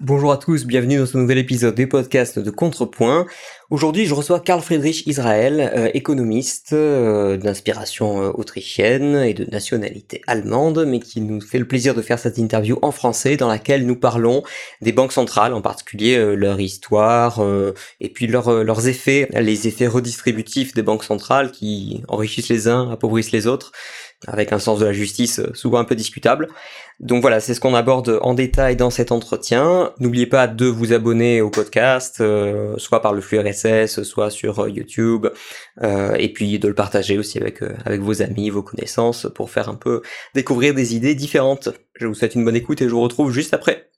Bonjour 0.00 0.30
à 0.30 0.36
tous, 0.36 0.66
bienvenue 0.66 0.98
dans 0.98 1.06
ce 1.06 1.16
nouvel 1.16 1.38
épisode 1.38 1.74
des 1.74 1.86
podcasts 1.86 2.38
de 2.38 2.50
Contrepoint. 2.50 3.26
Aujourd'hui, 3.70 4.04
je 4.04 4.12
reçois 4.12 4.40
Karl 4.40 4.60
Friedrich 4.60 5.06
Israël, 5.06 5.72
euh, 5.74 5.88
économiste 5.94 6.74
euh, 6.74 7.38
d'inspiration 7.38 8.22
euh, 8.22 8.30
autrichienne 8.34 9.16
et 9.16 9.32
de 9.32 9.46
nationalité 9.50 10.20
allemande, 10.26 10.84
mais 10.86 11.00
qui 11.00 11.22
nous 11.22 11.40
fait 11.40 11.58
le 11.58 11.66
plaisir 11.66 11.94
de 11.94 12.02
faire 12.02 12.18
cette 12.18 12.36
interview 12.36 12.78
en 12.82 12.92
français 12.92 13.38
dans 13.38 13.48
laquelle 13.48 13.86
nous 13.86 13.96
parlons 13.96 14.42
des 14.82 14.92
banques 14.92 15.12
centrales, 15.12 15.54
en 15.54 15.62
particulier 15.62 16.36
leur 16.36 16.60
histoire 16.60 17.42
et 18.00 18.10
puis 18.10 18.26
leurs 18.26 18.88
effets, 18.88 19.28
les 19.32 19.66
effets 19.66 19.86
redistributifs 19.86 20.74
des 20.74 20.82
banques 20.82 21.04
centrales 21.04 21.52
qui 21.52 22.02
enrichissent 22.08 22.50
les 22.50 22.68
uns, 22.68 22.90
appauvrissent 22.90 23.32
les 23.32 23.46
autres 23.46 23.72
avec 24.26 24.52
un 24.52 24.58
sens 24.58 24.78
de 24.78 24.86
la 24.86 24.92
justice 24.92 25.40
souvent 25.52 25.78
un 25.78 25.84
peu 25.84 25.94
discutable. 25.94 26.48
Donc 26.98 27.20
voilà, 27.20 27.40
c'est 27.40 27.52
ce 27.52 27.60
qu'on 27.60 27.74
aborde 27.74 28.18
en 28.22 28.32
détail 28.32 28.74
dans 28.74 28.88
cet 28.88 29.12
entretien. 29.12 29.92
N'oubliez 30.00 30.26
pas 30.26 30.46
de 30.46 30.64
vous 30.64 30.94
abonner 30.94 31.42
au 31.42 31.50
podcast, 31.50 32.20
euh, 32.20 32.74
soit 32.78 33.02
par 33.02 33.12
le 33.12 33.20
flux 33.20 33.38
RSS, 33.38 34.02
soit 34.02 34.30
sur 34.30 34.60
euh, 34.60 34.70
YouTube, 34.70 35.26
euh, 35.82 36.14
et 36.14 36.32
puis 36.32 36.58
de 36.58 36.68
le 36.68 36.74
partager 36.74 37.18
aussi 37.18 37.38
avec, 37.38 37.60
avec 37.84 38.00
vos 38.00 38.22
amis, 38.22 38.48
vos 38.48 38.62
connaissances, 38.62 39.26
pour 39.34 39.50
faire 39.50 39.68
un 39.68 39.74
peu 39.74 40.00
découvrir 40.34 40.72
des 40.72 40.96
idées 40.96 41.14
différentes. 41.14 41.68
Je 41.94 42.06
vous 42.06 42.14
souhaite 42.14 42.34
une 42.34 42.44
bonne 42.44 42.56
écoute 42.56 42.80
et 42.80 42.88
je 42.88 42.94
vous 42.94 43.02
retrouve 43.02 43.30
juste 43.30 43.52
après. 43.52 43.90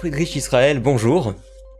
Friedrich 0.00 0.34
Israël, 0.34 0.80
bonjour. 0.80 1.34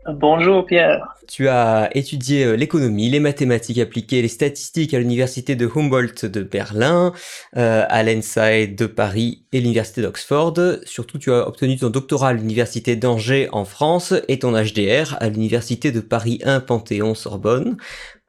Bonjour 0.07 0.63
Pierre. 0.67 1.15
Tu 1.27 1.47
as 1.47 1.89
étudié 1.95 2.43
euh, 2.43 2.55
l'économie, 2.55 3.09
les 3.09 3.19
mathématiques 3.19 3.79
appliquées, 3.79 4.21
les 4.21 4.27
statistiques 4.27 4.93
à 4.93 4.99
l'université 4.99 5.55
de 5.55 5.67
Humboldt 5.67 6.27
de 6.27 6.43
Berlin, 6.43 7.13
euh, 7.57 7.83
à 7.87 8.03
l'ENSAID 8.03 8.75
de 8.75 8.85
Paris 8.85 9.43
et 9.53 9.59
l'université 9.59 10.03
d'Oxford. 10.03 10.53
Surtout, 10.85 11.17
tu 11.17 11.31
as 11.31 11.47
obtenu 11.47 11.77
ton 11.77 11.89
doctorat 11.89 12.29
à 12.29 12.33
l'université 12.33 12.95
d'Angers 12.95 13.49
en 13.53 13.65
France 13.65 14.13
et 14.27 14.37
ton 14.37 14.51
HDR 14.51 15.17
à 15.19 15.29
l'université 15.29 15.91
de 15.91 15.99
Paris 15.99 16.41
1 16.43 16.59
Panthéon-Sorbonne. 16.59 17.77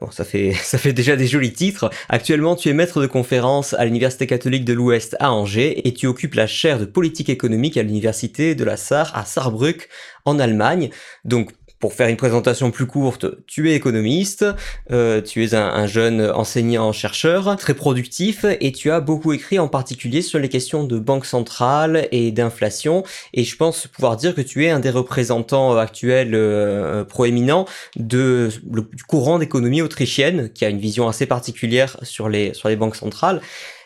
Bon, 0.02 0.10
ça 0.10 0.24
fait, 0.24 0.52
ça 0.62 0.78
fait 0.78 0.92
déjà 0.92 1.14
des 1.14 1.28
jolis 1.28 1.52
titres. 1.52 1.88
Actuellement, 2.08 2.56
tu 2.56 2.68
es 2.68 2.72
maître 2.72 3.00
de 3.00 3.06
conférence 3.06 3.72
à 3.74 3.84
l'Université 3.84 4.26
catholique 4.26 4.64
de 4.64 4.72
l'Ouest 4.72 5.16
à 5.20 5.30
Angers 5.30 5.86
et 5.86 5.94
tu 5.94 6.08
occupes 6.08 6.34
la 6.34 6.48
chaire 6.48 6.80
de 6.80 6.84
politique 6.84 7.28
économique 7.28 7.76
à 7.76 7.84
l'Université 7.84 8.56
de 8.56 8.64
la 8.64 8.76
Sarre 8.76 9.16
à 9.16 9.24
Saarbrück 9.24 9.88
en 10.24 10.40
Allemagne. 10.40 10.90
Donc, 11.24 11.52
pour 11.82 11.94
faire 11.94 12.06
une 12.06 12.16
présentation 12.16 12.70
plus 12.70 12.86
courte, 12.86 13.26
tu 13.48 13.68
es 13.68 13.74
économiste, 13.74 14.46
euh, 14.92 15.20
tu 15.20 15.42
es 15.42 15.52
un, 15.52 15.88
jeune 15.88 16.30
enseignant-chercheur 16.30 17.56
très 17.56 17.74
productif 17.74 18.46
et 18.60 18.70
tu 18.70 18.92
as 18.92 19.00
beaucoup 19.00 19.32
écrit 19.32 19.58
en 19.58 19.66
particulier 19.66 20.22
sur 20.22 20.38
les 20.38 20.48
questions 20.48 20.84
de 20.84 21.00
banque 21.00 21.26
centrale 21.26 22.06
et 22.12 22.30
d'inflation. 22.30 23.02
Et 23.34 23.42
je 23.42 23.56
pense 23.56 23.88
pouvoir 23.88 24.16
dire 24.16 24.32
que 24.32 24.40
tu 24.40 24.64
es 24.64 24.70
un 24.70 24.78
des 24.78 24.90
représentants 24.90 25.76
actuels 25.76 26.36
euh, 26.36 27.02
proéminents 27.02 27.66
de, 27.96 28.50
du 28.62 29.02
courant 29.02 29.40
d'économie 29.40 29.82
autrichienne 29.82 30.52
qui 30.52 30.64
a 30.64 30.68
une 30.68 30.78
vision 30.78 31.08
assez 31.08 31.26
particulière 31.26 31.96
sur 32.02 32.28
les, 32.28 32.54
sur 32.54 32.68
les 32.68 32.76
banques 32.76 32.94
centrales. 32.94 33.40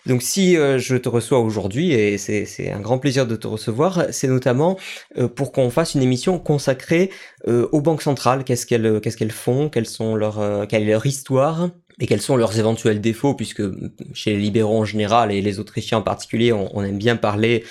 Donc 0.06 0.22
si 0.22 0.56
euh, 0.56 0.78
je 0.78 0.96
te 0.96 1.08
reçois 1.08 1.40
aujourd'hui, 1.40 1.92
et 1.92 2.16
c'est 2.16 2.70
un 2.70 2.80
grand 2.80 2.98
plaisir 2.98 3.26
de 3.26 3.34
te 3.34 3.46
recevoir, 3.46 4.06
c'est 4.10 4.28
notamment 4.28 4.78
euh, 5.18 5.28
pour 5.28 5.52
qu'on 5.52 5.68
fasse 5.70 5.94
une 5.94 6.02
émission 6.02 6.38
consacrée 6.38 7.10
euh, 7.48 7.68
aux 7.72 7.80
banques 7.80 8.02
centrales, 8.02 8.44
qu'est-ce 8.44 8.66
qu'elles 8.66 9.00
qu'est-ce 9.00 9.16
qu'elles 9.16 9.32
font, 9.32 9.68
quelles 9.68 9.86
sont 9.86 10.14
leurs, 10.14 10.66
quelle 10.68 10.84
est 10.84 10.92
leur 10.92 11.06
histoire, 11.06 11.70
et 12.00 12.06
quels 12.06 12.20
sont 12.20 12.36
leurs 12.36 12.58
éventuels 12.58 13.00
défauts, 13.00 13.34
puisque 13.34 13.62
chez 14.12 14.32
les 14.32 14.38
libéraux 14.38 14.78
en 14.78 14.84
général 14.84 15.32
et 15.32 15.40
les 15.40 15.58
Autrichiens 15.58 15.98
en 15.98 16.02
particulier, 16.02 16.52
on, 16.52 16.84
aime 16.84 16.98
bien 16.98 17.16
parler 17.16 17.64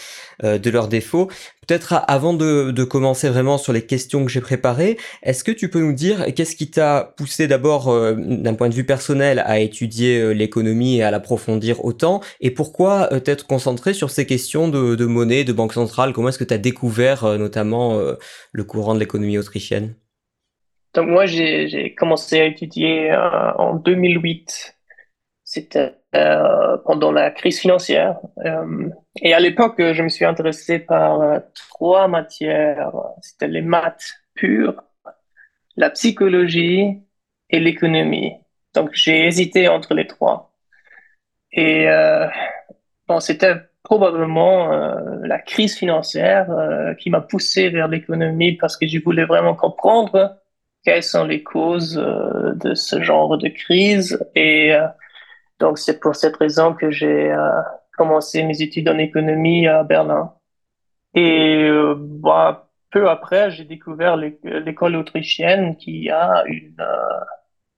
euh, 0.44 0.58
de 0.58 0.69
leurs 0.72 0.88
défauts. 0.88 1.28
Peut-être 1.68 2.03
avant 2.08 2.34
de, 2.34 2.84
commencer 2.84 3.30
vraiment 3.30 3.58
sur 3.58 3.72
les 3.72 3.85
questions 3.85 4.25
que 4.25 4.31
j'ai 4.31 4.41
préparées, 4.41 4.97
est-ce 5.22 5.44
que 5.44 5.52
tu 5.52 5.69
peux 5.69 5.80
nous 5.80 5.94
dire 5.94 6.25
qu'est-ce 6.34 6.56
qui 6.56 6.72
t'a 6.72 7.14
poussé 7.18 7.47
d'abord 7.47 7.90
euh, 7.90 8.16
d'un 8.16 8.56
point 8.56 8.69
de 8.69 8.74
vue 8.74 8.84
personnel 8.84 9.44
à 9.46 9.59
étudier 9.59 10.19
euh, 10.19 10.31
l'économie 10.31 10.97
et 10.97 11.03
à 11.03 11.12
l'approfondir 11.12 11.85
autant, 11.85 12.22
et 12.41 12.50
pourquoi 12.50 13.08
t'être 13.22 13.46
concentré 13.46 13.94
sur 13.94 14.09
ces 14.09 14.25
questions 14.25 14.68
de, 14.69 14.96
de 14.96 15.06
monnaie, 15.06 15.44
de 15.44 15.53
banque 15.53 15.74
centrale? 15.74 16.14
Comment 16.14 16.30
est-ce 16.30 16.40
que 16.40 16.44
tu 16.44 16.53
as 16.53 16.59
découvert 16.59 17.38
notamment 17.38 18.00
le 18.52 18.64
courant 18.64 18.96
de 18.96 19.00
l'économie 19.00 19.38
autrichienne? 19.38 19.96
Donc 20.95 21.09
moi, 21.09 21.25
j'ai 21.25 21.94
commencé 21.94 22.39
à 22.39 22.45
étudier 22.45 23.11
euh, 23.11 23.51
en 23.57 23.75
2008. 23.75 24.78
C'était 25.44 25.95
euh, 26.16 26.78
pendant 26.85 27.11
la 27.11 27.31
crise 27.31 27.59
financière. 27.59 28.17
Euh, 28.45 28.89
et 29.22 29.34
à 29.34 29.39
l'époque, 29.41 29.75
je 29.78 30.01
me 30.01 30.07
suis 30.07 30.23
intéressé 30.23 30.79
par 30.79 31.41
trois 31.53 32.07
matières. 32.07 32.94
C'était 33.22 33.50
les 33.50 33.61
maths 33.61 34.13
pures, 34.35 34.81
la 35.75 35.89
psychologie 35.89 37.01
et 37.50 37.59
l'économie. 37.59 38.34
Donc 38.73 38.91
j'ai 38.94 39.28
hésité 39.28 39.67
entre 39.67 39.94
les 39.94 40.07
trois. 40.07 40.53
Et 41.51 41.88
bon, 43.07 43.19
c'était 43.19 43.55
probablement 43.84 44.69
la 45.23 45.39
crise 45.39 45.78
financière 45.78 46.47
qui 47.00 47.09
m'a 47.09 47.22
poussé 47.22 47.69
vers 47.69 47.88
l'économie 47.88 48.53
parce 48.53 48.75
que 48.75 48.88
je 48.88 49.00
voulais 49.00 49.25
vraiment 49.25 49.55
comprendre 49.55 50.38
quelles 50.85 51.03
sont 51.03 51.25
les 51.25 51.44
causes 51.44 51.97
euh, 51.97 52.53
de 52.53 52.75
ce 52.75 53.01
genre 53.01 53.38
de 53.38 53.50
crise. 53.50 54.23
Et 54.35 54.73
euh, 54.73 54.88
donc, 55.59 55.79
c'est 55.79 56.00
pour 56.00 56.16
cette 56.16 56.38
raison 56.38 56.73
que 56.73 56.91
j'ai 56.91 57.31
euh, 57.31 57.62
commencé 57.97 58.44
mes 58.44 58.62
études 58.62 58.88
en 58.88 58.97
économie 58.97 59.68
à 59.68 59.84
Berlin. 59.84 60.34
Et 61.16 61.69
bah, 61.97 62.69
peu 62.91 63.09
après, 63.09 63.50
j'ai 63.51 63.63
découvert 63.63 64.18
l'école 64.18 64.97
autrichienne 64.97 65.78
qui 65.78 66.09
a 66.09 66.44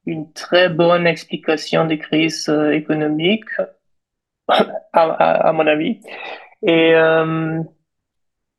une, 0.05 0.33
très 0.33 0.69
bonne 0.69 1.05
explication 1.05 1.85
des 1.85 1.99
crises 1.99 2.49
économiques, 2.71 3.45
à, 4.93 5.51
mon 5.53 5.67
avis. 5.67 6.01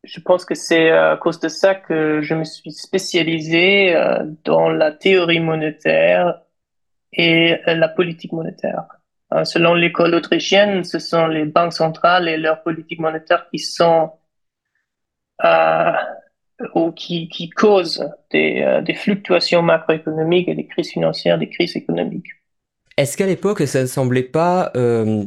Je 0.05 0.21
pense 0.21 0.45
que 0.45 0.55
c'est 0.55 0.91
à 0.91 1.17
cause 1.17 1.41
de 1.41 1.49
ça 1.49 1.75
que 1.75 2.21
je 2.23 2.35
me 2.35 2.45
suis 2.45 2.73
spécialisé 2.73 3.95
euh, 3.95 4.25
dans 4.45 4.69
la 4.69 4.93
théorie 4.93 5.41
monétaire 5.41 6.41
et 7.13 7.57
la 7.67 7.89
politique 7.89 8.33
monétaire. 8.33 8.85
Euh, 9.33 9.45
selon 9.45 9.75
l'école 9.75 10.15
autrichienne, 10.15 10.85
ce 10.85 10.99
sont 10.99 11.27
les 11.27 11.45
banques 11.45 11.75
centrales 11.75 12.29
et 12.29 12.37
leur 12.37 12.63
politique 12.63 13.01
monétaire 13.01 13.49
qui 13.51 13.59
sont 13.59 14.13
euh, 15.45 15.93
ou 16.75 16.91
qui, 16.93 17.29
qui 17.29 17.51
causent 17.51 18.09
des, 18.31 18.63
euh, 18.63 18.81
des 18.81 18.95
fluctuations 18.95 19.63
macroéconomiques 19.63 20.49
et 20.49 20.55
des 20.55 20.67
crises 20.67 20.91
financières, 20.91 21.39
des 21.39 21.49
crises 21.49 21.77
économiques. 21.77 22.27
Est-ce 22.97 23.17
qu'à 23.17 23.27
l'époque, 23.27 23.61
ça 23.67 23.81
ne 23.81 23.87
semblait 23.87 24.25
pas 24.25 24.73
euh, 24.75 25.25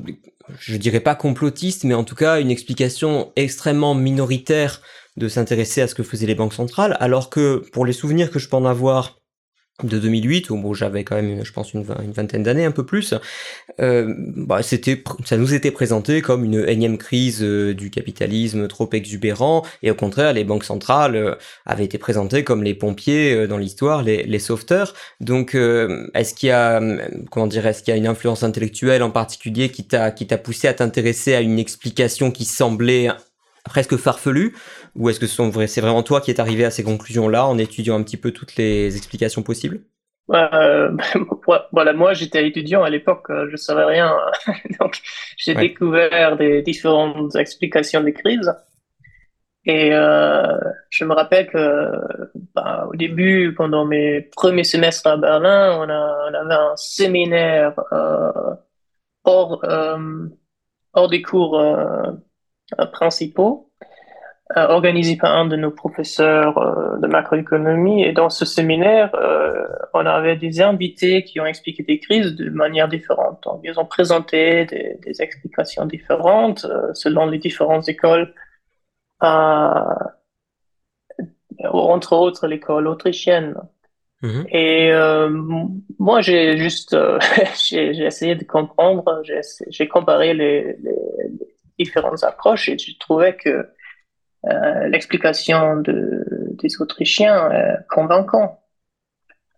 je 0.59 0.77
dirais 0.77 0.99
pas 0.99 1.15
complotiste, 1.15 1.83
mais 1.83 1.93
en 1.93 2.03
tout 2.03 2.15
cas 2.15 2.39
une 2.39 2.51
explication 2.51 3.31
extrêmement 3.35 3.95
minoritaire 3.95 4.81
de 5.17 5.27
s'intéresser 5.27 5.81
à 5.81 5.87
ce 5.87 5.95
que 5.95 6.03
faisaient 6.03 6.27
les 6.27 6.35
banques 6.35 6.53
centrales, 6.53 6.97
alors 6.99 7.29
que 7.29 7.63
pour 7.71 7.85
les 7.85 7.93
souvenirs 7.93 8.31
que 8.31 8.39
je 8.39 8.47
peux 8.47 8.57
en 8.57 8.65
avoir 8.65 9.20
de 9.89 9.99
2008 9.99 10.49
où 10.49 10.57
bon, 10.57 10.73
j'avais 10.73 11.03
quand 11.03 11.15
même 11.15 11.43
je 11.43 11.51
pense 11.51 11.73
une, 11.73 11.83
vingtaine 11.83 12.43
d'années 12.43 12.65
un 12.65 12.71
peu 12.71 12.85
plus. 12.85 13.13
Euh, 13.79 14.13
bah, 14.17 14.61
c'était 14.63 15.03
ça 15.25 15.37
nous 15.37 15.53
était 15.53 15.71
présenté 15.71 16.21
comme 16.21 16.43
une 16.43 16.65
énième 16.67 16.97
crise 16.97 17.41
euh, 17.41 17.73
du 17.73 17.89
capitalisme 17.89 18.67
trop 18.67 18.89
exubérant 18.93 19.63
et 19.83 19.91
au 19.91 19.95
contraire 19.95 20.33
les 20.33 20.43
banques 20.43 20.63
centrales 20.63 21.15
euh, 21.15 21.35
avaient 21.65 21.85
été 21.85 21.97
présentées 21.97 22.43
comme 22.43 22.63
les 22.63 22.73
pompiers 22.73 23.33
euh, 23.33 23.47
dans 23.47 23.57
l'histoire 23.57 24.03
les, 24.03 24.23
les 24.23 24.39
sauveteurs. 24.39 24.93
Donc 25.19 25.55
est-ce 25.55 26.33
qu'il 26.33 26.49
y 26.49 26.51
a 26.51 26.81
comment 27.29 27.47
dire 27.47 27.65
est-ce 27.65 27.83
qu'il 27.83 27.91
y 27.91 27.95
a 27.95 27.97
une 27.97 28.07
influence 28.07 28.43
intellectuelle 28.43 29.03
en 29.03 29.11
particulier 29.11 29.69
qui 29.69 29.85
t'a 29.85 30.11
qui 30.11 30.27
t'a 30.27 30.37
poussé 30.37 30.67
à 30.67 30.73
t'intéresser 30.73 31.33
à 31.35 31.41
une 31.41 31.59
explication 31.59 32.31
qui 32.31 32.45
semblait 32.45 33.09
presque 33.63 33.95
farfelu 33.95 34.55
ou 34.95 35.09
est-ce 35.09 35.19
que 35.19 35.27
c'est 35.67 35.81
vraiment 35.81 36.03
toi 36.03 36.21
qui 36.21 36.31
es 36.31 36.39
arrivé 36.39 36.65
à 36.65 36.71
ces 36.71 36.83
conclusions-là 36.83 37.45
en 37.45 37.57
étudiant 37.57 37.95
un 37.95 38.03
petit 38.03 38.17
peu 38.17 38.31
toutes 38.31 38.55
les 38.55 38.97
explications 38.97 39.43
possibles? 39.43 39.81
Euh, 40.29 40.95
voilà, 41.71 41.93
moi 41.93 42.13
j'étais 42.13 42.47
étudiant 42.47 42.83
à 42.83 42.89
l'époque, 42.89 43.29
euh, 43.29 43.47
je 43.51 43.57
savais 43.57 43.83
rien, 43.83 44.15
donc 44.79 45.01
j'ai 45.37 45.55
découvert 45.55 46.37
des 46.37 46.61
différentes 46.61 47.35
explications 47.35 48.01
des 48.01 48.13
crises. 48.13 48.53
Et 49.65 49.93
euh, 49.93 50.57
je 50.89 51.05
me 51.05 51.13
rappelle 51.13 51.47
que 51.47 51.91
bah, 52.55 52.87
au 52.89 52.95
début, 52.95 53.53
pendant 53.55 53.85
mes 53.85 54.21
premiers 54.35 54.63
semestres 54.63 55.05
à 55.05 55.17
Berlin, 55.17 55.77
on, 55.79 55.87
a, 55.87 56.29
on 56.31 56.33
avait 56.33 56.55
un 56.55 56.75
séminaire 56.77 57.79
euh, 57.91 58.55
hors, 59.23 59.63
hors 60.93 61.09
des 61.09 61.21
cours 61.21 61.61
principaux 62.91 63.71
euh, 64.57 64.67
organisé 64.67 65.15
par 65.15 65.33
un 65.37 65.45
de 65.45 65.55
nos 65.55 65.71
professeurs 65.71 66.57
euh, 66.57 66.97
de 66.97 67.07
macroéconomie. 67.07 68.03
Et 68.03 68.11
dans 68.11 68.29
ce 68.29 68.43
séminaire, 68.43 69.15
euh, 69.15 69.65
on 69.93 70.05
avait 70.05 70.35
des 70.35 70.61
invités 70.61 71.23
qui 71.23 71.39
ont 71.39 71.45
expliqué 71.45 71.83
des 71.83 71.99
crises 71.99 72.35
de 72.35 72.49
manière 72.49 72.89
différente. 72.89 73.41
Donc, 73.43 73.61
ils 73.63 73.79
ont 73.79 73.85
présenté 73.85 74.65
des, 74.65 74.97
des 75.05 75.21
explications 75.21 75.85
différentes 75.85 76.67
selon 76.93 77.27
les 77.27 77.37
différentes 77.37 77.87
écoles, 77.87 78.33
entre 79.21 80.17
autres 82.13 82.47
l'école 82.47 82.87
autrichienne. 82.87 83.55
Mm-hmm. 84.21 84.47
Et 84.49 84.91
moi, 85.97 86.19
j'ai 86.19 86.57
juste 86.57 86.97
j'ai 87.69 88.03
essayé 88.03 88.35
de 88.35 88.43
comprendre, 88.43 89.21
j'ai 89.69 89.87
comparé 89.87 90.33
les, 90.33 90.75
les, 90.83 90.95
les, 91.39 91.50
différentes 91.83 92.23
approches 92.23 92.69
et 92.69 92.77
je 92.77 92.97
trouvais 92.99 93.35
que 93.35 93.67
euh, 94.47 94.87
l'explication 94.87 95.77
de, 95.77 96.23
des 96.51 96.81
Autrichiens 96.81 97.51
est 97.51 97.77
convaincant. 97.89 98.63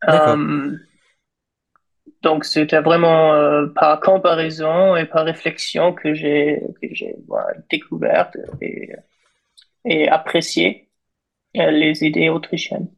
Euh, 0.10 0.78
donc 2.22 2.44
c'était 2.44 2.82
vraiment 2.82 3.34
euh, 3.34 3.68
par 3.68 4.00
comparaison 4.02 4.96
et 4.96 5.06
par 5.06 5.26
réflexion 5.26 5.94
que 5.94 6.14
j'ai 6.14 6.62
j'ai 6.82 7.16
voilà, 7.28 7.54
découvert 7.70 8.32
et, 8.62 8.92
et 9.86 10.10
apprécié 10.10 10.90
les 11.54 12.04
idées 12.04 12.30
autrichiennes. 12.30 12.90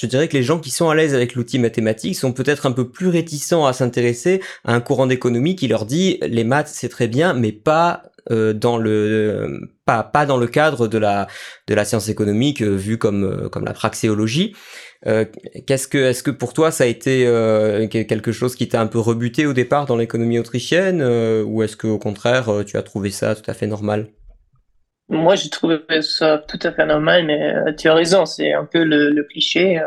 Je 0.00 0.06
dirais 0.06 0.28
que 0.28 0.36
les 0.36 0.42
gens 0.42 0.58
qui 0.58 0.70
sont 0.70 0.88
à 0.88 0.94
l'aise 0.94 1.14
avec 1.14 1.34
l'outil 1.34 1.58
mathématique 1.58 2.16
sont 2.16 2.32
peut-être 2.32 2.66
un 2.66 2.72
peu 2.72 2.88
plus 2.88 3.08
réticents 3.08 3.66
à 3.66 3.72
s'intéresser 3.72 4.40
à 4.64 4.74
un 4.74 4.80
courant 4.80 5.06
d'économie 5.06 5.56
qui 5.56 5.68
leur 5.68 5.86
dit 5.86 6.18
les 6.22 6.44
maths 6.44 6.68
c'est 6.68 6.88
très 6.88 7.08
bien 7.08 7.34
mais 7.34 7.52
pas 7.52 8.02
euh, 8.04 8.07
dans 8.30 8.78
le 8.78 9.70
pas 9.84 10.02
pas 10.02 10.26
dans 10.26 10.36
le 10.36 10.46
cadre 10.46 10.88
de 10.88 10.98
la 10.98 11.26
de 11.66 11.74
la 11.74 11.84
science 11.84 12.08
économique 12.08 12.62
euh, 12.62 12.74
vue 12.74 12.98
comme 12.98 13.24
euh, 13.24 13.48
comme 13.48 13.64
la 13.64 13.72
praxéologie. 13.72 14.54
Qu'est-ce 15.66 15.86
que 15.86 15.98
est-ce 15.98 16.24
que 16.24 16.32
pour 16.32 16.52
toi 16.52 16.72
ça 16.72 16.82
a 16.82 16.86
été 16.88 17.24
quelque 17.88 18.32
chose 18.32 18.56
qui 18.56 18.68
t'a 18.68 18.80
un 18.80 18.88
peu 18.88 18.98
rebuté 18.98 19.46
au 19.46 19.52
départ 19.52 19.86
dans 19.86 19.96
l'économie 19.96 20.40
autrichienne 20.40 21.02
ou 21.46 21.62
est-ce 21.62 21.76
que 21.76 21.86
au 21.86 22.00
contraire 22.00 22.64
tu 22.66 22.76
as 22.76 22.82
trouvé 22.82 23.10
ça 23.10 23.36
tout 23.36 23.48
à 23.48 23.54
fait 23.54 23.68
normal? 23.68 24.08
Moi, 25.10 25.36
j'ai 25.36 25.48
trouvé 25.48 25.78
ça 26.02 26.36
tout 26.36 26.58
à 26.64 26.72
fait 26.72 26.84
normal, 26.84 27.24
mais 27.24 27.74
tu 27.76 27.88
as 27.88 27.94
raison, 27.94 28.26
c'est 28.26 28.52
un 28.52 28.66
peu 28.66 28.84
le, 28.84 29.22
cliché, 29.22 29.80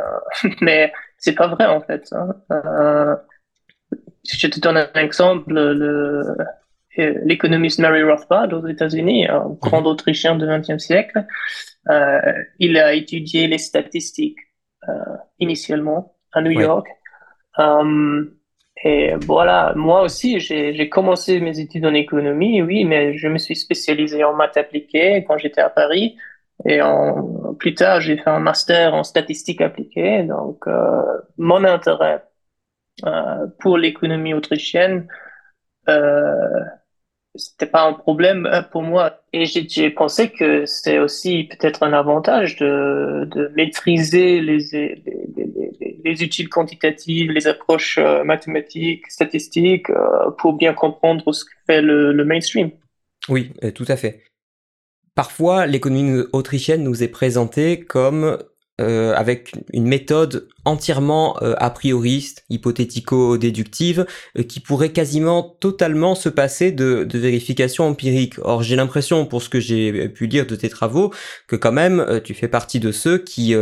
mais 0.61 0.91
c'est 1.21 1.33
pas 1.33 1.47
vrai 1.47 1.67
en 1.67 1.81
fait. 1.81 2.07
Hein. 2.11 2.33
Euh, 2.51 3.15
je 4.27 4.47
te 4.47 4.59
donne 4.59 4.77
un 4.77 4.99
exemple. 4.99 5.53
Le, 5.53 6.23
l'économiste 6.97 7.79
Mary 7.79 8.03
Rothbard 8.03 8.51
aux 8.53 8.67
États-Unis, 8.67 9.27
un 9.27 9.49
mhm. 9.49 9.57
grand 9.61 9.85
Autrichien 9.85 10.35
du 10.35 10.45
XXe 10.45 10.83
siècle. 10.83 11.25
Euh, 11.89 12.19
il 12.59 12.77
a 12.77 12.93
étudié 12.93 13.47
les 13.47 13.57
statistiques 13.57 14.39
euh, 14.87 14.93
initialement 15.39 16.15
à 16.33 16.41
New 16.41 16.51
York. 16.51 16.87
Euh, 17.59 18.25
et 18.83 19.13
voilà, 19.15 19.73
moi 19.75 20.01
aussi, 20.01 20.39
j'ai 20.39 20.89
commencé 20.89 21.39
mes 21.39 21.59
études 21.59 21.85
en 21.85 21.93
économie, 21.93 22.61
oui, 22.63 22.83
mais 22.83 23.15
je 23.15 23.27
me 23.27 23.37
suis 23.37 23.55
spécialisé 23.55 24.23
en 24.23 24.33
maths 24.33 24.57
appliquées 24.57 25.23
quand 25.27 25.37
j'étais 25.37 25.61
à 25.61 25.69
Paris. 25.69 26.17
Et 26.65 26.81
en, 26.81 27.53
plus 27.55 27.75
tard, 27.75 28.01
j'ai 28.01 28.17
fait 28.17 28.29
un 28.29 28.39
master 28.39 28.93
en 28.95 29.03
statistiques 29.03 29.61
appliquées. 29.61 30.23
Donc, 30.23 30.65
euh, 30.67 31.01
mon 31.37 31.63
intérêt 31.63 32.23
euh, 33.05 33.47
pour 33.59 33.77
l'économie 33.77 34.33
autrichienne 34.33 35.07
euh, 35.89 36.59
c'était 37.35 37.65
pas 37.65 37.87
un 37.87 37.93
problème 37.93 38.45
euh, 38.45 38.61
pour 38.61 38.83
moi. 38.83 39.21
Et 39.33 39.45
j'ai 39.45 39.89
pensé 39.89 40.29
que 40.29 40.65
c'est 40.65 40.99
aussi 40.99 41.45
peut-être 41.45 41.83
un 41.83 41.93
avantage 41.93 42.57
de, 42.57 43.25
de 43.25 43.51
maîtriser 43.55 44.41
les, 44.41 44.57
les, 44.71 45.03
les, 45.79 46.01
les, 46.03 46.23
études 46.23 46.49
quantitatives, 46.49 47.31
les 47.31 47.47
approches 47.47 47.97
euh, 47.97 48.23
mathématiques, 48.23 49.07
statistiques, 49.09 49.89
euh, 49.89 50.31
pour 50.37 50.53
bien 50.53 50.73
comprendre 50.73 51.31
ce 51.33 51.45
que 51.45 51.51
fait 51.67 51.81
le, 51.81 52.11
le 52.11 52.25
mainstream. 52.25 52.71
Oui, 53.29 53.51
tout 53.75 53.85
à 53.87 53.95
fait. 53.95 54.23
Parfois, 55.13 55.67
l'économie 55.67 56.23
autrichienne 56.33 56.83
nous 56.83 57.03
est 57.03 57.07
présentée 57.07 57.79
comme 57.79 58.39
euh, 58.81 59.13
avec 59.15 59.53
une 59.73 59.85
méthode 59.85 60.47
entièrement 60.65 61.37
euh, 61.41 61.53
a 61.57 61.69
prioriste, 61.69 62.43
hypothético-déductive, 62.49 64.05
euh, 64.37 64.43
qui 64.43 64.59
pourrait 64.59 64.91
quasiment 64.91 65.43
totalement 65.59 66.15
se 66.15 66.29
passer 66.29 66.71
de, 66.71 67.03
de 67.03 67.19
vérification 67.19 67.85
empirique. 67.87 68.35
Or, 68.41 68.63
j'ai 68.63 68.75
l'impression, 68.75 69.25
pour 69.25 69.43
ce 69.43 69.49
que 69.49 69.59
j'ai 69.59 70.09
pu 70.09 70.25
lire 70.25 70.47
de 70.47 70.55
tes 70.55 70.69
travaux, 70.69 71.13
que 71.47 71.55
quand 71.55 71.71
même, 71.71 72.21
tu 72.23 72.33
fais 72.33 72.47
partie 72.47 72.79
de 72.79 72.91
ceux 72.91 73.17
qui, 73.17 73.53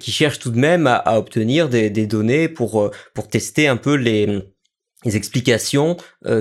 qui 0.00 0.12
cherchent 0.12 0.38
tout 0.38 0.50
de 0.50 0.58
même 0.58 0.86
à, 0.86 0.94
à 0.94 1.18
obtenir 1.18 1.68
des, 1.68 1.90
des, 1.90 2.06
données 2.06 2.48
pour, 2.48 2.90
pour 3.14 3.28
tester 3.28 3.66
un 3.68 3.76
peu 3.76 3.94
les 3.94 4.42
les 5.04 5.16
explications 5.16 5.96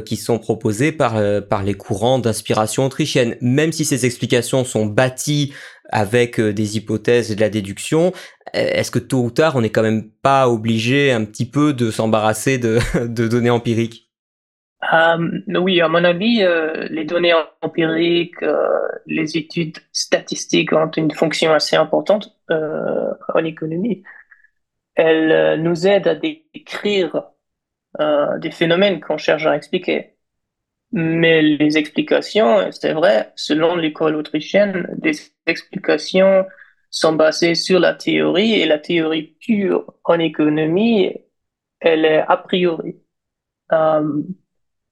qui 0.05 0.15
sont 0.17 0.37
proposées 0.37 0.91
par, 0.91 1.19
par 1.49 1.63
les 1.63 1.73
courants 1.73 2.19
d'inspiration 2.19 2.85
autrichienne. 2.85 3.35
Même 3.41 3.71
si 3.71 3.85
ces 3.85 4.05
explications 4.05 4.63
sont 4.63 4.85
bâties 4.85 5.53
avec 5.91 6.39
euh, 6.39 6.53
des 6.53 6.77
hypothèses 6.77 7.31
et 7.31 7.35
de 7.35 7.41
la 7.41 7.49
déduction, 7.49 8.07
euh, 8.07 8.11
est-ce 8.53 8.91
que 8.91 8.99
tôt 8.99 9.23
ou 9.23 9.31
tard, 9.31 9.55
on 9.55 9.61
n'est 9.61 9.69
quand 9.69 9.83
même 9.83 10.09
pas 10.09 10.49
obligé 10.49 11.11
un 11.11 11.25
petit 11.25 11.49
peu 11.49 11.73
de 11.73 11.91
s'embarrasser 11.91 12.57
de, 12.57 12.79
données 13.27 13.49
empiriques? 13.49 14.09
Euh, 14.93 15.17
Oui, 15.59 15.79
à 15.81 15.87
mon 15.87 16.03
avis, 16.03 16.43
les 16.89 17.05
données 17.05 17.33
empiriques, 17.61 18.43
les 19.05 19.37
études 19.37 19.77
statistiques 19.91 20.73
ont 20.73 20.89
une 20.89 21.11
fonction 21.11 21.53
assez 21.53 21.75
importante 21.75 22.35
en 22.49 23.45
économie. 23.45 24.01
Elles 24.95 25.61
nous 25.61 25.85
aident 25.85 26.07
à 26.07 26.15
décrire 26.15 27.29
des 27.99 28.51
phénomènes 28.51 28.99
qu'on 29.01 29.17
cherche 29.17 29.45
à 29.45 29.55
expliquer. 29.55 30.15
Mais 30.93 31.41
les 31.41 31.77
explications, 31.77 32.71
c'est 32.71 32.93
vrai, 32.93 33.31
selon 33.35 33.75
l'école 33.75 34.15
autrichienne, 34.15 34.88
des 34.97 35.13
explications 35.45 36.45
sont 36.89 37.13
basées 37.13 37.55
sur 37.55 37.79
la 37.79 37.93
théorie 37.93 38.53
et 38.53 38.65
la 38.65 38.77
théorie 38.77 39.38
pure 39.39 39.93
en 40.03 40.19
économie, 40.19 41.13
elle 41.79 42.05
est 42.05 42.23
a 42.27 42.38
priori. 42.38 43.01
Euh, 43.71 44.21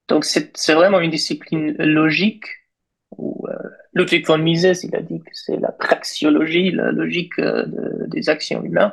donc 0.08 0.24
c'est 0.24 0.72
vraiment 0.72 1.00
une 1.00 1.10
discipline 1.10 1.76
logique 1.78 2.46
où 3.16 3.46
euh, 3.48 3.54
Ludwig 3.92 4.26
von 4.26 4.38
Mises, 4.38 4.82
il 4.84 4.96
a 4.96 5.02
dit 5.02 5.20
que 5.20 5.30
c'est 5.32 5.56
la 5.58 5.72
praxiologie, 5.72 6.70
la 6.70 6.90
logique 6.92 7.38
euh, 7.38 7.66
des 8.08 8.28
actions 8.30 8.62
humaines. 8.64 8.92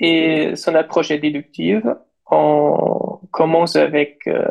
Et 0.00 0.56
son 0.56 0.74
approche 0.74 1.10
est 1.10 1.18
déductive. 1.18 1.94
On 2.30 3.20
commence 3.30 3.76
avec 3.76 4.20
euh, 4.26 4.42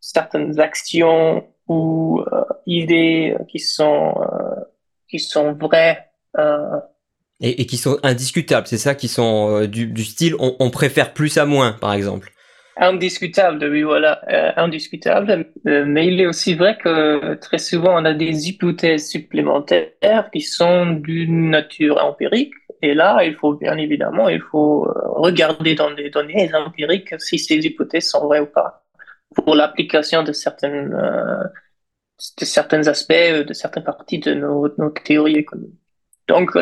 certaines 0.00 0.60
actions 0.60 1.44
ou 1.68 2.20
euh, 2.32 2.44
idées 2.66 3.36
qui 3.48 3.58
sont 3.58 4.14
euh, 4.20 4.60
qui 5.08 5.18
sont 5.18 5.54
vraies 5.54 6.04
et, 7.40 7.62
et, 7.62 7.66
qui 7.66 7.78
sont 7.78 7.98
indiscutables. 8.02 8.66
C'est 8.66 8.78
ça 8.78 8.94
qui 8.94 9.08
sont 9.08 9.64
du, 9.64 9.86
du, 9.86 10.04
style 10.04 10.34
on, 10.38 10.54
on, 10.60 10.70
préfère 10.70 11.14
plus 11.14 11.38
à 11.38 11.46
moins, 11.46 11.72
par 11.72 11.94
exemple. 11.94 12.30
Indiscutable, 12.76 13.64
oui, 13.70 13.82
voilà, 13.82 14.20
indiscutable. 14.56 15.46
mais 15.64 16.06
il 16.06 16.20
est 16.20 16.26
aussi 16.26 16.54
vrai 16.54 16.78
que 16.78 17.34
très 17.34 17.58
souvent 17.58 18.00
on 18.00 18.04
a 18.04 18.14
des 18.14 18.48
hypothèses 18.48 19.08
supplémentaires 19.08 20.30
qui 20.32 20.42
sont 20.42 20.86
d'une 20.86 21.50
nature 21.50 21.98
empirique. 22.04 22.52
Et 22.82 22.94
là, 22.94 23.24
il 23.24 23.34
faut 23.34 23.54
bien 23.54 23.76
évidemment, 23.76 24.28
il 24.28 24.40
faut 24.40 24.88
regarder 25.16 25.74
dans 25.74 25.92
des 25.92 26.10
données 26.10 26.50
empiriques 26.54 27.14
si 27.20 27.38
ces 27.38 27.56
hypothèses 27.56 28.08
sont 28.08 28.24
vraies 28.26 28.40
ou 28.40 28.46
pas 28.46 28.84
pour 29.34 29.54
l'application 29.54 30.22
de 30.22 30.32
certaines 30.32 30.94
euh, 30.94 31.44
de 32.40 32.44
certains 32.44 32.86
aspects, 32.88 33.12
euh, 33.12 33.44
de 33.44 33.52
certaines 33.52 33.84
parties 33.84 34.18
de 34.18 34.34
nos, 34.34 34.68
nos 34.78 34.90
théories 34.90 35.36
économiques. 35.36 35.78
Donc 36.26 36.56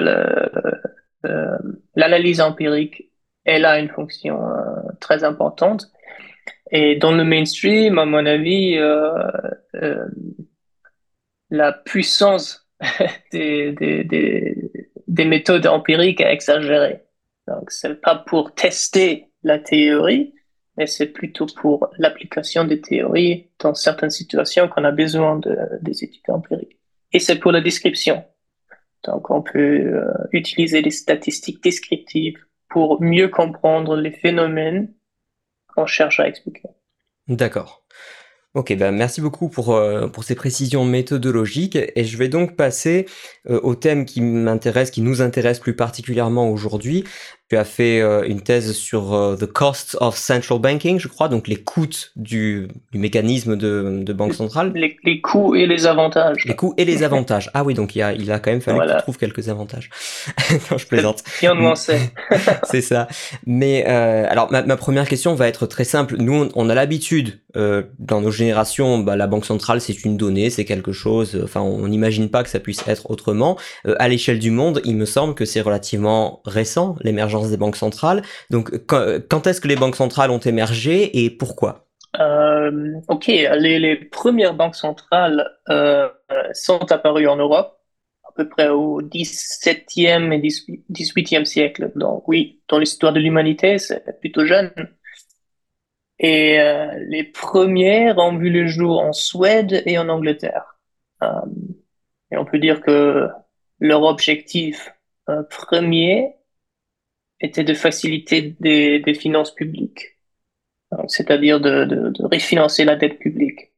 l'analyse 1.95 2.41
empirique, 2.41 3.11
elle 3.45 3.65
a 3.65 3.79
une 3.79 3.89
fonction 3.89 4.49
euh, 4.49 4.93
très 5.01 5.25
importante. 5.25 5.91
Et 6.71 6.97
dans 6.97 7.13
le 7.13 7.25
mainstream, 7.25 7.99
à 7.99 8.05
mon 8.05 8.27
avis, 8.27 8.79
la 11.51 11.73
puissance 11.73 12.69
des, 13.33 13.73
des, 13.73 14.05
des, 14.05 14.71
des 15.09 15.25
méthodes 15.25 15.67
empiriques 15.67 16.21
est 16.21 16.33
exagérée. 16.33 17.03
Donc, 17.49 17.71
c'est 17.71 18.01
pas 18.01 18.17
pour 18.17 18.55
tester 18.55 19.29
la 19.43 19.59
théorie, 19.59 20.35
mais 20.77 20.87
c'est 20.87 21.07
plutôt 21.07 21.47
pour 21.47 21.89
l'application 21.99 22.65
des 22.65 22.81
théories 22.81 23.49
dans 23.61 23.75
certaines 23.75 24.11
situations 24.11 24.69
qu'on 24.69 24.85
a 24.85 24.91
besoin 24.91 25.39
de, 25.39 25.57
des 25.81 26.05
études 26.05 26.29
empiriques. 26.29 26.79
Et 27.13 27.19
c'est 27.19 27.39
pour 27.39 27.53
la 27.53 27.61
description. 27.61 28.25
Donc, 29.05 29.31
on 29.31 29.43
peut 29.43 29.59
euh, 29.59 30.13
utiliser 30.33 30.83
des 30.83 30.91
statistiques 30.91 31.63
descriptives 31.63 32.39
pour 32.69 33.01
mieux 33.01 33.29
comprendre 33.29 33.97
les 33.97 34.11
phénomènes 34.11 34.93
qu'on 35.69 35.87
cherche 35.87 36.19
à 36.19 36.27
expliquer. 36.27 36.69
D'accord. 37.29 37.87
Ok, 38.57 38.75
bah 38.75 38.91
merci 38.91 39.21
beaucoup 39.21 39.51
pour, 39.51 39.75
euh, 39.75 40.09
pour 40.09 40.25
ces 40.25 40.35
précisions 40.35 40.87
méthodologiques 40.87 41.77
et 41.77 42.05
je 42.05 42.17
vais 42.17 42.29
donc 42.29 42.57
passer 42.57 43.05
euh, 43.51 43.61
au 43.63 43.75
thème 43.75 44.07
qui 44.07 44.23
m'intéresse, 44.23 44.91
qui 44.91 45.03
nous 45.03 45.21
intéresse 45.21 45.59
plus 45.59 45.77
particulièrement 45.77 46.49
aujourd'hui, 46.49 47.05
tu 47.49 47.57
as 47.57 47.65
fait 47.65 48.01
euh, 48.01 48.25
une 48.27 48.41
thèse 48.41 48.73
sur 48.73 49.15
euh, 49.15 49.37
The 49.37 49.47
Costs 49.47 49.97
of 50.01 50.17
Central 50.17 50.59
Banking, 50.59 50.99
je 50.99 51.07
crois, 51.07 51.29
donc 51.29 51.47
les 51.47 51.57
coûts 51.57 51.87
du, 52.17 52.67
du 52.91 52.99
mécanisme 52.99 53.55
de, 53.55 54.03
de, 54.03 54.13
banque 54.13 54.35
centrale. 54.35 54.73
Les, 54.75 54.97
les, 55.05 55.21
coûts 55.21 55.55
et 55.55 55.67
les 55.67 55.87
avantages. 55.87 56.45
Les 56.45 56.57
coûts 56.57 56.75
et 56.77 56.85
les 56.85 57.05
avantages. 57.05 57.49
Ah 57.55 57.63
oui, 57.63 57.75
donc 57.75 57.95
il 57.95 58.03
a, 58.03 58.13
il 58.15 58.33
a 58.33 58.41
quand 58.41 58.51
même 58.51 58.61
fallu 58.61 58.79
voilà. 58.79 58.95
que 58.95 58.99
tu 58.99 59.03
trouves 59.03 59.19
quelques 59.19 59.49
avantages. 59.49 59.91
non, 60.71 60.77
je 60.77 60.87
plaisante. 60.89 61.23
Bien 61.41 61.55
nuancé. 61.55 61.99
C'est 62.65 62.81
ça. 62.81 63.07
Mais 63.47 63.85
euh, 63.87 64.27
alors, 64.29 64.51
ma, 64.51 64.63
ma, 64.63 64.77
première 64.77 65.09
question 65.09 65.35
va 65.37 65.47
être 65.47 65.67
très 65.67 65.85
simple. 65.85 66.17
Nous, 66.19 66.35
on, 66.35 66.49
on 66.57 66.69
a 66.69 66.75
l'habitude, 66.75 67.39
dans 67.99 68.21
nos 68.21 68.31
générations, 68.31 68.99
bah, 68.99 69.17
la 69.17 69.27
banque 69.27 69.47
centrale, 69.47 69.81
c'est 69.81 70.05
une 70.05 70.19
donnée, 70.19 70.51
c'est 70.51 70.67
quelque 70.67 70.93
chose, 70.93 71.41
enfin, 71.43 71.63
on 71.63 71.89
n'imagine 71.89 72.29
pas 72.29 72.43
que 72.43 72.51
ça 72.51 72.61
puisse 72.61 72.87
être 72.87 73.11
autrement. 73.11 73.57
à 73.99 74.09
l'échelle 74.09 74.39
du 74.39 74.51
monde, 74.51 74.83
il 74.85 74.95
me 74.95 75.07
semble 75.07 75.35
que 75.35 75.47
c'est 75.47 75.63
relativement 75.63 76.43
récent, 76.45 76.97
l'émergence 77.01 77.36
des 77.45 77.57
banques 77.57 77.77
centrales. 77.77 78.23
Donc, 78.51 78.87
quand, 78.87 79.47
est-ce 79.47 79.61
que 79.61 79.69
les 79.69 79.77
banques 79.77 79.97
centrales 79.97 80.31
ont 80.31 80.39
émergé 80.39 81.25
et 81.25 81.31
pourquoi? 81.31 81.87
Euh, 82.19 82.95
Ok, 83.09 83.27
les, 83.27 83.97
premières 83.97 84.55
banques 84.55 84.77
centrales 84.77 85.51
euh, 85.69 86.09
sont 86.53 86.91
apparues 86.91 87.29
en 87.29 87.37
Europe 87.37 87.79
à 88.25 88.33
peu 88.35 88.49
près 88.49 88.69
au 88.69 89.03
17e 89.03 90.33
et 90.33 90.41
18e 90.93 91.45
siècle. 91.45 91.93
Donc 91.95 92.27
oui, 92.29 92.61
dans 92.69 92.79
l'histoire 92.79 93.13
de 93.13 93.21
l'humanité, 93.21 93.79
c'est 93.79 94.19
plutôt 94.21 94.45
jeune. 94.45 94.73
Et 96.19 96.59
euh, 96.61 96.87
les 97.09 97.25
premières 97.25 98.19
ont 98.19 98.37
vu 98.37 98.51
le 98.51 98.67
jour 98.67 99.01
en 99.01 99.13
Suède 99.13 99.83
et 99.87 99.99
en 99.99 100.09
Angleterre. 100.09 100.79
Et 102.31 102.37
on 102.37 102.45
peut 102.45 102.59
dire 102.59 102.81
que 102.81 103.29
leur 103.81 104.03
objectif 104.03 104.93
euh, 105.29 105.43
premier 105.43 106.36
était 107.41 107.65
de 107.65 107.75
faciliter 107.75 108.57
des, 108.61 109.01
des 109.01 109.15
finances 109.15 109.55
publiques, 109.55 110.19
c'est-à-dire 111.09 111.61
de, 111.61 111.85
de, 111.85 112.11
de, 112.11 112.25
refinancer 112.25 112.85
la 112.85 112.97
dette 112.97 113.19
publique. 113.19 113.73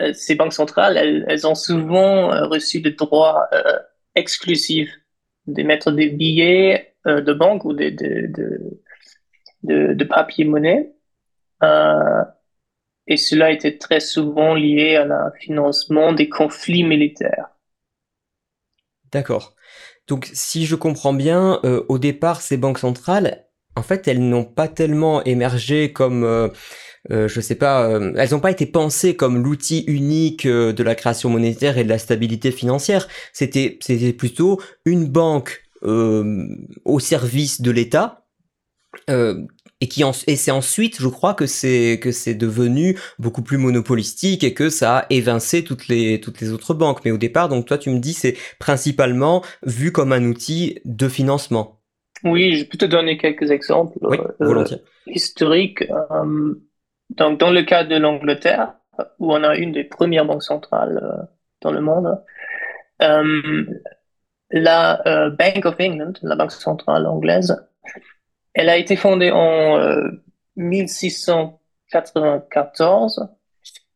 Euh, 0.00 0.12
ces 0.12 0.34
banques 0.34 0.52
centrales, 0.52 0.96
elles, 0.96 1.24
elles 1.28 1.46
ont 1.46 1.54
souvent 1.54 2.32
euh, 2.32 2.46
reçu 2.46 2.80
des 2.80 2.92
droits 2.92 3.48
euh, 3.52 3.78
exclusifs 4.14 4.94
d'émettre 5.46 5.92
des 5.92 6.08
billets 6.08 6.94
euh, 7.06 7.20
de 7.20 7.32
banque 7.32 7.64
ou 7.64 7.72
de, 7.72 7.90
de, 7.90 9.94
de, 9.94 10.04
papier-monnaie. 10.04 10.92
Euh, 11.62 12.24
et 13.06 13.16
cela 13.16 13.50
était 13.50 13.78
très 13.78 14.00
souvent 14.00 14.54
lié 14.54 14.96
à 14.96 15.04
la 15.04 15.32
financement 15.40 16.12
des 16.12 16.28
conflits 16.28 16.84
militaires. 16.84 17.48
D'accord. 19.10 19.54
Donc 20.06 20.30
si 20.32 20.66
je 20.66 20.74
comprends 20.74 21.12
bien, 21.12 21.60
euh, 21.64 21.84
au 21.88 21.98
départ, 21.98 22.42
ces 22.42 22.56
banques 22.56 22.78
centrales, 22.78 23.46
en 23.76 23.82
fait, 23.82 24.08
elles 24.08 24.20
n'ont 24.20 24.44
pas 24.44 24.68
tellement 24.68 25.22
émergé 25.24 25.92
comme... 25.92 26.24
Euh, 26.24 26.48
euh, 27.10 27.28
je 27.28 27.40
sais 27.40 27.54
pas, 27.54 27.88
euh, 27.88 28.12
elles 28.16 28.30
n'ont 28.32 28.40
pas 28.40 28.50
été 28.50 28.66
pensées 28.66 29.16
comme 29.16 29.42
l'outil 29.42 29.84
unique 29.86 30.44
euh, 30.44 30.74
de 30.74 30.82
la 30.82 30.94
création 30.94 31.30
monétaire 31.30 31.78
et 31.78 31.84
de 31.84 31.88
la 31.88 31.98
stabilité 31.98 32.50
financière. 32.50 33.08
C'était, 33.32 33.78
c'était 33.80 34.12
plutôt 34.12 34.60
une 34.84 35.06
banque 35.06 35.62
au 35.82 37.00
service 37.00 37.62
de 37.62 37.70
l'État 37.70 38.26
et 39.80 39.88
qui 39.88 40.04
en, 40.04 40.12
et 40.26 40.36
c'est 40.36 40.50
ensuite, 40.50 41.00
je 41.00 41.08
crois 41.08 41.34
que 41.34 41.46
c'est 41.46 41.98
que 42.02 42.12
c'est 42.12 42.34
devenu 42.34 42.98
beaucoup 43.18 43.42
plus 43.42 43.56
monopolistique 43.56 44.44
et 44.44 44.52
que 44.54 44.68
ça 44.68 44.98
a 44.98 45.06
évincé 45.10 45.64
toutes 45.64 45.88
les 45.88 46.20
toutes 46.20 46.40
les 46.40 46.52
autres 46.52 46.74
banques. 46.74 47.00
Mais 47.04 47.10
au 47.10 47.18
départ, 47.18 47.48
donc 47.48 47.66
toi, 47.66 47.78
tu 47.78 47.90
me 47.90 47.98
dis, 47.98 48.12
c'est 48.12 48.36
principalement 48.58 49.42
vu 49.64 49.90
comme 49.92 50.12
un 50.12 50.24
outil 50.24 50.80
de 50.84 51.08
financement. 51.08 51.80
Oui, 52.24 52.56
je 52.56 52.66
peux 52.66 52.76
te 52.76 52.84
donner 52.84 53.16
quelques 53.16 53.50
exemples 53.50 53.96
oui. 54.02 54.18
Euh, 54.42 54.64
historiques. 55.06 55.82
Euh, 55.90 56.54
donc, 57.10 57.40
dans 57.40 57.50
le 57.50 57.62
cas 57.62 57.84
de 57.84 57.96
l'Angleterre, 57.96 58.74
où 59.18 59.32
on 59.32 59.42
a 59.42 59.56
une 59.56 59.72
des 59.72 59.84
premières 59.84 60.26
banques 60.26 60.42
centrales 60.42 61.00
euh, 61.02 61.22
dans 61.62 61.72
le 61.72 61.80
monde, 61.80 62.22
la 64.50 65.30
Bank 65.30 65.64
of 65.64 65.76
England, 65.80 66.12
la 66.22 66.36
banque 66.36 66.52
centrale 66.52 67.06
anglaise, 67.06 67.56
elle 68.54 68.68
a 68.68 68.76
été 68.76 68.96
fondée 68.96 69.30
en 69.30 69.78
euh, 69.78 70.10
1694 70.56 73.28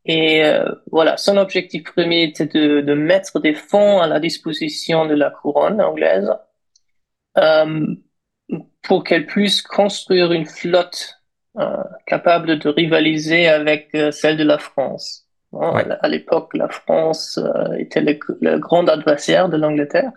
et 0.07 0.45
euh, 0.45 0.67
voilà, 0.91 1.17
son 1.17 1.39
objectif 1.39 1.85
premier 1.85 2.25
était 2.25 2.45
de, 2.47 2.83
de, 2.83 2.95
mettre 2.95 3.41
des 3.41 3.55
fonds 3.55 4.01
à 4.01 4.07
la 4.07 4.21
disposition 4.21 5.07
de 5.07 5.15
la 5.15 5.31
couronne 5.31 5.81
anglaise 5.81 6.31
euh, 7.39 7.87
pour 8.83 9.05
qu'elle 9.05 9.27
puisse 9.27 9.63
construire 9.63 10.33
une 10.33 10.47
flotte 10.47 11.21
euh, 11.59 11.83
capable 12.07 12.59
de 12.59 12.69
rivaliser 12.69 13.49
avec 13.49 13.95
euh, 13.95 14.11
celle 14.11 14.37
de 14.37 14.45
la 14.45 14.59
France. 14.59 15.27
Bon, 15.53 15.75
ouais. 15.75 15.87
À 16.01 16.09
l'époque, 16.09 16.53
la 16.55 16.69
France 16.69 17.39
euh, 17.39 17.75
était 17.79 18.01
le, 18.01 18.19
le 18.41 18.59
grand 18.59 18.89
adversaire 18.89 19.49
de 19.49 19.57
l'Angleterre. 19.57 20.11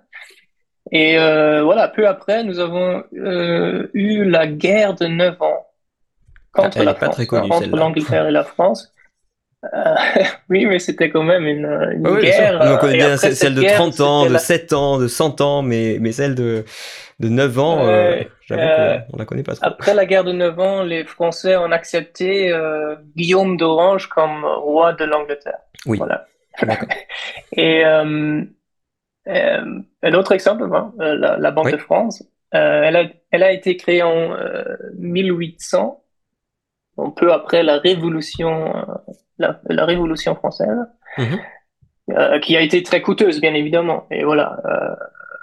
Et 0.91 1.17
euh, 1.17 1.63
voilà, 1.63 1.88
peu 1.88 2.08
après, 2.08 2.44
nous 2.44 2.60
avons 2.60 3.03
euh, 3.13 3.89
eu 3.94 4.24
la 4.24 4.48
guerre 4.48 4.94
de 4.96 5.08
9 5.08 5.41
ans 5.41 5.67
contre 6.53 6.77
Elle 6.77 6.86
la 6.86 6.96
France, 6.96 7.15
très 7.15 7.25
connue, 7.27 7.51
entre 7.51 7.75
l'Angleterre 7.75 8.27
et 8.27 8.32
la 8.32 8.44
France. 8.44 8.94
Euh, 9.74 9.96
oui, 10.50 10.65
mais 10.65 10.79
c'était 10.79 11.10
quand 11.10 11.24
même 11.24 11.46
une, 11.46 11.65
une 11.65 12.08
Ah 12.08 12.12
oui, 12.12 12.22
guerre. 12.22 12.60
On 12.62 12.65
euh, 12.65 12.77
connaît 12.77 12.96
et 12.96 12.98
bien 12.98 13.17
celle 13.17 13.36
celle 13.36 13.56
de 13.56 13.62
guerre, 13.62 13.75
30 13.75 14.00
ans, 14.01 14.25
de 14.25 14.34
la- 14.34 14.39
7 14.39 14.74
ans, 14.74 14.98
de 14.98 15.08
100 15.08 15.41
ans, 15.41 15.62
mais, 15.62 15.98
mais 16.00 16.12
celle 16.12 16.36
de, 16.36 16.63
de 17.20 17.29
9 17.29 17.60
ans, 17.60 17.86
euh, 17.86 18.22
j'avoue 18.46 18.62
euh, 18.62 18.98
qu'on 19.12 19.17
la 19.17 19.25
connaît 19.25 19.44
pas 19.44 19.56
trop. 19.56 19.65
Après 19.65 19.94
la 19.94 20.06
guerre 20.06 20.24
de 20.24 20.32
9 20.32 20.60
ans, 20.60 20.84
les 20.84 21.03
Français 21.03 21.56
ont 21.58 21.72
accepté 21.72 22.51
euh, 22.51 22.96
Guillaume 23.15 23.58
d'Orange 23.58 24.08
comme 24.08 24.46
roi 24.46 24.94
de 24.94 25.03
l'Angleterre. 25.06 25.60
Oui, 25.86 25.98
Voilà. 25.98 26.25
Et 27.56 27.86
euh, 27.86 28.03
euh, 28.03 28.44
un 29.30 30.14
autre 30.14 30.32
exemple, 30.32 30.64
hein, 30.74 30.94
euh, 31.02 31.16
la, 31.16 31.38
la 31.38 31.52
Banque 31.52 31.66
Oui. 31.68 31.72
de 31.74 31.78
France, 31.78 32.24
euh, 32.56 32.82
elle, 32.84 32.96
a, 32.96 33.04
elle 33.32 33.44
a 33.44 33.52
été 33.52 33.76
créée 33.78 34.04
en 34.04 34.34
euh, 34.34 34.64
1800, 34.98 36.02
un 36.98 37.10
peu 37.12 37.32
après 37.34 37.64
la 37.64 37.78
Révolution, 37.78 38.76
euh, 38.76 38.82
la, 39.38 39.60
la 39.70 39.86
Révolution 39.86 40.36
française, 40.36 40.78
Mhm. 41.18 41.40
euh, 42.12 42.40
qui 42.40 42.56
a 42.56 42.62
été 42.62 42.82
très 42.84 43.02
coûteuse, 43.02 43.42
bien 43.42 43.54
évidemment. 43.54 44.08
Et 44.12 44.24
voilà. 44.24 44.62
euh, 44.66 44.96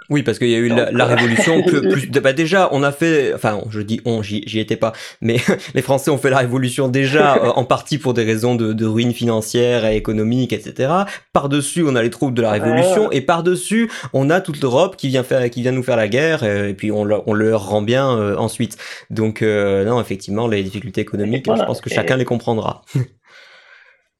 Oui, 0.09 0.23
parce 0.23 0.37
qu'il 0.39 0.49
y 0.49 0.55
a 0.55 0.59
eu 0.59 0.67
la, 0.67 0.89
euh, 0.89 1.03
révolution. 1.05 1.63
Plus, 1.63 1.81
plus, 1.89 2.07
bah 2.21 2.33
déjà, 2.33 2.69
on 2.71 2.83
a 2.83 2.91
fait, 2.91 3.33
enfin, 3.33 3.59
je 3.69 3.81
dis 3.81 4.01
on, 4.05 4.21
j'y 4.21 4.59
étais 4.59 4.75
pas, 4.75 4.93
mais 5.21 5.37
les 5.73 5.81
Français 5.81 6.11
ont 6.11 6.17
fait 6.17 6.29
la 6.29 6.37
révolution 6.37 6.87
déjà 6.87 7.35
euh, 7.43 7.49
en 7.55 7.63
partie 7.65 7.97
pour 7.97 8.13
des 8.13 8.23
raisons 8.23 8.55
de, 8.55 8.73
de 8.73 8.85
ruine 8.85 9.13
financière 9.13 9.85
et 9.85 9.95
économique, 9.95 10.53
etc. 10.53 10.91
Par-dessus, 11.33 11.83
on 11.87 11.95
a 11.95 12.03
les 12.03 12.09
troupes 12.09 12.33
de 12.33 12.41
la 12.41 12.51
révolution, 12.51 13.11
et 13.11 13.21
par-dessus, 13.21 13.89
on 14.13 14.29
a 14.29 14.41
toute 14.41 14.61
l'Europe 14.61 14.95
qui 14.95 15.07
vient 15.09 15.23
faire, 15.23 15.49
qui 15.49 15.61
vient 15.61 15.71
nous 15.71 15.83
faire 15.83 15.97
la 15.97 16.07
guerre, 16.07 16.41
euh, 16.43 16.69
et 16.69 16.73
puis 16.73 16.91
on, 16.91 17.03
leur- 17.03 17.27
on 17.27 17.33
leur 17.33 17.67
rend 17.67 17.81
bien 17.81 18.09
euh, 18.17 18.35
ensuite. 18.37 18.77
Donc, 19.09 19.41
euh, 19.41 19.85
non, 19.85 19.99
effectivement, 20.01 20.47
les 20.47 20.63
difficultés 20.63 21.01
économiques, 21.01 21.45
Voilà. 21.47 21.63
je 21.63 21.67
pense 21.67 21.81
que 21.81 21.89
Et- 21.89 21.93
chacun 21.95 22.17
les 22.17 22.25
comprendra. 22.25 22.83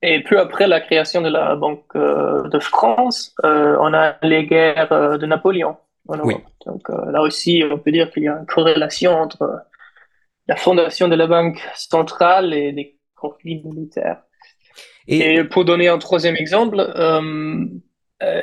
Et 0.05 0.21
peu 0.21 0.39
après 0.39 0.67
la 0.67 0.79
création 0.81 1.21
de 1.21 1.29
la 1.29 1.55
Banque 1.55 1.83
euh, 1.95 2.47
de 2.49 2.59
France, 2.59 3.33
euh, 3.43 3.75
on 3.79 3.93
a 3.93 4.15
les 4.21 4.45
guerres 4.45 4.91
euh, 4.91 5.17
de 5.17 5.25
Napoléon 5.25 5.77
en 6.07 6.17
Europe. 6.17 6.27
Oui. 6.27 6.35
Donc 6.65 6.83
là 7.11 7.21
aussi, 7.21 7.63
on 7.69 7.79
peut 7.79 7.91
dire 7.91 8.11
qu'il 8.11 8.23
y 8.23 8.27
a 8.27 8.37
une 8.37 8.45
corrélation 8.45 9.13
entre 9.13 9.61
la 10.47 10.55
fondation 10.55 11.07
de 11.07 11.15
la 11.15 11.25
Banque 11.25 11.59
centrale 11.75 12.53
et 12.53 12.71
les 12.71 12.97
conflits 13.15 13.63
militaires. 13.63 14.21
Et, 15.07 15.35
Et 15.35 15.43
pour 15.43 15.65
donner 15.65 15.87
un 15.87 15.97
troisième 15.97 16.35
exemple, 16.35 16.77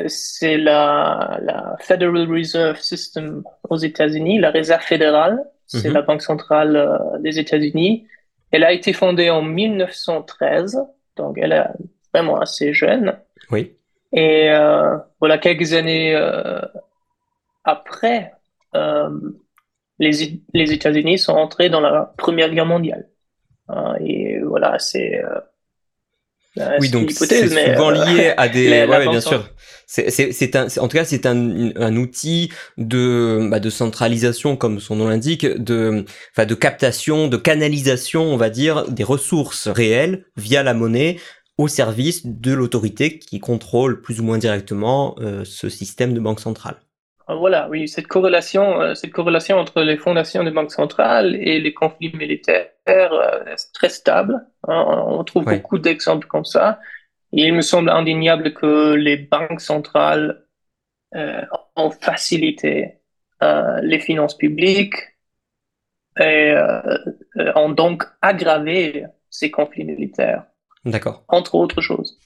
c'est 0.06 0.58
la, 0.58 1.38
la 1.42 1.76
Federal 1.80 2.28
Reserve 2.30 2.78
System 2.80 3.42
aux 3.68 3.76
États-Unis, 3.76 4.38
la 4.38 4.50
Réserve 4.50 4.82
fédérale, 4.82 5.44
c'est 5.66 5.88
Mhm. 5.88 5.94
la 5.94 6.02
banque 6.02 6.22
centrale 6.22 7.00
des 7.20 7.38
États-Unis. 7.38 8.06
Elle 8.50 8.64
a 8.64 8.72
été 8.72 8.92
fondée 8.92 9.30
en 9.30 9.42
1913, 9.42 10.78
donc 11.16 11.38
elle 11.38 11.52
est 11.52 11.66
vraiment 12.12 12.40
assez 12.40 12.72
jeune. 12.72 13.18
oui, 13.50 13.76
Et 14.12 14.50
euh, 14.50 14.98
voilà, 15.20 15.38
quelques 15.38 15.72
années 15.72 16.14
euh, 16.14 16.60
après, 17.64 18.32
euh, 18.74 19.10
les, 19.98 20.40
les 20.52 20.72
États-Unis 20.72 21.18
sont 21.18 21.32
entrés 21.32 21.70
dans 21.70 21.80
la 21.80 22.12
Première 22.16 22.50
Guerre 22.50 22.66
mondiale. 22.66 23.08
Et 24.00 24.38
voilà, 24.40 24.78
c'est 24.78 25.22
euh, 26.58 26.62
euh, 26.62 26.76
oui, 26.80 26.90
donc 26.90 27.10
c'est 27.10 27.48
souvent 27.48 27.90
euh, 27.90 28.04
lié 28.04 28.32
à 28.36 28.48
des. 28.50 28.68
la- 28.68 28.80
ouais, 28.80 28.86
la 28.86 28.98
ouais, 28.98 29.08
bien 29.08 29.20
sûr. 29.20 29.48
C'est, 29.86 30.56
un, 30.56 30.66
en 30.78 30.88
tout 30.88 30.96
cas, 30.96 31.04
c'est 31.04 31.26
un, 31.26 31.70
un 31.76 31.96
outil 31.96 32.50
de, 32.78 33.46
bah, 33.50 33.60
de 33.60 33.68
centralisation, 33.70 34.56
comme 34.56 34.80
son 34.80 34.96
nom 34.96 35.08
l'indique, 35.08 35.46
de, 35.46 36.04
enfin, 36.34 36.46
de 36.46 36.54
captation, 36.54 37.28
de 37.28 37.36
canalisation, 37.36 38.22
on 38.22 38.36
va 38.38 38.48
dire, 38.48 38.88
des 38.88 39.04
ressources 39.04 39.68
réelles 39.68 40.24
via 40.36 40.62
la 40.62 40.72
monnaie 40.72 41.18
au 41.58 41.68
service 41.68 42.24
de 42.24 42.52
l'autorité 42.52 43.18
qui 43.18 43.38
contrôle 43.38 44.00
plus 44.00 44.20
ou 44.20 44.24
moins 44.24 44.38
directement 44.38 45.14
ce 45.44 45.68
système 45.68 46.14
de 46.14 46.20
banque 46.20 46.40
centrale. 46.40 46.76
Ah, 47.28 47.34
voilà, 47.34 47.68
oui, 47.68 47.86
cette 47.86 48.06
corrélation, 48.08 48.94
cette 48.94 49.12
corrélation 49.12 49.58
entre 49.58 49.82
les 49.82 49.96
fondations 49.98 50.42
des 50.42 50.50
banques 50.50 50.72
centrales 50.72 51.36
et 51.36 51.60
les 51.60 51.74
conflits 51.74 52.12
militaires 52.16 52.68
est 52.86 53.72
très 53.74 53.90
stable. 53.90 54.40
Hein. 54.68 54.84
on 55.06 55.24
trouve 55.24 55.44
beaucoup 55.44 55.78
d'exemples 55.78 56.26
comme 56.26 56.44
ça. 56.44 56.80
Et 57.32 57.46
il 57.46 57.54
me 57.54 57.62
semble 57.62 57.90
indéniable 57.90 58.52
que 58.52 58.94
les 58.94 59.16
banques 59.16 59.60
centrales 59.60 60.44
ont 61.76 61.90
facilité 61.90 63.00
les 63.82 63.98
finances 64.00 64.36
publiques 64.36 64.96
et 66.18 66.54
ont 67.54 67.70
donc 67.70 68.04
aggravé 68.20 69.06
ces 69.30 69.50
conflits 69.50 69.84
militaires. 69.84 70.44
D'accord. 70.84 71.24
Entre 71.28 71.54
autres 71.54 71.80
choses. 71.80 72.18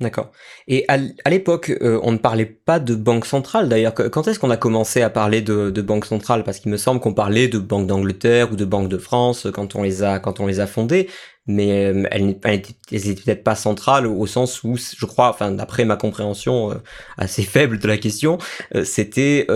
D'accord. 0.00 0.30
Et 0.68 0.84
à, 0.86 0.96
l'époque, 1.28 1.70
euh, 1.82 1.98
on 2.04 2.12
ne 2.12 2.18
parlait 2.18 2.46
pas 2.46 2.78
de 2.78 2.94
banque 2.94 3.26
centrale. 3.26 3.68
D'ailleurs, 3.68 3.94
quand 3.94 4.28
est-ce 4.28 4.38
qu'on 4.38 4.50
a 4.50 4.56
commencé 4.56 5.02
à 5.02 5.10
parler 5.10 5.42
de, 5.42 5.70
banque 5.82 6.04
centrale? 6.04 6.44
Parce 6.44 6.60
qu'il 6.60 6.70
me 6.70 6.76
semble 6.76 7.00
qu'on 7.00 7.14
parlait 7.14 7.48
de 7.48 7.58
Banque 7.58 7.88
d'Angleterre 7.88 8.52
ou 8.52 8.56
de 8.56 8.64
Banque 8.64 8.88
de 8.88 8.98
France 8.98 9.48
quand 9.52 9.74
on 9.74 9.82
les 9.82 10.04
a 10.04 10.20
quand 10.20 10.38
on 10.38 10.46
les 10.46 10.60
a 10.60 10.68
fondées, 10.68 11.08
mais 11.48 11.86
euh, 11.86 12.04
elles 12.12 12.26
n'étaient 12.26 13.14
peut-être 13.14 13.42
pas 13.42 13.56
centrales 13.56 14.06
au 14.06 14.26
sens 14.28 14.62
où, 14.62 14.76
je 14.76 15.04
crois, 15.04 15.30
enfin 15.30 15.50
d'après 15.50 15.84
ma 15.84 15.96
compréhension 15.96 16.70
euh, 16.70 16.74
assez 17.16 17.42
faible 17.54 17.80
de 17.80 17.88
la 17.88 17.98
question, 17.98 18.38
c'était 18.84 19.48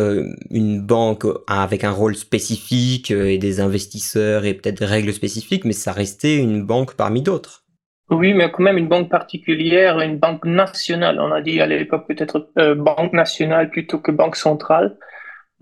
une 0.51 0.81
banque 0.81 1.25
avec 1.47 1.85
un 1.85 1.93
rôle 1.93 2.17
spécifique 2.17 3.13
et 3.13 3.39
des 3.39 3.61
investisseurs 3.61 4.45
et 4.45 4.55
peut-être 4.55 4.81
des 4.81 4.87
règles 4.87 5.13
spécifiques, 5.13 5.65
mais 5.65 5.73
ça 5.73 5.93
restait 5.93 6.37
une 6.37 6.65
banque 6.65 6.95
parmi 6.95 7.23
d'autres. 7.23 7.62
Oui, 8.13 8.35
mais 8.35 8.51
quand 8.51 8.63
même 8.63 8.77
une 8.77 8.89
banque 8.89 9.11
particulière, 9.11 9.99
une 10.01 10.19
banque 10.19 10.45
nationale. 10.45 11.19
On 11.19 11.33
a 11.33 11.41
dit 11.41 11.61
à 11.63 11.67
l'époque 11.67 12.07
peut-être 12.07 12.51
euh, 12.59 12.75
banque 12.75 13.15
nationale 13.15 13.71
plutôt 13.71 13.99
que 14.01 14.11
banque 14.13 14.37
centrale. 14.37 14.99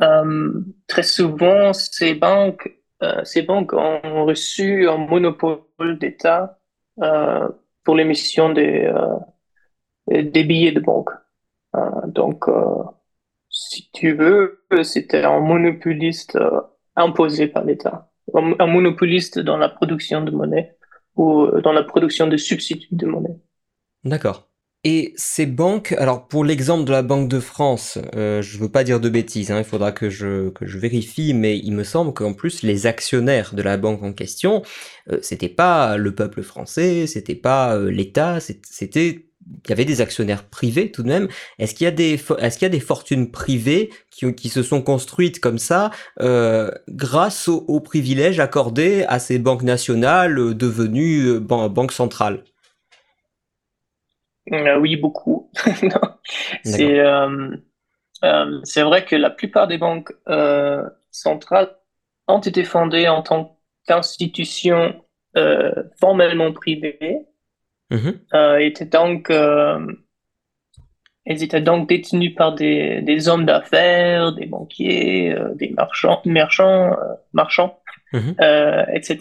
Euh, 0.03 0.53
très 0.89 1.05
souvent, 1.05 1.73
ces 1.73 2.15
banques, 2.15 2.69
euh, 3.05 3.23
ces 3.25 3.43
banques 3.43 3.73
ont 3.73 4.25
reçu 4.25 4.89
un 4.89 4.97
monopole 4.97 5.99
d'État 5.99 6.59
pour 7.85 7.95
l'émission 7.95 8.53
des, 8.53 8.93
des 10.09 10.45
billets 10.45 10.73
de 10.73 10.81
banque. 10.81 11.11
donc, 12.09 12.45
si 13.49 13.91
tu 13.93 14.13
veux, 14.13 14.65
c'était 14.83 15.25
un 15.25 15.41
monopoliste 15.41 16.39
imposé 16.97 17.47
par 17.49 17.65
l'État, 17.65 18.11
un 18.35 18.67
monopoliste 18.67 19.39
dans 19.39 19.57
la 19.57 19.71
production 19.71 20.23
de 20.23 20.31
monnaie 20.31 20.77
euh, 21.19 21.61
dans 21.61 21.73
la 21.73 21.83
production 21.83 22.27
de 22.27 22.37
substituts 22.37 22.95
de 22.95 23.07
monnaie. 23.07 23.37
D'accord. 24.05 24.49
Et 24.83 25.13
ces 25.17 25.45
banques, 25.45 25.93
alors 25.99 26.27
pour 26.27 26.43
l'exemple 26.43 26.85
de 26.85 26.93
la 26.93 27.03
Banque 27.03 27.29
de 27.29 27.39
France, 27.39 27.99
euh, 28.15 28.41
je 28.41 28.57
ne 28.57 28.63
veux 28.63 28.71
pas 28.71 28.83
dire 28.83 28.99
de 28.99 29.11
bêtises, 29.11 29.51
hein, 29.51 29.59
il 29.59 29.65
faudra 29.65 29.93
que 29.93 30.09
je, 30.09 30.49
que 30.49 30.67
je 30.67 30.79
vérifie, 30.79 31.35
mais 31.35 31.59
il 31.59 31.73
me 31.73 31.85
semble 31.85 32.15
qu'en 32.15 32.33
plus 32.33 32.63
les 32.63 32.87
actionnaires 32.87 33.55
de 33.55 33.61
la 33.61 33.77
banque 33.77 34.03
en 34.03 34.15
question, 34.15 34.63
euh, 35.13 35.19
c'était 35.21 35.51
pas 35.51 35.99
le 35.99 36.15
peuple 36.15 36.43
français, 36.43 37.07
c'était 37.07 37.35
pas 37.35 37.79
l'État, 37.79 38.39
c'était 38.41 39.30
il 39.65 39.71
y 39.71 39.73
avait 39.73 39.85
des 39.85 40.01
actionnaires 40.01 40.45
privés 40.45 40.91
tout 40.91 41.03
de 41.03 41.09
même. 41.09 41.29
Est-ce 41.59 41.75
qu'il 41.75 41.85
y 41.85 41.89
a 41.89 41.93
des, 41.93 42.15
est-ce 42.39 42.59
qu'il 42.59 42.67
y 42.67 42.71
a 42.71 42.71
des 42.71 42.81
fortunes 42.81 43.31
privées 43.31 43.91
qui, 44.11 44.35
qui 44.35 44.49
se 44.49 44.63
sont 44.63 44.83
construites 44.83 45.41
comme 45.41 45.59
ça 45.59 45.91
euh, 46.21 46.71
grâce 46.89 47.49
aux, 47.49 47.81
privilèges 47.81 48.41
accordés 48.41 49.05
à 49.09 49.19
ces 49.19 49.39
banques 49.39 49.63
nationales 49.63 50.39
euh, 50.39 50.55
devenues 50.55 51.27
euh, 51.27 51.41
banques 51.41 51.93
centrales? 51.93 52.45
Oui, 54.51 54.97
beaucoup. 54.97 55.51
c'est, 56.65 56.99
c'est 58.65 58.83
vrai 58.83 59.05
que 59.05 59.15
la 59.15 59.31
plupart 59.31 59.69
des 59.69 59.79
banques 59.79 60.13
centrales 61.11 61.77
ont 62.27 62.41
été 62.41 62.65
fondées 62.65 63.07
en 63.07 63.23
tant 63.23 63.59
qu'institutions 63.87 65.05
formellement 66.01 66.53
privées 66.53 67.29
Euh, 67.93 68.59
étaient 68.59 68.85
donc, 68.85 69.31
euh, 69.31 69.85
ils 71.27 71.43
étaient 71.43 71.61
donc 71.61 71.89
détenus 71.89 72.35
par 72.35 72.55
des, 72.55 73.03
des 73.03 73.29
hommes 73.29 73.45
d'affaires, 73.45 74.33
des 74.33 74.47
banquiers, 74.47 75.33
euh, 75.33 75.55
des 75.55 75.71
marchands, 75.71 76.21
marchands, 76.25 76.97
marchands 77.33 77.81
mm-hmm. 78.13 78.87
etc. 78.95 79.19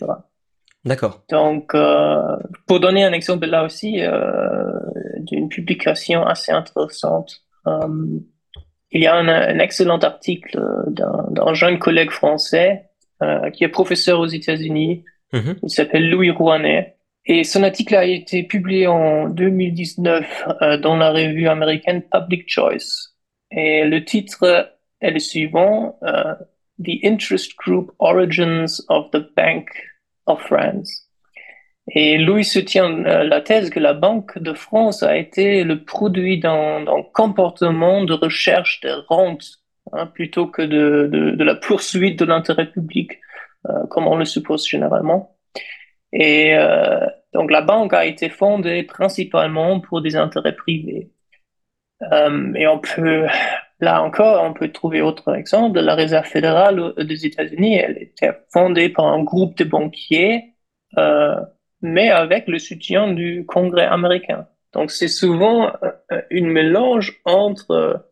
D'accord. 0.86 1.24
Donc, 1.30 1.76
pour 2.68 2.80
donner 2.80 3.04
un 3.04 3.12
exemple 3.12 3.48
là 3.48 3.66
aussi 3.66 4.02
d'une 5.20 5.50
publication 5.50 6.26
assez 6.26 6.52
intéressante, 6.52 7.44
il 8.92 9.04
y 9.04 9.08
a 9.08 9.16
un, 9.16 9.60
excellent 9.60 10.00
article 10.00 10.58
d'un 10.88 11.54
jeune 11.54 11.80
collègue 11.80 12.12
français 12.12 12.86
qui 13.54 13.64
est 13.66 13.70
professeur 13.70 14.20
aux 14.20 14.28
États-Unis. 14.28 15.04
Mm-hmm. 15.34 15.58
Il 15.64 15.70
s'appelle 15.70 16.10
Louis 16.10 16.32
Rouanet. 16.32 16.99
Et 17.26 17.44
son 17.44 17.64
article 17.64 17.96
a 17.96 18.06
été 18.06 18.44
publié 18.44 18.88
en 18.88 19.30
2019 19.30 20.48
euh, 20.62 20.78
dans 20.78 20.96
la 20.96 21.12
revue 21.12 21.48
américaine 21.48 22.02
Public 22.02 22.44
Choice. 22.48 23.16
Et 23.52 23.84
le 23.86 24.04
titre 24.04 24.74
est 25.02 25.12
le 25.12 25.20
suivant, 25.20 25.98
euh, 26.04 26.34
The 26.84 27.04
Interest 27.04 27.56
Group 27.58 27.92
Origins 28.00 28.82
of 28.90 29.12
the 29.12 29.24
Bank 29.36 29.70
of 30.26 30.42
France. 30.42 31.10
Et 31.92 32.18
Louis 32.18 32.46
soutient 32.46 33.06
euh, 33.06 33.24
la 33.24 33.42
thèse 33.42 33.70
que 33.70 33.80
la 33.80 33.94
Banque 33.94 34.38
de 34.38 34.54
France 34.54 35.02
a 35.02 35.18
été 35.18 35.64
le 35.64 35.84
produit 35.84 36.40
d'un 36.40 36.86
comportement 37.14 38.04
de 38.04 38.14
recherche 38.14 38.80
de 38.82 38.92
rente 39.08 39.46
hein, 39.94 40.06
plutôt 40.06 40.48
que 40.48 40.62
de, 40.62 41.10
de, 41.12 41.32
de, 41.32 41.44
la 41.44 41.56
poursuite 41.56 42.20
de 42.20 42.26
l'intérêt 42.26 42.68
public, 42.68 43.14
euh, 43.68 43.88
comme 43.90 44.08
on 44.08 44.18
le 44.18 44.26
suppose 44.26 44.68
généralement. 44.68 45.36
Et 46.12 46.56
euh, 46.56 47.06
donc 47.34 47.52
la 47.52 47.62
banque 47.62 47.94
a 47.94 48.06
été 48.06 48.30
fondée 48.30 48.84
principalement 48.84 49.80
pour 49.80 50.02
des 50.02 50.16
intérêts 50.16 50.56
privés. 50.56 51.12
Euh, 52.12 52.54
et 52.56 52.68
on 52.68 52.80
peut, 52.80 53.28
là 53.80 54.02
encore, 54.02 54.44
on 54.44 54.54
peut 54.54 54.72
trouver 54.72 55.02
autre 55.02 55.36
exemple. 55.36 55.80
La 55.80 55.96
Réserve 55.96 56.26
fédérale 56.26 56.94
des 56.98 57.26
États-Unis, 57.26 57.76
elle 57.76 57.98
était 58.02 58.32
fondée 58.52 58.90
par 58.90 59.06
un 59.06 59.24
groupe 59.24 59.58
de 59.58 59.64
banquiers, 59.64 60.56
euh, 60.98 61.36
mais 61.82 62.10
avec 62.10 62.48
le 62.48 62.60
soutien 62.60 63.12
du 63.12 63.46
Congrès 63.46 63.86
américain. 63.86 64.48
Donc 64.74 64.92
c'est 64.92 65.08
souvent 65.08 65.72
euh, 65.84 66.22
une 66.30 66.48
mélange 66.48 67.20
entre 67.26 68.06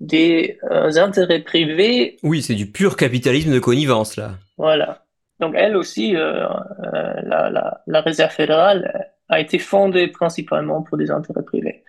des 0.00 0.58
euh, 0.70 0.96
intérêts 0.96 1.40
privés. 1.40 2.18
Oui, 2.22 2.42
c'est 2.42 2.54
du 2.54 2.66
pur 2.66 2.96
capitalisme 2.96 3.52
de 3.52 3.60
connivence 3.60 4.16
là. 4.16 4.32
Voilà. 4.58 5.01
Donc 5.42 5.56
elle 5.56 5.76
aussi, 5.76 6.14
euh, 6.14 6.46
euh, 6.94 7.80
la, 7.86 8.00
Réserve 8.00 8.30
fédérale 8.30 9.10
a 9.28 9.40
été 9.40 9.58
fondée 9.58 10.06
principalement 10.06 10.82
pour 10.82 10.96
des 10.96 11.10
intérêts 11.10 11.42
privés. 11.42 11.82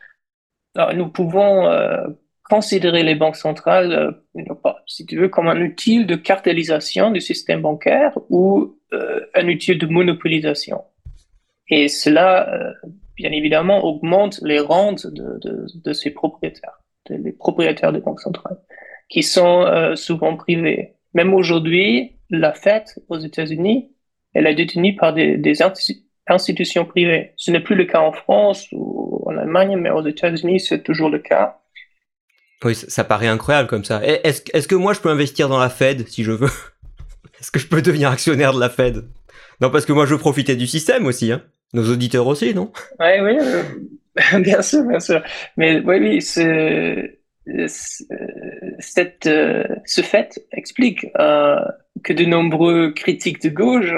Alors, 0.76 0.96
nous 0.96 1.08
pouvons 1.08 1.68
euh, 1.68 2.04
considérer 2.50 3.04
les 3.04 3.13
banques 3.13 3.36
centrales, 3.36 4.18
si 4.88 5.06
tu 5.06 5.18
veux, 5.18 5.30
comme 5.30 5.48
un 5.48 5.62
outil 5.62 6.04
de 6.04 6.16
cartélisation 6.16 7.12
du 7.12 7.22
système 7.22 7.62
bancaire 7.62 8.18
ou 8.30 8.76
un 9.36 9.48
outil 9.48 9.76
de 9.76 9.86
monopolisation. 9.86 10.84
Et 11.70 11.89
cela, 11.89 12.74
bien 13.16 13.32
évidemment, 13.32 13.84
augmente 13.84 14.39
les 14.42 14.60
rentes 14.60 15.06
de 15.06 15.94
ces 15.94 16.10
propriétaires, 16.10 16.80
des 17.10 17.32
propriétaires 17.32 17.94
des 17.94 18.02
banques 18.02 18.22
centrales, 18.22 18.58
qui 19.10 19.22
sont 19.22 19.96
souvent 19.96 20.36
privés. 20.38 20.96
Même 21.13 21.34
aujourd'hui, 21.34 22.12
la 22.30 22.54
Fed 22.54 22.84
aux 23.10 23.20
États-Unis, 23.20 23.92
elle 24.34 24.48
est 24.48 24.56
détenue 24.56 24.96
par 24.96 25.14
des, 25.14 25.42
institutions 26.28 26.86
privées. 26.86 27.34
Ce 27.36 27.52
n'est 27.52 27.60
plus 27.60 27.76
le 27.76 27.86
cas 27.86 28.00
en 28.00 28.12
France 28.12 28.68
ou 28.72 29.24
en 29.28 29.38
Allemagne, 29.38 29.78
mais 29.78 29.90
aux 29.90 30.06
États-Unis, 30.06 30.60
c'est 30.60 30.84
toujours 30.84 31.10
le 31.10 31.20
cas. 31.20 31.60
Oui, 32.64 32.76
ça, 32.76 33.04
paraît 33.04 33.28
incroyable 33.28 33.68
comme 33.68 33.84
ça. 33.84 34.02
Est-ce 34.04 34.42
est 34.54 34.68
que 34.68 34.76
moi, 34.76 34.94
je 34.94 35.02
peux 35.02 35.10
investir 35.10 35.50
dans 35.50 35.60
la 35.60 35.70
Fed 35.70 36.08
si 36.08 36.24
je 36.24 36.32
veux? 36.32 36.50
Est-ce 37.40 37.52
que 37.52 37.60
je 37.60 37.68
peux 37.68 37.82
devenir 37.82 38.10
actionnaire 38.10 38.54
de 38.54 38.60
la 38.60 38.70
Fed? 38.70 39.04
Non, 39.60 39.70
parce 39.70 39.86
que 39.86 39.92
moi, 39.92 40.06
je 40.06 40.14
veux 40.14 40.20
profiter 40.20 40.56
du 40.56 40.66
système 40.66 41.06
aussi. 41.06 41.32
Hein. 41.32 41.42
Nos 41.74 41.92
auditeurs 41.92 42.28
aussi, 42.28 42.54
non? 42.54 42.72
Oui, 43.00 43.20
oui, 43.22 43.38
bien 44.42 44.62
sûr, 44.62 44.84
bien 44.84 45.00
sûr. 45.00 45.22
Mais 45.58 45.82
oui, 45.82 45.98
oui, 46.00 46.22
c'est 46.22 47.20
cette, 47.45 49.27
euh, 49.27 49.63
ce 49.86 50.01
fait 50.01 50.39
explique 50.51 51.08
euh, 51.19 51.60
que 52.03 52.13
de 52.13 52.25
nombreux 52.25 52.91
critiques 52.91 53.41
de 53.41 53.49
gauche 53.49 53.93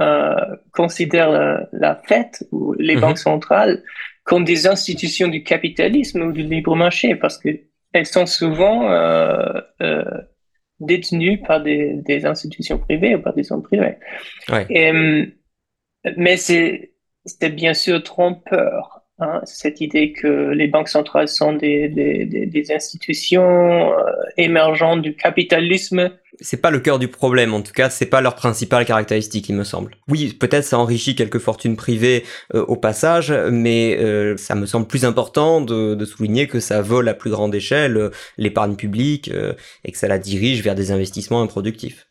euh, 0.00 0.34
considèrent 0.72 1.30
la, 1.30 1.68
la, 1.72 1.94
Fed 1.94 2.28
ou 2.52 2.72
les 2.74 2.94
mhm. 2.94 3.00
banques 3.02 3.18
centrales 3.18 3.82
comme 4.24 4.44
des 4.44 4.66
institutions 4.66 5.28
du 5.28 5.42
capitalisme 5.42 6.22
ou 6.22 6.32
du 6.32 6.42
libre 6.42 6.74
marché 6.76 7.16
parce 7.16 7.38
que 7.38 7.48
elles 7.92 8.06
sont 8.06 8.26
souvent 8.26 8.90
euh, 8.90 9.60
euh, 9.82 10.04
détenues 10.78 11.42
par 11.42 11.62
des, 11.62 11.94
des, 11.94 12.24
institutions 12.24 12.78
privées 12.78 13.16
ou 13.16 13.20
par 13.20 13.34
des 13.34 13.50
hommes 13.52 13.62
privés. 13.62 13.96
Ouais. 14.48 14.66
Et, 14.70 14.92
mais 16.16 16.36
c'est 16.36 16.92
bien 17.50 17.74
sûr 17.74 18.02
trompeur 18.02 18.99
Hein, 19.22 19.42
cette 19.44 19.82
idée 19.82 20.12
que 20.12 20.50
les 20.50 20.66
banques 20.66 20.88
centrales 20.88 21.28
sont 21.28 21.52
des, 21.52 21.90
des, 21.90 22.24
des, 22.24 22.72
institutions 22.72 23.92
euh, 23.92 24.12
émergentes 24.38 25.02
du 25.02 25.14
capitalisme. 25.14 26.10
C'est 26.40 26.62
pas 26.62 26.70
le 26.70 26.80
cœur 26.80 26.98
du 26.98 27.08
problème, 27.08 27.52
en 27.52 27.60
tout 27.60 27.74
cas, 27.74 27.90
c'est 27.90 28.06
pas 28.06 28.22
leur 28.22 28.34
principale 28.34 28.86
caractéristique, 28.86 29.50
il 29.50 29.56
me 29.56 29.64
semble. 29.64 29.98
Oui, 30.08 30.32
peut-être 30.32 30.64
ça 30.64 30.78
enrichit 30.78 31.16
quelques 31.16 31.38
fortunes 31.38 31.76
privées 31.76 32.24
euh, 32.54 32.64
au 32.64 32.76
passage, 32.76 33.30
mais 33.50 33.98
euh, 33.98 34.38
ça 34.38 34.54
me 34.54 34.64
semble 34.64 34.86
plus 34.86 35.04
important 35.04 35.60
de, 35.60 35.94
de, 35.94 36.04
souligner 36.06 36.46
que 36.46 36.58
ça 36.58 36.80
vole 36.80 37.06
à 37.06 37.12
plus 37.12 37.30
grande 37.30 37.54
échelle 37.54 38.10
l'épargne 38.38 38.76
publique 38.76 39.30
et 39.84 39.92
que 39.92 39.98
ça 39.98 40.08
la 40.08 40.18
dirige 40.18 40.62
vers 40.62 40.74
des 40.74 40.92
investissements 40.92 41.42
improductifs. 41.42 42.06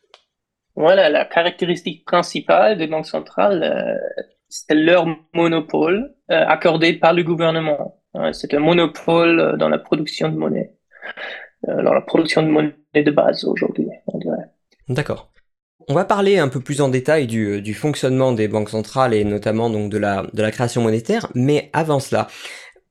Voilà, 0.76 1.08
la 1.08 1.24
caractéristique 1.24 2.04
principale 2.04 2.78
des 2.78 2.86
banques 2.86 3.06
centrales, 3.06 3.98
c'est 4.48 4.74
leur 4.74 5.06
monopole 5.34 6.14
euh, 6.30 6.44
accordé 6.46 6.92
par 6.94 7.12
le 7.12 7.22
gouvernement. 7.22 8.00
C'est 8.32 8.54
un 8.54 8.60
monopole 8.60 9.40
euh, 9.40 9.56
dans 9.56 9.68
la 9.68 9.78
production 9.78 10.28
de 10.28 10.36
monnaie, 10.36 10.74
euh, 11.68 11.82
dans 11.82 11.92
la 11.92 12.00
production 12.00 12.42
de 12.42 12.48
monnaie 12.48 12.74
de 12.94 13.10
base 13.10 13.44
aujourd'hui, 13.44 13.88
on 14.08 14.18
dirait. 14.18 14.50
D'accord. 14.88 15.32
On 15.88 15.94
va 15.94 16.04
parler 16.04 16.38
un 16.38 16.48
peu 16.48 16.60
plus 16.60 16.80
en 16.80 16.88
détail 16.88 17.26
du, 17.26 17.74
fonctionnement 17.74 18.32
des 18.32 18.48
banques 18.48 18.70
centrales 18.70 19.14
et 19.14 19.24
notamment 19.24 19.70
donc 19.70 19.90
de 19.90 19.98
la, 19.98 20.50
création 20.50 20.82
monétaire, 20.82 21.28
mais 21.34 21.70
avant 21.72 22.00
cela, 22.00 22.28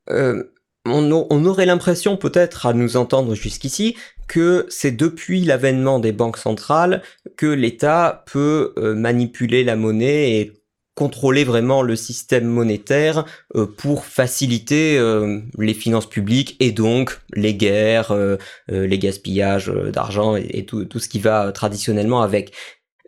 euh, 0.10 0.52
on, 0.86 1.46
aurait 1.46 1.66
l'impression 1.66 2.18
peut-être 2.18 2.66
à 2.66 2.74
nous 2.74 2.98
entendre 2.98 3.36
jusqu'ici 3.36 3.96
que 4.28 4.66
c'est 4.70 4.92
depuis 4.92 5.42
l'avènement 5.42 6.00
des 6.00 6.12
banques 6.12 6.38
centrales 6.38 7.02
que 7.38 7.46
l'État 7.46 8.24
peut 8.32 8.74
manipuler 8.96 9.64
la 9.64 9.76
monnaie 9.76 10.40
et 10.40 10.59
contrôler 11.00 11.46
vraiment 11.46 11.82
le 11.82 11.96
système 11.96 12.44
monétaire 12.44 13.24
euh, 13.56 13.66
pour 13.66 14.04
faciliter 14.04 14.98
euh, 14.98 15.40
les 15.58 15.74
finances 15.74 16.10
publiques 16.10 16.58
et 16.60 16.74
donc 16.74 17.22
les 17.34 17.54
guerres, 17.54 18.12
euh, 18.12 18.36
les 18.68 19.00
gaspillages 19.00 19.72
d'argent 19.94 20.36
et, 20.36 20.66
tout, 20.66 20.84
tout 20.84 21.00
ce 21.00 21.08
qui 21.08 21.20
va 21.20 21.54
traditionnellement 21.54 22.22
avec. 22.22 22.52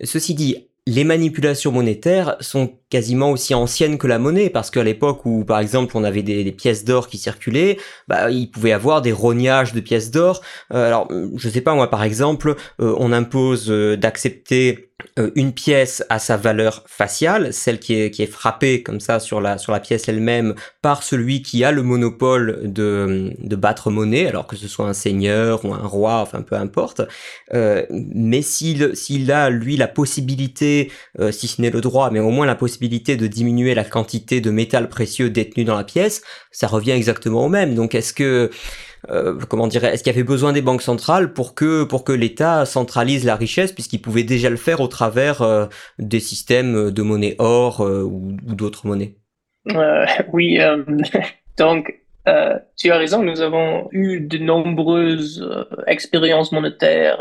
Ceci 0.06 0.36
dit, 0.36 0.70
les 0.88 1.04
manipulations 1.04 1.72
monétaires 1.72 2.38
sont 2.40 2.80
quasiment 2.90 3.32
aussi 3.32 3.54
anciennes 3.54 4.00
que 4.00 4.08
la 4.08 4.18
monnaie, 4.18 4.50
parce 4.50 4.72
qu'à 4.72 4.84
l'époque 4.84 5.26
où, 5.26 5.46
par 5.46 5.60
exemple, 5.60 5.96
on 5.96 6.04
avait 6.04 6.24
des, 6.24 6.52
pièces 6.52 6.84
d'or 6.84 7.08
qui 7.08 7.18
circulaient, 7.18 7.78
bah, 8.08 8.32
il 8.32 8.50
pouvait 8.50 8.72
avoir 8.72 9.02
des 9.02 9.12
rognages 9.12 9.74
de 9.74 9.80
pièces 9.80 10.10
d'or. 10.10 10.42
Euh, 10.74 10.88
alors, 10.88 11.08
je 11.36 11.50
sais 11.50 11.62
pas, 11.62 11.76
moi, 11.76 11.90
par 11.90 12.04
exemple, 12.04 12.56
euh, 12.82 12.96
on 12.98 13.12
impose 13.12 13.70
euh, 13.70 13.96
d'accepter 13.96 14.91
une 15.36 15.54
pièce 15.54 16.04
à 16.10 16.20
sa 16.20 16.38
valeur 16.38 16.84
faciale, 16.88 17.54
celle 17.54 17.80
qui 17.80 17.94
est, 17.96 18.12
qui 18.12 18.24
est 18.24 18.32
frappée 18.32 18.84
comme 18.84 19.00
ça 19.00 19.20
sur 19.20 19.42
la, 19.42 19.58
sur 19.58 19.72
la 19.72 19.80
pièce 19.80 20.08
elle-même 20.08 20.56
par 20.82 21.04
celui 21.04 21.42
qui 21.42 21.64
a 21.64 21.72
le 21.72 21.84
monopole 21.84 22.62
de, 22.64 23.34
de 23.40 23.56
battre 23.56 23.92
monnaie, 23.92 24.28
alors 24.28 24.48
que 24.48 24.56
ce 24.56 24.68
soit 24.68 24.88
un 24.88 24.94
seigneur 24.94 25.66
ou 25.66 25.74
un 25.74 25.86
roi, 25.86 26.16
enfin 26.22 26.42
peu 26.42 26.56
importe. 26.56 27.02
mais 27.52 28.42
s'il, 28.42 28.96
s'il 28.96 29.32
a, 29.32 29.50
lui, 29.50 29.78
la 29.78 29.88
possibilité, 29.88 30.92
si 31.32 31.48
ce 31.48 31.62
n'est 31.62 31.72
le 31.72 31.82
droit, 31.82 32.10
mais 32.12 32.20
au 32.20 32.30
moins 32.30 32.46
la 32.46 32.56
possibilité 32.56 33.18
de 33.18 33.28
diminuer 33.28 33.74
la 33.74 33.84
quantité 33.84 34.42
de 34.42 34.52
métal 34.52 34.90
précieux 34.90 35.30
détenu 35.30 35.64
dans 35.64 35.76
la 35.76 35.84
pièce, 35.84 36.22
ça 36.52 36.68
revient 36.68 36.92
exactement 36.92 37.46
au 37.46 37.50
même. 37.50 37.76
Donc 37.76 37.96
est-ce 37.96 38.14
que 38.14 38.50
euh, 39.10 39.40
comment 39.50 39.68
dirais 39.68 39.94
est-ce 39.94 40.04
qu'il 40.04 40.14
y 40.14 40.16
avait 40.16 40.24
besoin 40.24 40.54
des 40.54 40.62
banques 40.62 40.82
centrales 40.82 41.34
pour 41.34 41.56
que 41.56 41.84
pour 41.84 42.04
que 42.04 42.12
l'État 42.12 42.66
centralise 42.66 43.26
la 43.26 43.36
richesse 43.36 43.72
puisqu'il 43.72 44.02
pouvait 44.02 44.24
déjà 44.24 44.50
le 44.50 44.58
faire 44.58 44.82
au 44.82 44.88
travers 44.88 45.42
euh, 45.42 45.66
des 46.00 46.20
systèmes 46.20 46.92
de 46.92 47.02
monnaie 47.02 47.36
or 47.40 47.82
euh, 47.82 48.04
ou, 48.04 48.38
d'autres 48.54 48.88
monnaies? 48.88 49.16
Oui, 50.34 50.60
donc 51.58 51.98
tu 52.78 52.92
as 52.92 52.98
raison, 52.98 53.24
nous 53.24 53.42
avons 53.42 53.88
eu 53.92 54.22
de 54.22 54.38
nombreuses 54.38 55.48
expériences 55.88 56.52
monétaires, 56.52 57.20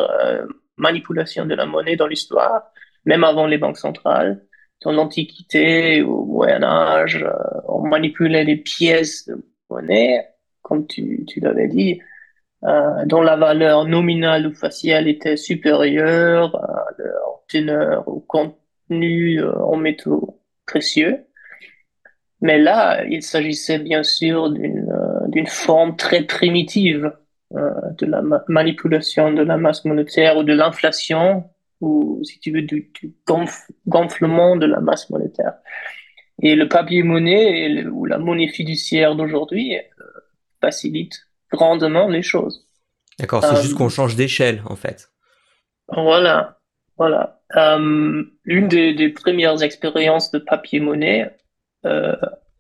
manipulation 0.77 1.47
de 1.47 1.55
la 1.55 1.67
monnaie 1.67 1.97
dans 1.97 2.07
l'histoire, 2.07 2.65
même 3.05 3.25
avant 3.25 3.47
les 3.47 3.59
banques 3.59 3.79
centrales. 3.79 4.43
Dans 4.83 4.93
l'Antiquité, 4.93 6.03
au 6.03 6.25
Moyen 6.25 6.63
Âge, 6.63 7.23
euh, 7.23 7.61
on 7.69 7.87
manipulait 7.87 8.45
les 8.45 8.57
pièces 8.57 9.29
de 9.29 9.37
monnaie, 9.69 10.27
comme 10.71 10.87
tu, 10.87 11.25
tu 11.27 11.41
l'avais 11.41 11.67
dit, 11.67 12.01
euh, 12.65 13.05
dont 13.07 13.23
la 13.23 13.37
valeur 13.37 13.87
nominale 13.87 14.47
ou 14.47 14.55
faciale 14.55 15.09
était 15.09 15.37
supérieure 15.37 16.55
à 16.57 16.87
leur 16.97 17.43
teneur 17.49 18.07
ou 18.09 18.21
contenu 18.21 19.41
euh, 19.41 19.53
en 19.65 19.77
métaux 19.77 20.41
précieux. 20.67 21.27
Mais 22.41 22.59
là, 22.59 23.05
il 23.05 23.23
s'agissait 23.23 23.81
bien 23.81 24.05
sûr 24.05 24.51
d'une 24.51 24.91
euh, 24.91 25.47
forme 25.47 25.97
très 25.97 26.23
primitive 26.23 27.13
de 27.53 28.07
la 28.07 28.23
manipulation 28.47 29.33
de 29.33 29.43
la 29.43 29.57
masse 29.57 29.85
monétaire 29.85 30.37
ou 30.37 30.45
de 30.45 30.53
l'inflation 30.53 31.51
ou 31.81 32.21
si 32.23 32.39
tu 32.39 32.53
veux 32.53 32.63
du, 32.63 32.93
gonflement 33.89 34.55
de 34.57 34.67
la 34.67 34.81
masse 34.81 35.11
monétaire. 35.11 35.55
Et 36.43 36.55
le 36.55 36.69
papier 36.69 37.03
monnaie 37.03 37.85
ou 37.87 38.07
la 38.07 38.19
monnaie 38.19 38.49
fiduciaire 38.49 39.15
d'aujourd'hui 39.15 39.77
euh, 39.77 39.81
facilite 40.61 41.27
grandement 41.53 42.09
les 42.09 42.23
choses. 42.23 42.67
D'accord, 43.19 43.45
c'est 43.45 43.63
juste 43.63 43.75
euh, 43.75 43.77
qu'on 43.77 43.89
change 43.89 44.17
d'échelle 44.17 44.63
en 44.67 44.77
fait. 44.77 45.11
Voilà, 45.89 46.61
voilà. 46.97 47.41
Euh, 47.57 48.23
L'une 48.45 48.69
des, 48.69 48.95
des, 48.95 49.09
premières 49.09 49.63
expériences 49.63 50.31
de 50.31 50.39
papier 50.39 50.81
monnaie 50.81 51.37
euh, 51.85 52.15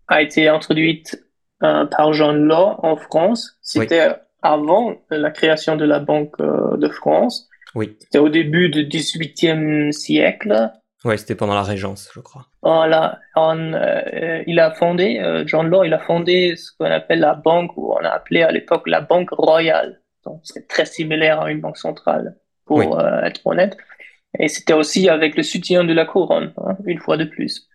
a 0.08 0.22
été 0.22 0.48
introduite 0.48 1.22
euh, 1.62 1.86
par 1.86 2.12
John 2.12 2.44
Law 2.44 2.76
en 2.82 2.96
France. 2.96 3.58
C'était 3.62 4.14
avant 4.42 4.96
la 5.10 5.30
création 5.30 5.76
de 5.76 5.84
la 5.84 6.00
Banque 6.00 6.40
de 6.40 6.88
France. 6.88 7.48
Oui. 7.74 7.96
C'était 8.00 8.18
au 8.18 8.30
début 8.30 8.70
du 8.70 8.86
XVIIIe 8.86 9.92
siècle. 9.92 10.70
Oui, 11.04 11.16
c'était 11.18 11.34
pendant 11.34 11.54
la 11.54 11.62
Régence, 11.62 12.10
je 12.14 12.20
crois. 12.20 12.46
Voilà. 12.62 13.18
Euh, 13.38 14.42
il 14.46 14.60
a 14.60 14.70
fondé, 14.72 15.18
euh, 15.18 15.44
John 15.46 15.68
Law, 15.68 15.84
il 15.84 15.94
a 15.94 15.98
fondé 15.98 16.56
ce 16.56 16.72
qu'on 16.76 16.90
appelle 16.90 17.20
la 17.20 17.34
banque, 17.34 17.76
ou 17.76 17.94
on 17.94 18.04
a 18.04 18.10
appelé 18.10 18.42
à 18.42 18.52
l'époque 18.52 18.86
la 18.86 19.00
banque 19.00 19.30
royale. 19.30 20.02
Donc, 20.24 20.40
c'est 20.44 20.68
très 20.68 20.84
similaire 20.84 21.40
à 21.40 21.50
une 21.50 21.60
banque 21.60 21.78
centrale, 21.78 22.36
pour 22.66 22.98
euh, 22.98 23.22
être 23.22 23.40
honnête. 23.46 23.78
Et 24.38 24.48
c'était 24.48 24.74
aussi 24.74 25.08
avec 25.08 25.36
le 25.36 25.42
soutien 25.42 25.84
de 25.84 25.94
la 25.94 26.04
couronne, 26.04 26.52
hein, 26.58 26.76
une 26.84 26.98
fois 26.98 27.16
de 27.16 27.24
plus. 27.24 27.66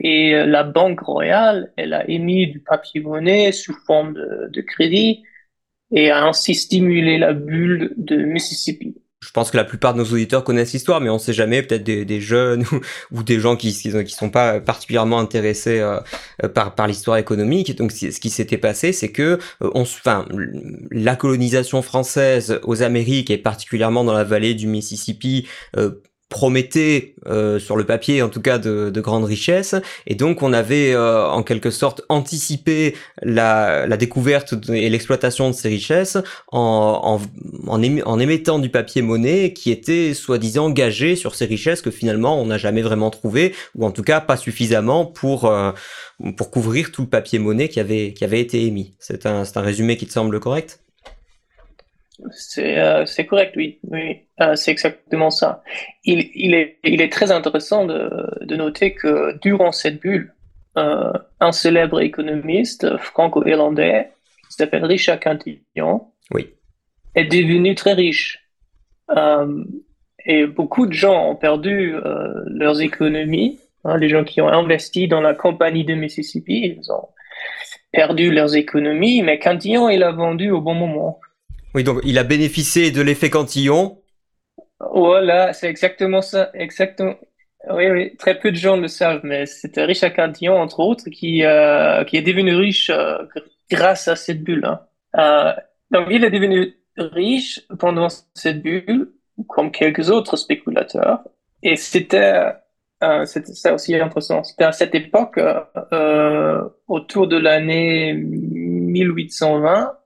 et 0.00 0.44
la 0.46 0.62
banque 0.62 1.00
royale, 1.00 1.72
elle 1.76 1.94
a 1.94 2.08
émis 2.08 2.46
du 2.46 2.60
papier 2.60 3.00
monnaie 3.00 3.50
sous 3.50 3.74
forme 3.86 4.12
de, 4.14 4.48
de 4.52 4.60
crédit 4.60 5.24
et 5.90 6.10
a 6.10 6.24
ainsi 6.24 6.54
stimulé 6.54 7.18
la 7.18 7.32
bulle 7.32 7.92
de 7.96 8.16
Mississippi. 8.16 9.01
Je 9.22 9.30
pense 9.30 9.52
que 9.52 9.56
la 9.56 9.64
plupart 9.64 9.94
de 9.94 9.98
nos 9.98 10.04
auditeurs 10.04 10.42
connaissent 10.42 10.72
l'histoire, 10.72 11.00
mais 11.00 11.08
on 11.08 11.14
ne 11.14 11.18
sait 11.18 11.32
jamais, 11.32 11.62
peut-être 11.62 11.84
des, 11.84 12.20
jeunes 12.20 12.64
ou, 13.12 13.22
des 13.22 13.38
gens 13.38 13.56
qui 13.56 13.80
ne 13.94 14.04
sont 14.06 14.30
pas 14.30 14.60
particulièrement 14.60 15.20
intéressés 15.20 15.78
euh, 15.78 16.00
par, 16.48 16.74
par 16.74 16.88
l'histoire 16.88 17.18
économique. 17.18 17.76
Donc, 17.76 17.92
ce 17.92 18.18
qui 18.18 18.30
s'était 18.30 18.58
passé, 18.58 18.92
c'est 18.92 19.12
que 19.12 19.38
euh, 19.62 19.70
enfin, 19.74 20.26
la 20.90 21.14
colonisation 21.14 21.82
française 21.82 22.58
aux 22.64 22.82
Amériques 22.82 23.30
et 23.30 23.38
particulièrement 23.38 24.02
dans 24.02 24.12
la 24.12 24.24
vallée 24.24 24.54
du 24.54 24.66
Mississippi 24.66 25.46
euh, 25.76 26.02
promettait 26.32 27.14
euh, 27.26 27.58
sur 27.58 27.76
le 27.76 27.84
papier 27.84 28.22
en 28.22 28.30
tout 28.30 28.40
cas 28.40 28.58
de, 28.58 28.88
de 28.88 29.00
grandes 29.02 29.26
richesses 29.26 29.74
et 30.06 30.14
donc 30.14 30.42
on 30.42 30.54
avait 30.54 30.94
euh, 30.94 31.28
en 31.28 31.42
quelque 31.42 31.70
sorte 31.70 32.00
anticipé 32.08 32.96
la, 33.20 33.86
la 33.86 33.96
découverte 33.98 34.54
et 34.70 34.88
l'exploitation 34.88 35.50
de 35.50 35.54
ces 35.54 35.68
richesses 35.68 36.16
en, 36.50 37.20
en, 37.68 37.80
en, 38.06 38.18
émettant 38.18 38.58
du 38.58 38.70
papier 38.70 39.02
monnaie 39.02 39.52
qui 39.52 39.70
était 39.70 40.14
soi-disant 40.14 40.70
gagé 40.70 41.14
sur 41.14 41.34
ces 41.34 41.44
richesses 41.44 41.82
que 41.82 41.90
finalement 41.90 42.40
on 42.40 42.46
n'a 42.46 42.58
jamais 42.58 42.82
vraiment 42.82 43.10
trouvé 43.10 43.54
ou 43.76 43.84
en 43.84 43.90
tout 43.90 44.02
cas 44.02 44.22
pas 44.22 44.38
suffisamment 44.38 45.04
pour 45.04 45.44
euh, 45.44 45.72
pour 46.38 46.50
couvrir 46.50 46.92
tout 46.92 47.02
le 47.02 47.08
papier 47.08 47.38
monnaie 47.38 47.68
qui 47.68 47.78
avait 47.78 48.14
qui 48.14 48.24
avait 48.24 48.40
été 48.40 48.64
émis. 48.64 48.94
C'est 48.98 49.26
un, 49.26 49.42
un 49.54 49.60
résumé 49.60 49.96
qui 49.98 50.06
te 50.06 50.12
semble 50.12 50.40
correct? 50.40 50.81
C'est 52.30 52.78
euh, 52.78 53.04
correct, 53.28 53.54
oui. 53.56 53.78
oui. 53.84 54.20
Euh, 54.40 54.54
c'est 54.54 54.70
exactement 54.70 55.30
ça. 55.30 55.62
Il, 56.04 56.30
il, 56.34 56.54
est, 56.54 56.78
il 56.84 57.00
est 57.00 57.12
très 57.12 57.30
intéressant 57.32 57.84
de, 57.86 58.10
de 58.40 58.56
noter 58.56 58.94
que 58.94 59.38
durant 59.40 59.72
cette 59.72 60.00
bulle, 60.00 60.34
euh, 60.76 61.12
un 61.40 61.52
célèbre 61.52 62.00
économiste 62.00 62.96
franco-irlandais 62.96 64.10
qui 64.48 64.56
s'appelle 64.56 64.84
Richard 64.84 65.20
Cantillon 65.20 66.06
oui. 66.32 66.48
est 67.14 67.26
devenu 67.26 67.74
très 67.74 67.92
riche. 67.92 68.38
Et 70.24 70.46
beaucoup 70.46 70.86
de 70.86 70.92
gens 70.92 71.30
ont 71.30 71.36
perdu 71.36 71.94
leurs 72.46 72.80
économies. 72.80 73.58
Hein, 73.84 73.98
les 73.98 74.08
gens 74.08 74.24
qui 74.24 74.40
ont 74.40 74.48
investi 74.48 75.08
dans 75.08 75.20
la 75.20 75.34
compagnie 75.34 75.84
de 75.84 75.94
Mississippi, 75.94 76.78
ils 76.78 76.92
ont 76.92 77.08
perdu 77.92 78.30
leurs 78.30 78.56
économies, 78.56 79.22
mais 79.22 79.38
Cantillon, 79.38 79.90
il 79.90 80.02
a 80.02 80.12
vendu 80.12 80.50
au 80.50 80.60
bon 80.60 80.74
moment. 80.74 81.20
Oui, 81.74 81.84
donc 81.84 82.00
il 82.04 82.18
a 82.18 82.24
bénéficié 82.24 82.90
de 82.90 83.02
l'effet 83.02 83.30
Cantillon. 83.30 83.98
Voilà, 84.80 85.52
c'est 85.52 85.68
exactement 85.68 86.22
ça, 86.22 86.50
exactement, 86.54 87.14
Oui, 87.70 87.88
oui, 87.90 88.16
très 88.16 88.38
peu 88.38 88.50
de 88.50 88.56
gens 88.56 88.76
le 88.76 88.88
savent, 88.88 89.20
mais 89.22 89.46
c'était 89.46 89.84
Richard 89.84 90.12
Cantillon, 90.14 90.56
entre 90.60 90.80
autres, 90.80 91.08
qui, 91.10 91.44
euh, 91.44 92.04
qui 92.04 92.16
est 92.16 92.22
devenu 92.22 92.54
riche 92.56 92.90
euh, 92.90 93.18
grâce 93.70 94.08
à 94.08 94.16
cette 94.16 94.42
bulle. 94.42 94.64
Hein. 94.66 94.80
Euh, 95.16 95.52
donc, 95.90 96.08
il 96.10 96.24
est 96.24 96.30
devenu 96.30 96.74
riche 96.96 97.60
pendant 97.78 98.08
cette 98.34 98.62
bulle, 98.62 99.12
comme 99.48 99.70
quelques 99.70 100.10
autres 100.10 100.36
spéculateurs. 100.36 101.20
Et 101.62 101.76
c'était, 101.76 102.52
euh, 103.02 103.24
c'était 103.24 103.54
ça 103.54 103.74
aussi 103.74 103.94
intéressant. 103.94 104.42
C'était 104.44 104.64
à 104.64 104.72
cette 104.72 104.94
époque, 104.94 105.38
euh, 105.92 106.62
autour 106.88 107.28
de 107.28 107.36
l'année 107.38 108.14
1820, 108.14 109.96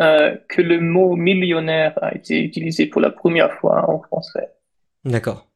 euh, 0.00 0.36
que 0.48 0.62
le 0.62 0.80
mot 0.80 1.16
millionnaire 1.16 1.98
a 2.00 2.14
été 2.14 2.40
utilisé 2.42 2.86
pour 2.86 3.02
la 3.02 3.10
première 3.10 3.52
fois 3.52 3.90
en 3.90 4.00
français. 4.00 4.48
D'accord. 5.04 5.46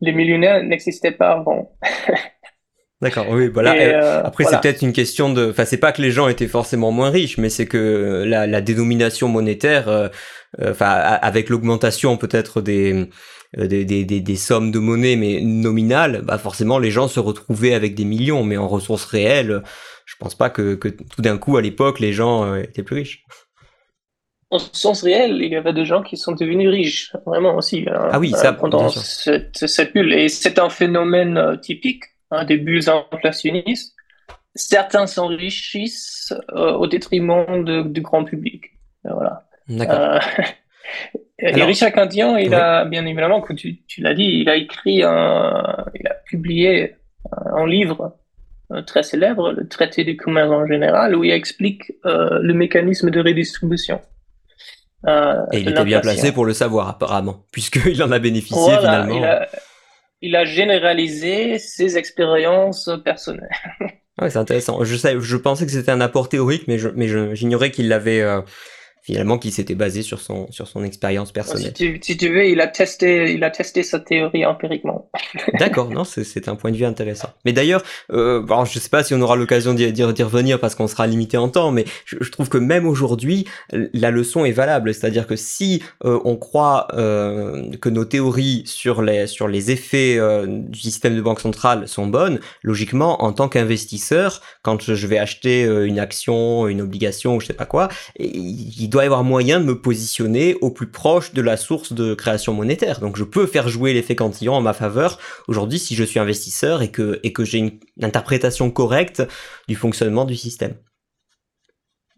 Les 0.00 0.12
millionnaires 0.12 0.64
n'existaient 0.64 1.12
pas 1.12 1.32
avant. 1.32 1.76
D'accord, 3.00 3.26
oui, 3.30 3.46
voilà. 3.46 3.74
Euh, 3.74 4.22
après, 4.24 4.42
c'est 4.42 4.60
peut-être 4.60 4.82
une 4.82 4.92
question 4.92 5.32
de. 5.32 5.50
Enfin, 5.50 5.64
c'est 5.64 5.76
pas 5.76 5.92
que 5.92 6.02
les 6.02 6.10
gens 6.10 6.26
étaient 6.26 6.48
forcément 6.48 6.90
moins 6.90 7.10
riches, 7.10 7.38
mais 7.38 7.48
c'est 7.48 7.66
que 7.66 8.24
la, 8.26 8.48
la, 8.48 8.60
dénomination 8.60 9.28
monétaire, 9.28 9.86
euh, 9.86 10.08
enfin, 10.60 10.88
avec 10.88 11.48
l'augmentation 11.48 12.16
peut-être 12.16 12.60
des, 12.60 13.08
des, 13.56 13.84
des, 13.84 14.04
des, 14.04 14.36
sommes 14.36 14.72
de 14.72 14.80
monnaie, 14.80 15.14
mais 15.14 15.40
nominales, 15.40 16.22
bah 16.24 16.38
forcément, 16.38 16.80
les 16.80 16.90
gens 16.90 17.06
se 17.06 17.20
retrouvaient 17.20 17.74
avec 17.74 17.94
des 17.94 18.04
millions, 18.04 18.42
mais 18.42 18.56
en 18.56 18.66
ressources 18.66 19.04
réelles, 19.04 19.62
je 20.04 20.16
pense 20.18 20.34
pas 20.34 20.50
que, 20.50 20.74
que 20.74 20.88
tout 20.88 21.22
d'un 21.22 21.38
coup, 21.38 21.56
à 21.56 21.62
l'époque, 21.62 22.00
les 22.00 22.12
gens 22.12 22.56
étaient 22.56 22.82
plus 22.82 22.96
riches 22.96 23.24
en 24.50 24.58
sens 24.58 25.02
réel, 25.02 25.42
il 25.42 25.52
y 25.52 25.56
avait 25.56 25.74
des 25.74 25.84
gens 25.84 26.02
qui 26.02 26.16
sont 26.16 26.32
devenus 26.32 26.70
riches, 26.70 27.12
vraiment 27.26 27.56
aussi. 27.56 27.84
Hein, 27.88 28.08
ah 28.12 28.18
oui, 28.18 28.30
ça, 28.30 28.48
euh, 28.48 28.52
pendant 28.52 28.88
cette, 28.88 29.66
cette, 29.66 29.92
bulle. 29.92 30.12
Et 30.14 30.28
c'est 30.28 30.58
un 30.58 30.70
phénomène 30.70 31.36
euh, 31.36 31.56
typique 31.56 32.04
hein, 32.30 32.44
des 32.44 32.56
bulles 32.56 32.88
inflationnistes. 32.88 33.94
Certains 34.54 35.06
s'enrichissent 35.06 36.32
euh, 36.52 36.72
au 36.72 36.86
détriment 36.86 37.62
de, 37.62 37.82
du 37.82 38.00
grand 38.00 38.24
public. 38.24 38.64
Voilà. 39.04 39.44
D'accord. 39.68 40.20
et 41.38 41.62
Richard 41.62 41.92
Cantillon, 41.92 42.38
il 42.38 42.54
a, 42.54 42.86
bien 42.86 43.04
évidemment, 43.04 43.42
comme 43.42 43.56
tu, 43.56 43.84
tu 43.84 44.00
l'as 44.00 44.14
dit, 44.14 44.40
il 44.40 44.48
a 44.48 44.56
écrit 44.56 45.02
un, 45.02 45.84
il 45.94 46.06
a 46.06 46.14
publié 46.26 46.96
un 47.30 47.66
livre 47.66 48.16
très 48.86 49.02
célèbre, 49.02 49.52
le 49.52 49.68
traité 49.68 50.04
du 50.04 50.16
commerce 50.16 50.50
en 50.50 50.66
général, 50.66 51.14
où 51.14 51.24
il 51.24 51.30
explique 51.30 51.92
le 52.04 52.52
mécanisme 52.52 53.10
de 53.10 53.20
redistribution. 53.20 54.00
Euh, 55.06 55.44
et 55.52 55.60
il 55.60 55.68
était 55.68 55.84
bien 55.84 56.00
placé 56.00 56.32
pour 56.32 56.44
le 56.44 56.52
savoir, 56.52 56.88
apparemment, 56.88 57.44
puisqu'il 57.52 58.02
en 58.02 58.10
a 58.10 58.18
bénéficié 58.18 58.78
finalement. 58.78 59.46
Il 60.20 60.34
a, 60.34 60.44
généralisé 60.44 61.58
ses 61.58 61.96
expériences 61.96 62.90
personnelles. 63.04 63.48
ouais, 64.20 64.30
c'est 64.30 64.38
intéressant. 64.38 64.82
Je, 64.82 64.96
sais, 64.96 65.14
je 65.20 65.36
pensais 65.36 65.64
que 65.64 65.70
c'était 65.70 65.92
un 65.92 66.00
apport 66.00 66.28
théorique, 66.28 66.64
mais 66.66 66.78
j'ignorais 67.34 67.70
qu'il 67.70 67.88
l'avait 67.88 68.20
euh, 68.22 68.40
finalement 69.02 69.38
qui 69.38 69.50
s'était 69.50 69.74
basé 69.74 70.02
sur 70.02 70.20
son, 70.20 70.50
sur 70.50 70.68
son 70.68 70.84
expérience 70.84 71.32
personnelle. 71.32 71.72
Si 71.76 72.16
tu, 72.16 72.28
veux, 72.28 72.46
il 72.46 72.60
a, 72.60 72.66
testé, 72.66 73.32
il 73.32 73.44
a 73.44 73.50
testé 73.50 73.82
sa 73.82 74.00
théorie 74.00 74.44
empiriquement. 74.44 75.10
D'accord, 75.58 75.90
non, 75.90 76.04
c'est 76.04 76.48
un 76.48 76.56
point 76.56 76.70
de 76.70 76.76
vue 76.76 76.84
intéressant. 76.84 77.30
Mais 77.44 77.52
d'ailleurs, 77.52 77.82
euh, 78.12 78.44
alors 78.44 78.66
je 78.66 78.78
sais 78.78 78.88
pas 78.88 79.02
si 79.02 79.14
on 79.14 79.20
aura 79.20 79.36
l'occasion 79.36 79.74
d'y 79.74 80.22
revenir 80.22 80.60
parce 80.60 80.74
qu'on 80.74 80.88
sera 80.88 81.06
limité 81.06 81.36
en 81.36 81.48
temps, 81.48 81.70
mais 81.70 81.84
je, 82.04 82.30
trouve 82.30 82.48
que 82.48 82.58
même 82.58 82.86
aujourd'hui, 82.86 83.46
la 83.72 84.10
leçon 84.10 84.44
est 84.44 84.52
valable. 84.52 84.92
C'est-à-dire 84.94 85.26
que 85.26 85.36
si 85.36 85.82
euh, 86.04 86.20
on 86.24 86.36
croit 86.36 86.88
euh, 86.94 87.70
que 87.80 87.88
nos 87.88 88.04
théories 88.04 88.62
sur 88.66 89.02
les, 89.02 89.26
sur 89.26 89.48
les 89.48 89.70
effets 89.70 90.16
euh, 90.18 90.46
du 90.46 90.78
système 90.78 91.16
de 91.16 91.20
banque 91.20 91.40
centrale 91.40 91.88
sont 91.88 92.06
bonnes, 92.06 92.40
logiquement, 92.62 93.22
en 93.22 93.32
tant 93.32 93.48
qu'investisseur, 93.48 94.40
quand 94.62 94.94
je 94.94 95.06
vais 95.06 95.18
acheter 95.18 95.64
euh, 95.64 95.86
une 95.86 95.98
action, 95.98 96.68
une 96.68 96.80
obligation 96.80 97.36
ou 97.36 97.40
je 97.40 97.46
sais 97.46 97.52
pas 97.52 97.66
quoi, 97.66 97.88
il 98.18 98.87
doit 98.88 98.98
doit 98.98 99.04
y 99.04 99.06
avoir 99.06 99.22
moyen 99.22 99.60
de 99.60 99.64
me 99.64 99.80
positionner 99.80 100.56
au 100.60 100.70
plus 100.70 100.90
proche 100.90 101.32
de 101.32 101.40
la 101.40 101.56
source 101.56 101.92
de 101.92 102.14
création 102.14 102.52
monétaire. 102.52 102.98
Donc 102.98 103.16
je 103.16 103.22
peux 103.22 103.46
faire 103.46 103.68
jouer 103.68 103.92
l'effet 103.92 104.16
cantillon 104.16 104.54
en 104.54 104.60
ma 104.60 104.72
faveur 104.72 105.20
aujourd'hui 105.46 105.78
si 105.78 105.94
je 105.94 106.02
suis 106.02 106.18
investisseur 106.18 106.82
et 106.82 106.90
que, 106.90 107.20
et 107.22 107.32
que 107.32 107.44
j'ai 107.44 107.58
une 107.58 107.78
interprétation 108.02 108.72
correcte 108.72 109.22
du 109.68 109.76
fonctionnement 109.76 110.24
du 110.24 110.34
système. 110.34 110.74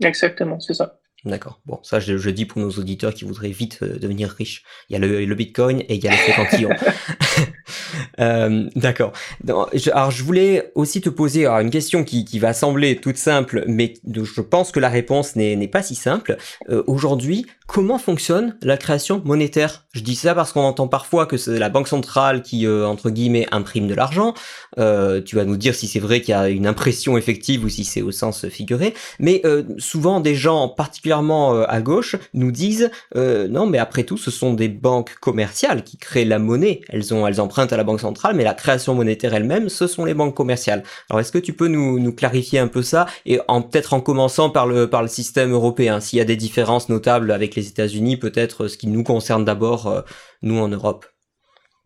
Exactement, 0.02 0.58
c'est 0.58 0.72
ça. 0.72 1.00
D'accord. 1.26 1.60
Bon, 1.66 1.78
ça, 1.82 2.00
je, 2.00 2.16
je, 2.16 2.30
dis 2.30 2.46
pour 2.46 2.62
nos 2.62 2.70
auditeurs 2.70 3.12
qui 3.12 3.26
voudraient 3.26 3.50
vite 3.50 3.80
euh, 3.82 3.98
devenir 3.98 4.30
riches. 4.30 4.64
Il 4.88 4.94
y 4.94 4.96
a 4.96 4.98
le, 4.98 5.26
le 5.26 5.34
Bitcoin 5.34 5.80
et 5.80 5.96
il 5.96 6.02
y 6.02 6.08
a 6.08 6.12
l'effet 6.12 6.32
cantillon. 6.32 6.70
Euh, 8.18 8.68
d'accord. 8.76 9.12
Alors, 9.48 10.10
je 10.10 10.22
voulais 10.22 10.72
aussi 10.74 11.00
te 11.00 11.08
poser 11.08 11.46
une 11.46 11.70
question 11.70 12.04
qui, 12.04 12.38
va 12.38 12.52
sembler 12.52 12.96
toute 12.96 13.16
simple, 13.16 13.64
mais 13.66 13.94
je 14.12 14.40
pense 14.40 14.72
que 14.72 14.80
la 14.80 14.88
réponse 14.88 15.36
n'est 15.36 15.68
pas 15.68 15.82
si 15.82 15.94
simple. 15.94 16.36
Euh, 16.68 16.82
Aujourd'hui, 16.86 17.46
comment 17.66 17.98
fonctionne 17.98 18.56
la 18.62 18.76
création 18.76 19.22
monétaire? 19.24 19.86
Je 19.92 20.02
dis 20.02 20.16
ça 20.16 20.34
parce 20.34 20.52
qu'on 20.52 20.62
entend 20.62 20.88
parfois 20.88 21.26
que 21.26 21.36
c'est 21.36 21.58
la 21.58 21.68
banque 21.68 21.88
centrale 21.88 22.42
qui, 22.42 22.66
euh, 22.66 22.86
entre 22.86 23.10
guillemets, 23.10 23.46
imprime 23.52 23.86
de 23.86 23.94
l'argent. 23.94 24.34
Tu 24.76 25.36
vas 25.36 25.44
nous 25.44 25.56
dire 25.56 25.74
si 25.74 25.86
c'est 25.86 26.00
vrai 26.00 26.20
qu'il 26.20 26.32
y 26.32 26.38
a 26.38 26.48
une 26.48 26.66
impression 26.66 27.16
effective 27.16 27.64
ou 27.64 27.68
si 27.68 27.84
c'est 27.84 28.02
au 28.02 28.12
sens 28.12 28.48
figuré. 28.48 28.94
Mais 29.18 29.42
souvent, 29.78 30.20
des 30.20 30.34
gens, 30.34 30.68
particulièrement 30.68 31.62
à 31.62 31.80
gauche, 31.80 32.16
nous 32.34 32.52
disent 32.52 32.90
non, 33.14 33.66
mais 33.66 33.78
après 33.78 34.04
tout, 34.04 34.18
ce 34.18 34.30
sont 34.30 34.52
des 34.52 34.68
banques 34.68 35.14
commerciales 35.20 35.84
qui 35.84 35.96
créent 35.96 36.24
la 36.24 36.38
monnaie. 36.38 36.80
Elles 36.88 37.14
ont, 37.14 37.26
elles 37.30 37.40
empruntent 37.40 37.72
à 37.72 37.76
la 37.76 37.84
banque 37.84 38.00
centrale, 38.00 38.36
mais 38.36 38.44
la 38.44 38.54
création 38.54 38.94
monétaire 38.94 39.34
elle-même, 39.34 39.68
ce 39.68 39.86
sont 39.86 40.04
les 40.04 40.14
banques 40.14 40.36
commerciales. 40.36 40.82
Alors, 41.08 41.20
est-ce 41.20 41.32
que 41.32 41.38
tu 41.38 41.52
peux 41.52 41.68
nous, 41.68 41.98
nous 41.98 42.14
clarifier 42.14 42.58
un 42.58 42.68
peu 42.68 42.82
ça 42.82 43.06
et 43.26 43.40
en 43.48 43.62
peut-être 43.62 43.94
en 43.94 44.00
commençant 44.00 44.50
par 44.50 44.66
le 44.66 44.88
par 44.88 45.02
le 45.02 45.08
système 45.08 45.52
européen, 45.52 46.00
s'il 46.00 46.18
y 46.18 46.22
a 46.22 46.24
des 46.24 46.36
différences 46.36 46.88
notables 46.88 47.32
avec 47.32 47.54
les 47.54 47.68
États-Unis, 47.68 48.16
peut-être 48.16 48.68
ce 48.68 48.76
qui 48.76 48.86
nous 48.86 49.04
concerne 49.04 49.44
d'abord, 49.44 50.04
nous 50.42 50.58
en 50.58 50.68
Europe? 50.68 51.06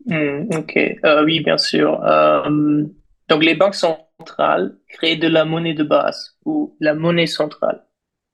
Hmm, 0.05 0.45
ok, 0.55 0.77
euh, 1.03 1.23
oui, 1.25 1.41
bien 1.41 1.57
sûr. 1.57 2.03
Euh, 2.03 2.83
donc, 3.27 3.43
les 3.43 3.55
banques 3.55 3.75
centrales 3.75 4.77
créent 4.89 5.17
de 5.17 5.27
la 5.27 5.45
monnaie 5.45 5.73
de 5.73 5.83
base 5.83 6.37
ou 6.45 6.75
la 6.79 6.93
monnaie 6.93 7.25
centrale. 7.25 7.83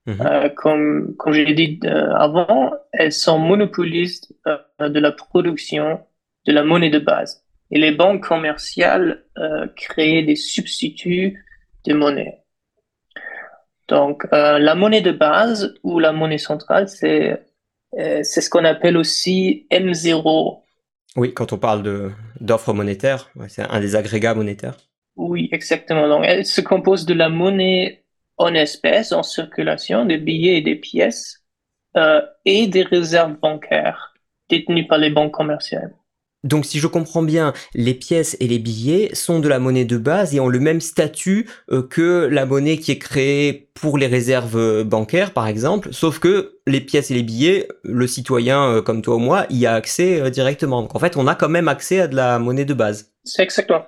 Mhm. 0.06 0.20
Euh, 0.20 0.48
comme, 0.50 1.14
comme 1.16 1.32
je 1.32 1.40
l'ai 1.40 1.54
dit 1.54 1.80
avant, 1.86 2.72
elles 2.92 3.12
sont 3.12 3.38
monopolistes 3.38 4.34
de 4.46 4.98
la 4.98 5.12
production 5.12 6.00
de 6.46 6.52
la 6.52 6.62
monnaie 6.62 6.90
de 6.90 6.98
base. 6.98 7.44
Et 7.70 7.78
les 7.78 7.92
banques 7.92 8.26
commerciales 8.26 9.24
créent 9.76 10.22
des 10.22 10.36
substituts 10.36 11.42
de 11.86 11.94
monnaie. 11.94 12.42
Donc, 13.88 14.26
la 14.30 14.74
monnaie 14.74 15.00
de 15.00 15.12
base 15.12 15.74
ou 15.82 15.98
la 15.98 16.12
monnaie 16.12 16.38
centrale, 16.38 16.88
c'est 16.88 17.42
c'est 17.96 18.40
ce 18.40 18.50
qu'on 18.50 18.64
appelle 18.64 18.96
aussi 18.96 19.66
M0 19.70 20.62
oui, 21.16 21.34
quand 21.34 21.52
on 21.52 21.58
parle 21.58 22.12
d'offres 22.40 22.72
monétaires, 22.72 23.30
c'est 23.48 23.62
un 23.62 23.80
des 23.80 23.96
agrégats 23.96 24.34
monétaires. 24.34 24.76
Oui, 25.16 25.48
exactement. 25.52 26.08
Donc, 26.08 26.24
elle 26.26 26.46
se 26.46 26.62
compose 26.62 27.04
de 27.04 27.12
la 27.12 27.28
monnaie 27.28 28.04
en 28.38 28.54
espèces, 28.54 29.12
en 29.12 29.22
circulation, 29.22 30.06
des 30.06 30.16
billets 30.16 30.56
et 30.56 30.62
des 30.62 30.76
pièces, 30.76 31.44
euh, 31.96 32.22
et 32.46 32.66
des 32.66 32.82
réserves 32.82 33.38
bancaires 33.38 34.14
détenues 34.48 34.86
par 34.86 34.98
les 34.98 35.10
banques 35.10 35.34
commerciales. 35.34 35.94
Donc 36.44 36.66
si 36.66 36.78
je 36.78 36.86
comprends 36.86 37.22
bien, 37.22 37.52
les 37.74 37.94
pièces 37.94 38.36
et 38.40 38.48
les 38.48 38.58
billets 38.58 39.14
sont 39.14 39.38
de 39.38 39.48
la 39.48 39.58
monnaie 39.58 39.84
de 39.84 39.96
base 39.96 40.34
et 40.34 40.40
ont 40.40 40.48
le 40.48 40.58
même 40.58 40.80
statut 40.80 41.48
euh, 41.70 41.82
que 41.82 42.28
la 42.30 42.46
monnaie 42.46 42.78
qui 42.78 42.90
est 42.90 42.98
créée 42.98 43.68
pour 43.74 43.96
les 43.96 44.08
réserves 44.08 44.56
euh, 44.56 44.84
bancaires 44.84 45.32
par 45.32 45.46
exemple, 45.46 45.92
sauf 45.92 46.18
que 46.18 46.58
les 46.66 46.80
pièces 46.80 47.10
et 47.10 47.14
les 47.14 47.22
billets, 47.22 47.68
le 47.84 48.06
citoyen 48.06 48.64
euh, 48.64 48.82
comme 48.82 49.02
toi 49.02 49.16
ou 49.16 49.18
moi 49.18 49.46
y 49.50 49.66
a 49.66 49.74
accès 49.74 50.30
directement. 50.30 50.82
Donc 50.82 50.96
en 50.96 50.98
fait 50.98 51.16
on 51.16 51.26
a 51.28 51.34
quand 51.34 51.48
même 51.48 51.68
accès 51.68 52.00
à 52.00 52.08
de 52.08 52.16
la 52.16 52.38
monnaie 52.38 52.64
de 52.64 52.74
base. 52.74 53.12
C'est 53.24 53.42
exactement. 53.42 53.86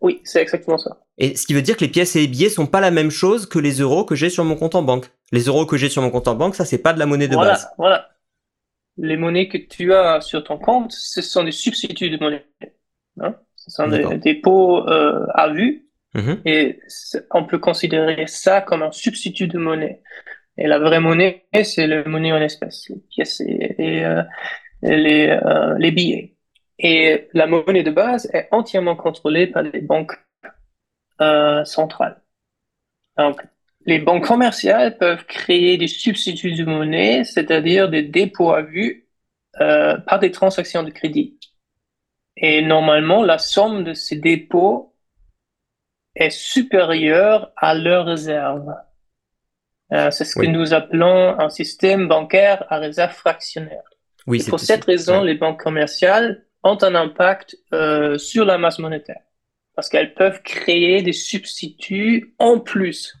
Oui, 0.00 0.20
c'est 0.24 0.42
exactement 0.42 0.76
ça. 0.76 0.98
Et 1.16 1.36
ce 1.36 1.46
qui 1.46 1.54
veut 1.54 1.62
dire 1.62 1.76
que 1.76 1.84
les 1.84 1.90
pièces 1.90 2.16
et 2.16 2.20
les 2.20 2.26
billets 2.26 2.48
sont 2.48 2.66
pas 2.66 2.80
la 2.80 2.90
même 2.90 3.10
chose 3.10 3.46
que 3.46 3.58
les 3.58 3.80
euros 3.80 4.04
que 4.04 4.14
j'ai 4.14 4.28
sur 4.28 4.44
mon 4.44 4.56
compte 4.56 4.74
en 4.74 4.82
banque. 4.82 5.06
Les 5.32 5.42
euros 5.44 5.64
que 5.64 5.76
j'ai 5.76 5.88
sur 5.88 6.02
mon 6.02 6.10
compte 6.10 6.28
en 6.28 6.34
banque, 6.34 6.56
ça 6.56 6.64
c'est 6.64 6.78
pas 6.78 6.92
de 6.92 6.98
la 6.98 7.06
monnaie 7.06 7.28
de 7.28 7.36
base. 7.36 7.68
Voilà, 7.78 8.08
les 8.96 9.16
monnaies 9.16 9.48
que 9.48 9.58
tu 9.58 9.92
as 9.92 10.20
sur 10.20 10.44
ton 10.44 10.58
compte, 10.58 10.92
ce 10.92 11.22
sont 11.22 11.44
des 11.44 11.52
substituts 11.52 12.10
de 12.10 12.18
monnaie. 12.18 12.46
Hein? 13.20 13.36
Ce 13.56 13.70
sont 13.70 13.88
des 13.88 14.18
dépôts 14.18 14.86
euh, 14.88 15.26
à 15.34 15.48
vue. 15.48 15.88
Mm-hmm. 16.14 16.40
Et 16.44 16.80
on 17.32 17.44
peut 17.44 17.58
considérer 17.58 18.26
ça 18.26 18.60
comme 18.60 18.82
un 18.82 18.92
substitut 18.92 19.48
de 19.48 19.58
monnaie. 19.58 20.02
Et 20.56 20.68
la 20.68 20.78
vraie 20.78 21.00
monnaie, 21.00 21.46
c'est 21.64 21.86
la 21.86 22.04
monnaie 22.04 22.32
en 22.32 22.40
espèces, 22.40 22.88
les 22.88 23.00
pièces 23.10 23.40
et, 23.40 24.04
euh, 24.04 24.22
les, 24.82 25.28
euh, 25.28 25.76
les 25.78 25.90
billets. 25.90 26.36
Et 26.78 27.28
la 27.32 27.46
monnaie 27.46 27.82
de 27.82 27.90
base 27.90 28.30
est 28.32 28.48
entièrement 28.52 28.96
contrôlée 28.96 29.46
par 29.48 29.62
les 29.62 29.80
banques 29.80 30.12
euh, 31.20 31.64
centrales. 31.64 32.20
Donc, 33.16 33.40
les 33.86 33.98
banques 33.98 34.26
commerciales 34.26 34.96
peuvent 34.96 35.24
créer 35.26 35.76
des 35.76 35.88
substituts 35.88 36.54
de 36.54 36.64
monnaie, 36.64 37.24
c'est-à-dire 37.24 37.88
des 37.88 38.02
dépôts 38.02 38.52
à 38.52 38.62
vue 38.62 39.06
euh, 39.60 39.96
par 39.98 40.18
des 40.18 40.30
transactions 40.30 40.82
de 40.82 40.90
crédit. 40.90 41.38
Et 42.36 42.62
normalement, 42.62 43.22
la 43.22 43.38
somme 43.38 43.84
de 43.84 43.94
ces 43.94 44.16
dépôts 44.16 44.94
est 46.16 46.30
supérieure 46.30 47.52
à 47.56 47.74
leur 47.74 48.06
réserve. 48.06 48.74
Euh, 49.92 50.10
c'est 50.10 50.24
ce 50.24 50.34
que 50.34 50.46
nous 50.46 50.72
appelons 50.72 51.38
un 51.38 51.50
système 51.50 52.08
bancaire 52.08 52.64
à 52.70 52.78
réserve 52.78 53.12
fractionnaire. 53.12 53.82
Oui, 54.26 54.40
et 54.40 54.48
pour 54.48 54.58
cette 54.58 54.84
raison, 54.84 55.22
les 55.22 55.34
banques 55.34 55.62
commerciales 55.62 56.46
ont 56.62 56.78
un 56.82 56.94
impact 56.94 57.56
euh, 57.74 58.16
sur 58.16 58.46
la 58.46 58.56
masse 58.56 58.78
monétaire 58.78 59.20
parce 59.74 59.88
qu'elles 59.88 60.14
peuvent 60.14 60.40
créer 60.42 61.02
des 61.02 61.12
substituts 61.12 62.34
en 62.38 62.60
plus 62.60 63.14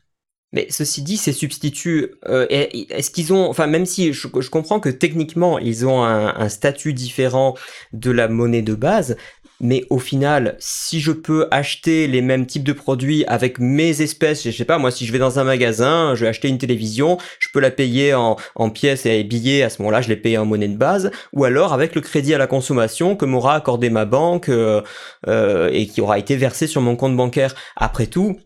mais 0.54 0.68
ceci 0.70 1.02
dit, 1.02 1.16
ces 1.16 1.32
substituts, 1.32 2.12
euh, 2.28 2.46
est-ce 2.48 3.10
qu'ils 3.10 3.32
ont, 3.32 3.50
enfin 3.50 3.66
même 3.66 3.84
si 3.84 4.12
je, 4.12 4.28
comprends 4.28 4.78
que 4.78 4.88
techniquement 4.88 5.58
ils 5.58 5.84
ont 5.84 6.04
un, 6.04 6.48
statut 6.48 6.92
différent 6.92 7.54
de 7.92 8.12
la 8.12 8.28
monnaie 8.28 8.62
de 8.62 8.74
base, 8.74 9.16
mais 9.60 9.84
au 9.90 9.98
final, 9.98 10.56
si 10.60 11.00
je 11.00 11.10
peux 11.10 11.48
acheter 11.50 12.06
les 12.06 12.22
mêmes 12.22 12.46
types 12.46 12.62
de 12.62 12.72
produits 12.72 13.24
avec 13.26 13.58
mes 13.58 14.00
espèces, 14.00 14.44
je 14.44 14.50
sais 14.50 14.64
pas, 14.64 14.78
moi 14.78 14.92
si 14.92 15.06
je 15.06 15.12
vais 15.12 15.18
dans 15.18 15.40
un 15.40 15.44
magasin, 15.44 16.14
je 16.14 16.20
vais 16.24 16.28
acheter 16.28 16.48
une 16.48 16.58
télévision, 16.58 17.18
je 17.40 17.48
peux 17.52 17.60
la 17.60 17.72
payer 17.72 18.14
en, 18.14 18.36
pièces 18.70 19.06
et 19.06 19.24
billets, 19.24 19.62
à 19.64 19.70
ce 19.70 19.82
moment-là 19.82 20.02
je 20.02 20.08
les 20.08 20.16
paye 20.16 20.38
en 20.38 20.44
monnaie 20.44 20.68
de 20.68 20.76
base, 20.76 21.10
ou 21.32 21.44
alors 21.44 21.72
avec 21.72 21.96
le 21.96 22.00
crédit 22.00 22.32
à 22.32 22.38
la 22.38 22.46
consommation 22.46 23.16
que 23.16 23.24
m'aura 23.24 23.54
accordé 23.54 23.90
ma 23.90 24.04
banque 24.04 24.48
euh, 24.48 24.82
euh, 25.26 25.68
et 25.72 25.88
qui 25.88 26.00
aura 26.00 26.20
été 26.20 26.36
versé 26.36 26.68
sur 26.68 26.80
mon 26.80 26.94
compte 26.94 27.16
bancaire. 27.16 27.56
Après 27.76 28.06
tout, 28.06 28.38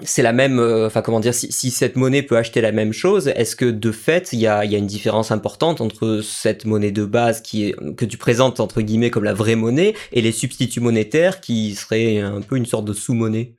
c'est 0.00 0.22
la 0.22 0.32
même, 0.32 0.58
euh, 0.58 0.86
enfin 0.86 1.00
comment 1.00 1.20
dire, 1.20 1.32
si, 1.32 1.70
cette 1.70 1.96
monnaie 1.96 2.22
peut 2.22 2.36
acheter 2.36 2.60
la 2.60 2.72
même 2.72 2.92
chose, 2.92 3.28
est-ce 3.28 3.56
que 3.56 3.64
de 3.64 3.92
fait 3.92 4.32
il 4.32 4.40
y 4.40 4.46
a, 4.46 4.64
une 4.64 4.86
différence 4.86 5.30
importante 5.30 5.80
entre 5.80 6.20
cette 6.22 6.66
monnaie 6.66 6.90
de 6.90 7.04
base 7.04 7.40
qui 7.40 7.68
est, 7.68 7.94
que 7.96 8.04
tu 8.04 8.18
présentes 8.18 8.60
entre 8.60 8.82
guillemets 8.82 9.10
comme 9.10 9.24
la 9.24 9.32
vraie 9.32 9.56
monnaie 9.56 9.94
et 10.12 10.20
les 10.20 10.32
substituts 10.32 10.80
monétaires 10.80 11.40
qui 11.40 11.74
seraient 11.74 12.18
un 12.18 12.42
peu 12.42 12.56
une 12.56 12.66
sorte 12.66 12.84
de 12.84 12.92
sous-monnaie? 12.92 13.54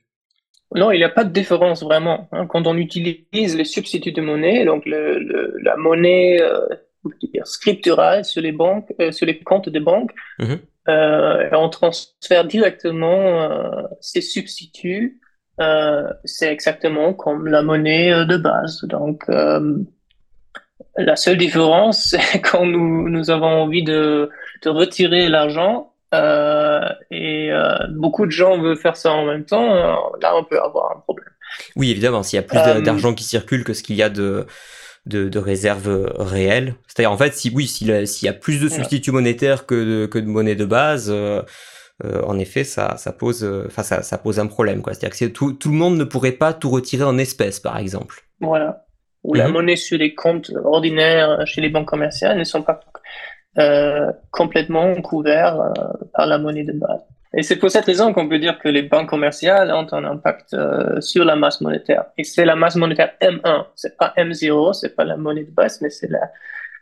Non, 0.74 0.90
il 0.92 0.98
n'y 0.98 1.04
a 1.04 1.08
pas 1.08 1.24
de 1.24 1.32
différence 1.32 1.82
vraiment. 1.82 2.28
Hein. 2.30 2.46
Quand 2.46 2.66
on 2.66 2.76
utilise 2.76 3.56
les 3.56 3.64
substituts 3.64 4.12
de 4.12 4.20
monnaie, 4.20 4.64
donc 4.64 4.84
la 4.86 5.76
monnaie 5.76 6.40
euh, 6.40 6.66
scripturale 7.44 8.24
sur 8.24 8.42
les 8.42 8.52
banques, 8.52 8.92
euh, 9.00 9.10
sur 9.10 9.26
les 9.26 9.40
comptes 9.40 9.68
des 9.68 9.80
banques, 9.80 10.12
mmh 10.38 10.54
on 10.90 11.68
transfère 11.68 12.46
directement 12.46 13.46
ces 14.00 14.22
substituts 14.22 15.20
c'est 16.24 16.52
exactement 16.52 17.12
comme 17.14 17.46
la 17.46 17.62
monnaie 17.62 18.12
euh, 18.12 18.24
de 18.24 18.36
base. 18.36 18.84
Donc, 18.84 19.24
euh, 19.28 19.78
la 20.96 21.16
seule 21.16 21.36
différence, 21.36 22.04
c'est 22.10 22.40
quand 22.40 22.66
nous, 22.66 23.08
nous 23.08 23.30
avons 23.30 23.46
envie 23.46 23.84
de, 23.84 24.30
de 24.62 24.68
retirer 24.70 25.28
l'argent 25.28 25.92
et 27.10 27.50
beaucoup 27.90 28.24
de 28.24 28.30
gens 28.30 28.58
veulent 28.58 28.78
faire 28.78 28.96
ça 28.96 29.12
en 29.12 29.26
même 29.26 29.44
temps, 29.44 29.74
là, 30.22 30.34
on 30.36 30.42
peut 30.42 30.58
avoir 30.58 30.96
un 30.96 31.00
problème. 31.00 31.28
Oui, 31.76 31.90
évidemment, 31.90 32.22
s'il 32.22 32.38
y 32.38 32.40
a 32.40 32.42
plus 32.42 32.82
d'argent 32.82 33.12
qui 33.12 33.24
circule 33.24 33.62
que 33.62 33.74
ce 33.74 33.82
qu'il 33.82 33.96
y 33.96 34.02
a 34.02 34.08
de, 34.08 34.46
de, 35.04 35.28
de 35.28 35.38
réserves 35.38 36.10
réelles. 36.16 36.76
C'est-à-dire, 36.86 37.12
en 37.12 37.18
fait, 37.18 37.34
si 37.34 37.50
oui, 37.54 37.66
s'il 37.66 37.88
y 37.88 38.28
a 38.28 38.32
plus 38.32 38.58
de 38.58 38.70
substituts 38.70 39.12
monétaires 39.12 39.66
que 39.66 39.74
de, 39.74 40.06
que 40.06 40.18
de 40.18 40.24
monnaie 40.24 40.54
de 40.54 40.64
base, 40.64 41.12
euh, 42.04 42.22
en 42.22 42.38
effet, 42.38 42.62
ça, 42.64 42.96
ça 42.96 43.12
pose, 43.12 43.42
euh, 43.42 43.68
ça, 43.70 44.02
ça, 44.02 44.18
pose 44.18 44.38
un 44.38 44.46
problème, 44.46 44.82
quoi. 44.82 44.94
C'est-à-dire 44.94 45.18
que 45.18 45.32
tout, 45.32 45.52
tout, 45.54 45.70
le 45.70 45.74
monde 45.74 45.96
ne 45.96 46.04
pourrait 46.04 46.32
pas 46.32 46.52
tout 46.52 46.70
retirer 46.70 47.02
en 47.02 47.18
espèces, 47.18 47.58
par 47.58 47.76
exemple. 47.76 48.24
Voilà. 48.40 48.84
Ou 49.24 49.34
la 49.34 49.48
mhm. 49.48 49.54
monnaie 49.54 49.76
sur 49.76 49.98
les 49.98 50.14
comptes 50.14 50.52
ordinaires 50.64 51.44
chez 51.44 51.60
les 51.60 51.70
banques 51.70 51.88
commerciales 51.88 52.38
ne 52.38 52.44
sont 52.44 52.62
pas 52.62 52.80
euh, 53.58 54.12
complètement 54.30 54.94
couverts 55.02 55.60
euh, 55.60 55.72
par 56.14 56.26
la 56.26 56.38
monnaie 56.38 56.62
de 56.62 56.72
base. 56.72 57.00
Et 57.34 57.42
c'est 57.42 57.56
pour 57.56 57.70
cette 57.70 57.84
raison 57.84 58.12
qu'on 58.12 58.28
peut 58.28 58.38
dire 58.38 58.58
que 58.60 58.68
les 58.68 58.82
banques 58.82 59.08
commerciales 59.08 59.72
ont 59.72 59.86
un 59.92 60.04
impact 60.04 60.56
sur 61.00 61.24
la 61.24 61.36
masse 61.36 61.60
monétaire. 61.60 62.04
Et 62.16 62.24
c'est 62.24 62.46
la 62.46 62.56
masse 62.56 62.76
monétaire 62.76 63.12
M1. 63.20 63.66
C'est 63.74 63.98
pas 63.98 64.14
M0, 64.16 64.72
c'est 64.72 64.96
pas 64.96 65.04
la 65.04 65.16
monnaie 65.16 65.44
de 65.44 65.50
base, 65.50 65.82
mais 65.82 65.90
c'est 65.90 66.10
la 66.10 66.30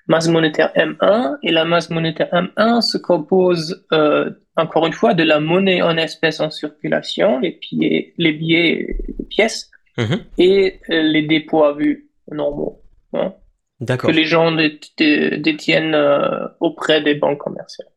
masse 0.07 0.29
monétaire 0.29 0.73
M1. 0.75 1.38
Et 1.42 1.53
la 1.53 1.64
masse 1.64 1.90
monétaire 1.90 2.29
M1 2.33 2.81
se 2.81 2.99
compose 2.99 3.85
euh, 3.92 4.31
encore 4.57 4.87
une 4.87 4.92
fois, 4.92 5.14
de 5.14 5.23
la 5.23 5.38
monnaie 5.38 5.83
en 5.83 5.97
espèces 5.97 6.40
en 6.40 6.51
circulation, 6.51 7.38
les 7.38 7.59
billets, 7.61 8.14
les 8.16 8.33
billets, 8.33 8.97
les 9.19 9.25
pièces, 9.27 9.71
mhm. 9.99 10.25
et 10.38 10.81
euh, 10.90 11.03
les 11.03 11.23
dépôts 11.23 11.64
à 11.64 11.75
vue 11.75 12.11
normaux. 12.31 12.83
Hein, 13.12 13.35
que 13.99 14.11
les 14.11 14.25
gens 14.25 14.53
détiennent 14.53 15.95
euh, 15.95 16.49
auprès 16.61 17.03
des 17.03 17.14
banques 17.14 17.38
commerciales. 17.38 17.88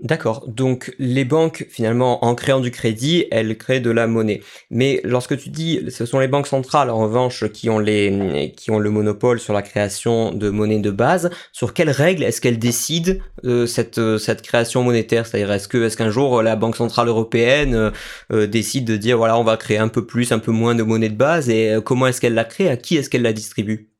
D'accord. 0.00 0.46
Donc 0.46 0.94
les 1.00 1.24
banques, 1.24 1.66
finalement, 1.70 2.24
en 2.24 2.36
créant 2.36 2.60
du 2.60 2.70
crédit, 2.70 3.26
elles 3.32 3.58
créent 3.58 3.80
de 3.80 3.90
la 3.90 4.06
monnaie. 4.06 4.42
Mais 4.70 5.00
lorsque 5.02 5.36
tu 5.36 5.48
dis, 5.48 5.90
ce 5.90 6.06
sont 6.06 6.20
les 6.20 6.28
banques 6.28 6.46
centrales, 6.46 6.88
en 6.88 6.98
revanche, 6.98 7.48
qui 7.50 7.68
ont 7.68 7.80
les, 7.80 8.54
qui 8.56 8.70
ont 8.70 8.78
le 8.78 8.90
monopole 8.90 9.40
sur 9.40 9.52
la 9.52 9.62
création 9.62 10.32
de 10.32 10.50
monnaie 10.50 10.78
de 10.78 10.92
base. 10.92 11.30
Sur 11.50 11.74
quelles 11.74 11.90
règles 11.90 12.22
est-ce 12.22 12.40
qu'elles 12.40 12.60
décident 12.60 13.14
euh, 13.44 13.66
cette, 13.66 13.98
euh, 13.98 14.18
cette 14.18 14.42
création 14.42 14.84
monétaire? 14.84 15.26
C'est-à-dire, 15.26 15.50
est-ce 15.50 15.66
que, 15.66 15.78
est-ce 15.78 15.96
qu'un 15.96 16.10
jour 16.10 16.42
la 16.42 16.54
Banque 16.54 16.76
centrale 16.76 17.08
européenne 17.08 17.92
euh, 18.30 18.46
décide 18.46 18.84
de 18.84 18.96
dire, 18.96 19.18
voilà, 19.18 19.36
on 19.36 19.44
va 19.44 19.56
créer 19.56 19.78
un 19.78 19.88
peu 19.88 20.06
plus, 20.06 20.30
un 20.30 20.38
peu 20.38 20.52
moins 20.52 20.76
de 20.76 20.84
monnaie 20.84 21.08
de 21.08 21.16
base, 21.16 21.50
et 21.50 21.76
comment 21.84 22.06
est-ce 22.06 22.20
qu'elle 22.20 22.34
la 22.34 22.44
crée? 22.44 22.70
À 22.70 22.76
qui 22.76 22.96
est-ce 22.96 23.10
qu'elle 23.10 23.22
la 23.22 23.32
distribue? 23.32 23.90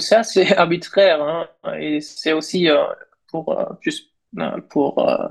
Ça, 0.00 0.24
c'est 0.24 0.52
arbitraire, 0.56 1.22
hein. 1.22 1.46
et 1.78 2.00
c'est 2.00 2.32
aussi 2.32 2.68
pour 3.32 3.58
euh, 3.58 3.64
juste 3.80 4.10
euh, 4.38 4.60
pour 4.70 5.08
euh, 5.08 5.26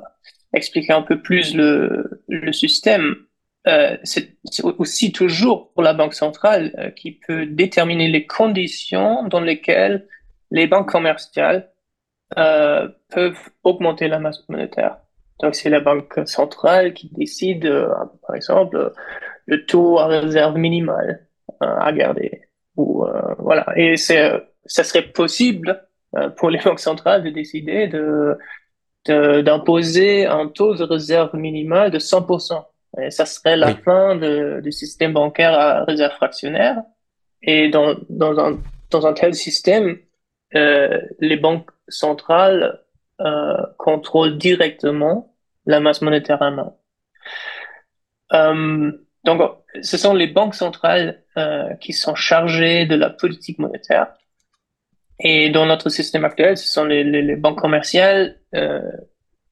expliquer 0.54 0.92
un 0.92 1.04
peu 1.04 1.22
plus 1.22 1.56
le, 1.56 2.24
le 2.28 2.52
système. 2.52 3.16
c'est 4.04 4.36
aussi 4.78 5.12
toujours 5.12 5.72
pour 5.72 5.84
la 5.84 5.94
banque 5.94 6.16
centrale 6.16 6.94
qui 6.98 7.12
peut 7.26 7.46
déterminer 7.46 8.08
les 8.10 8.26
conditions 8.26 9.28
dans 9.28 9.40
lesquelles 9.40 10.08
les 10.50 10.68
banques 10.68 10.92
commerciales 10.92 11.72
peuvent 12.36 13.44
augmenter 13.64 14.08
la 14.08 14.20
masse 14.20 14.44
monétaire. 14.50 14.98
Donc 15.40 15.56
c'est 15.56 15.70
la 15.70 15.80
banque 15.80 16.20
centrale 16.26 16.94
qui 16.94 17.10
décide, 17.14 17.66
par 18.26 18.36
exemple, 18.36 18.94
le 19.46 19.66
taux 19.66 20.00
à 20.00 20.08
réserve 20.08 20.58
minimale 20.58 21.28
à 21.62 21.92
garder. 21.94 22.42
Ou 22.76 23.06
voilà. 23.38 23.66
Et 23.78 23.96
ça 23.96 24.84
serait 24.84 25.08
possible 25.14 25.70
euh, 25.70 25.91
pour 26.38 26.50
les 26.50 26.60
banques 26.60 26.80
centrales 26.80 27.24
de 27.24 27.30
décider 27.30 27.88
de 27.88 28.38
d'imposer 29.08 30.28
un 30.28 30.48
taux 30.48 30.76
de 30.76 30.84
réserve 30.84 31.36
minimale 31.36 31.90
de 31.90 31.98
100%. 31.98 32.64
Et 33.02 33.10
ça 33.10 33.26
serait 33.26 33.58
la 33.58 33.76
fin 33.76 34.16
de, 34.16 34.60
du 34.62 34.72
système 34.72 35.14
bancaire 35.14 35.58
à 35.58 35.84
réserve 35.86 36.14
fractionnaire. 36.14 36.78
Et 37.42 37.70
dans, 37.70 37.96
dans, 38.10 38.38
un, 38.40 38.60
dans 38.92 39.08
un 39.08 39.14
tel 39.14 39.34
système, 39.34 39.98
euh, 40.56 41.02
les 41.20 41.38
banques 41.38 41.72
centrales 41.88 42.82
euh, 43.22 43.58
contrôlent 43.78 44.38
directement 44.38 45.34
la 45.66 45.80
masse 45.80 46.02
monétaire 46.02 46.42
à 46.42 46.52
main. 46.52 46.74
Euh, 48.34 48.92
donc, 49.24 49.42
ce 49.82 49.98
sont 49.98 50.14
les 50.14 50.28
banques 50.28 50.56
centrales 50.56 51.24
euh, 51.38 51.74
qui 51.76 51.94
sont 51.94 52.16
chargées 52.16 52.86
de 52.86 52.96
la 52.96 53.10
politique 53.10 53.60
monétaire 53.60 54.08
et 55.24 55.50
dans 55.50 55.66
notre 55.66 55.90
système 55.90 56.26
actuel, 56.26 56.58
ce 56.58 56.68
sont 56.68 56.86
les, 56.86 57.04
les, 57.04 57.36
banques 57.36 57.60
commerciales 57.60 58.38
euh, 58.56 58.82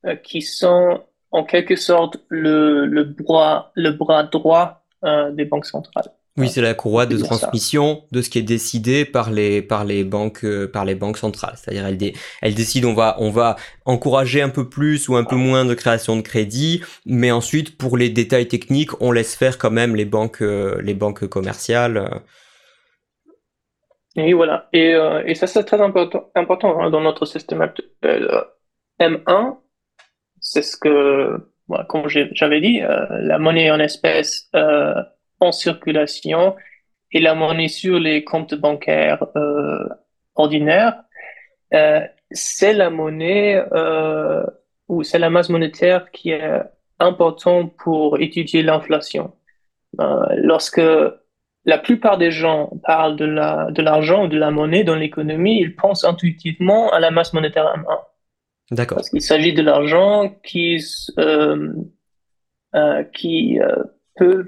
euh, 0.05 0.15
qui 0.15 0.41
sont 0.41 1.01
en 1.31 1.43
quelque 1.43 1.75
sorte 1.75 2.17
le, 2.29 2.85
le, 2.85 3.03
bras, 3.03 3.71
le 3.75 3.91
bras 3.91 4.23
droit 4.23 4.83
euh, 5.03 5.31
des 5.31 5.45
banques 5.45 5.65
centrales. 5.65 6.11
Oui, 6.39 6.47
c'est 6.47 6.61
la 6.61 6.73
courroie 6.73 7.05
de 7.05 7.17
transmission 7.17 8.03
de 8.11 8.21
ce 8.21 8.29
qui 8.29 8.39
est 8.39 8.43
décidé 8.43 9.03
par 9.03 9.29
les 9.29 9.61
par 9.61 9.83
les 9.83 10.05
banques 10.05 10.45
euh, 10.45 10.71
par 10.71 10.85
les 10.85 10.95
banques 10.95 11.17
centrales. 11.17 11.55
C'est-à-dire 11.57 11.85
elles, 11.85 11.97
dé, 11.97 12.15
elles 12.41 12.55
décident 12.55 12.89
on 12.89 12.93
va 12.93 13.17
on 13.19 13.29
va 13.29 13.57
encourager 13.83 14.41
un 14.41 14.47
peu 14.47 14.69
plus 14.69 15.09
ou 15.09 15.17
un 15.17 15.25
peu 15.25 15.35
moins 15.35 15.65
de 15.65 15.73
création 15.73 16.15
de 16.15 16.21
crédit, 16.21 16.81
mais 17.05 17.31
ensuite 17.31 17.77
pour 17.77 17.97
les 17.97 18.09
détails 18.09 18.47
techniques, 18.47 19.01
on 19.01 19.11
laisse 19.11 19.35
faire 19.35 19.57
quand 19.57 19.71
même 19.71 19.97
les 19.97 20.05
banques 20.05 20.41
euh, 20.41 20.81
les 20.81 20.93
banques 20.93 21.27
commerciales. 21.27 22.21
Et 24.15 24.33
voilà. 24.33 24.67
Et, 24.73 24.93
euh, 24.93 25.23
et 25.25 25.35
ça, 25.35 25.47
c'est 25.47 25.63
très 25.63 25.79
important, 25.81 26.29
important 26.35 26.81
hein, 26.81 26.89
dans 26.89 27.01
notre 27.01 27.25
système 27.25 27.61
actuel. 27.61 28.29
M1, 28.99 29.57
c'est 30.41 30.61
ce 30.61 30.77
que, 30.77 31.51
voilà, 31.67 31.85
comme 31.85 32.07
j'avais 32.07 32.61
dit, 32.61 32.81
euh, 32.81 33.05
la 33.21 33.39
monnaie 33.39 33.71
en 33.71 33.79
espèces 33.79 34.49
euh, 34.55 34.95
en 35.39 35.51
circulation 35.51 36.55
et 37.11 37.19
la 37.19 37.35
monnaie 37.35 37.67
sur 37.67 37.99
les 37.99 38.23
comptes 38.23 38.55
bancaires 38.55 39.25
euh, 39.35 39.87
ordinaires, 40.35 41.03
euh, 41.73 42.01
c'est 42.31 42.73
la 42.73 42.89
monnaie 42.89 43.63
ou 44.87 45.03
c'est 45.03 45.19
la 45.19 45.29
masse 45.29 45.49
monétaire 45.49 46.11
qui 46.11 46.31
est 46.31 46.61
importante 46.99 47.75
pour 47.77 48.19
étudier 48.19 48.63
l'inflation. 48.63 49.33
lorsque 50.37 50.81
la 51.69 51.77
plupart 51.77 52.17
des 52.17 52.31
gens 52.31 52.71
parlent 52.83 53.15
de 53.15 53.25
la, 53.25 53.69
de 53.71 53.81
l'argent 53.81 54.25
ou 54.25 54.27
de 54.27 54.37
la 54.37 54.51
monnaie 54.51 54.83
dans 54.83 54.95
l'économie, 54.95 55.59
ils 55.59 55.75
pensent 55.75 56.03
intuitivement 56.03 56.91
à 56.91 56.99
la 56.99 57.11
masse 57.11 57.31
monétaire 57.33 57.65
M1. 57.65 58.75
D'accord. 58.75 58.97
Parce 58.97 59.09
qu'il 59.09 59.21
s'agit 59.21 59.53
de 59.53 59.61
l'argent 59.61 60.35
qui, 60.43 60.83
euh, 61.17 61.73
euh, 62.75 63.03
qui 63.03 63.59
euh, 63.59 64.43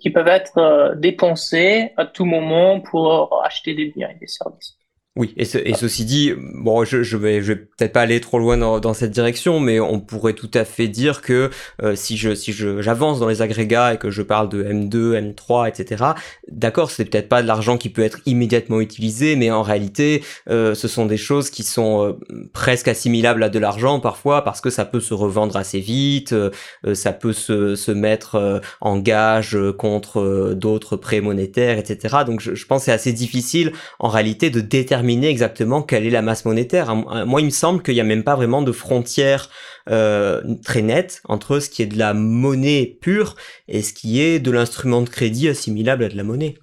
qui 0.00 0.10
peuvent 0.10 0.28
être 0.28 0.94
dépensés 0.96 1.92
à 1.96 2.06
tout 2.06 2.24
moment 2.24 2.80
pour 2.80 3.42
acheter 3.44 3.74
des 3.74 3.86
biens 3.86 4.08
et 4.08 4.18
des 4.18 4.28
services. 4.28 4.78
Oui, 5.20 5.34
et, 5.36 5.42
et, 5.42 5.74
ceci 5.74 6.06
dit, 6.06 6.32
bon, 6.38 6.82
je, 6.86 7.02
je 7.02 7.18
vais, 7.18 7.42
je 7.42 7.52
vais 7.52 7.56
peut-être 7.56 7.92
pas 7.92 8.00
aller 8.00 8.22
trop 8.22 8.38
loin 8.38 8.56
dans, 8.56 8.80
dans, 8.80 8.94
cette 8.94 9.10
direction, 9.10 9.60
mais 9.60 9.78
on 9.78 10.00
pourrait 10.00 10.32
tout 10.32 10.50
à 10.54 10.64
fait 10.64 10.88
dire 10.88 11.20
que 11.20 11.50
euh, 11.82 11.94
si 11.94 12.16
je, 12.16 12.34
si 12.34 12.54
je, 12.54 12.80
j'avance 12.80 13.20
dans 13.20 13.28
les 13.28 13.42
agrégats 13.42 13.92
et 13.92 13.98
que 13.98 14.08
je 14.08 14.22
parle 14.22 14.48
de 14.48 14.64
M2, 14.64 15.34
M3, 15.34 15.68
etc. 15.68 16.04
D'accord, 16.48 16.90
c'est 16.90 17.04
peut-être 17.04 17.28
pas 17.28 17.42
de 17.42 17.46
l'argent 17.46 17.76
qui 17.76 17.90
peut 17.90 18.00
être 18.00 18.20
immédiatement 18.24 18.80
utilisé, 18.80 19.36
mais 19.36 19.50
en 19.50 19.60
réalité, 19.60 20.24
euh, 20.48 20.74
ce 20.74 20.88
sont 20.88 21.04
des 21.04 21.18
choses 21.18 21.50
qui 21.50 21.64
sont 21.64 22.02
euh, 22.02 22.46
presque 22.54 22.88
assimilables 22.88 23.42
à 23.42 23.50
de 23.50 23.58
l'argent 23.58 24.00
parfois 24.00 24.42
parce 24.42 24.62
que 24.62 24.70
ça 24.70 24.86
peut 24.86 25.00
se 25.00 25.12
revendre 25.12 25.54
assez 25.54 25.80
vite, 25.80 26.32
euh, 26.32 26.50
ça 26.94 27.12
peut 27.12 27.34
se, 27.34 27.74
se 27.74 27.92
mettre 27.92 28.62
en 28.80 28.96
gage 28.96 29.54
contre 29.76 30.54
d'autres 30.54 30.96
prêts 30.96 31.20
monétaires, 31.20 31.76
etc. 31.76 32.20
Donc 32.24 32.40
je, 32.40 32.54
je 32.54 32.64
pense 32.64 32.80
que 32.80 32.84
c'est 32.86 32.92
assez 32.92 33.12
difficile 33.12 33.72
en 33.98 34.08
réalité 34.08 34.48
de 34.48 34.62
déterminer 34.62 35.09
exactement 35.10 35.82
quelle 35.82 36.06
est 36.06 36.10
la 36.10 36.22
masse 36.22 36.44
monétaire. 36.44 36.94
Moi, 36.94 37.40
il 37.40 37.46
me 37.46 37.50
semble 37.50 37.82
qu'il 37.82 37.94
n'y 37.94 38.00
a 38.00 38.04
même 38.04 38.24
pas 38.24 38.36
vraiment 38.36 38.62
de 38.62 38.72
frontière 38.72 39.48
euh, 39.88 40.42
très 40.64 40.82
nette 40.82 41.20
entre 41.24 41.58
ce 41.58 41.70
qui 41.70 41.82
est 41.82 41.86
de 41.86 41.98
la 41.98 42.14
monnaie 42.14 42.98
pure 43.00 43.36
et 43.68 43.82
ce 43.82 43.92
qui 43.92 44.20
est 44.20 44.38
de 44.38 44.50
l'instrument 44.50 45.02
de 45.02 45.08
crédit 45.08 45.48
assimilable 45.48 46.04
à 46.04 46.08
de 46.08 46.16
la 46.16 46.22
monnaie. 46.22 46.54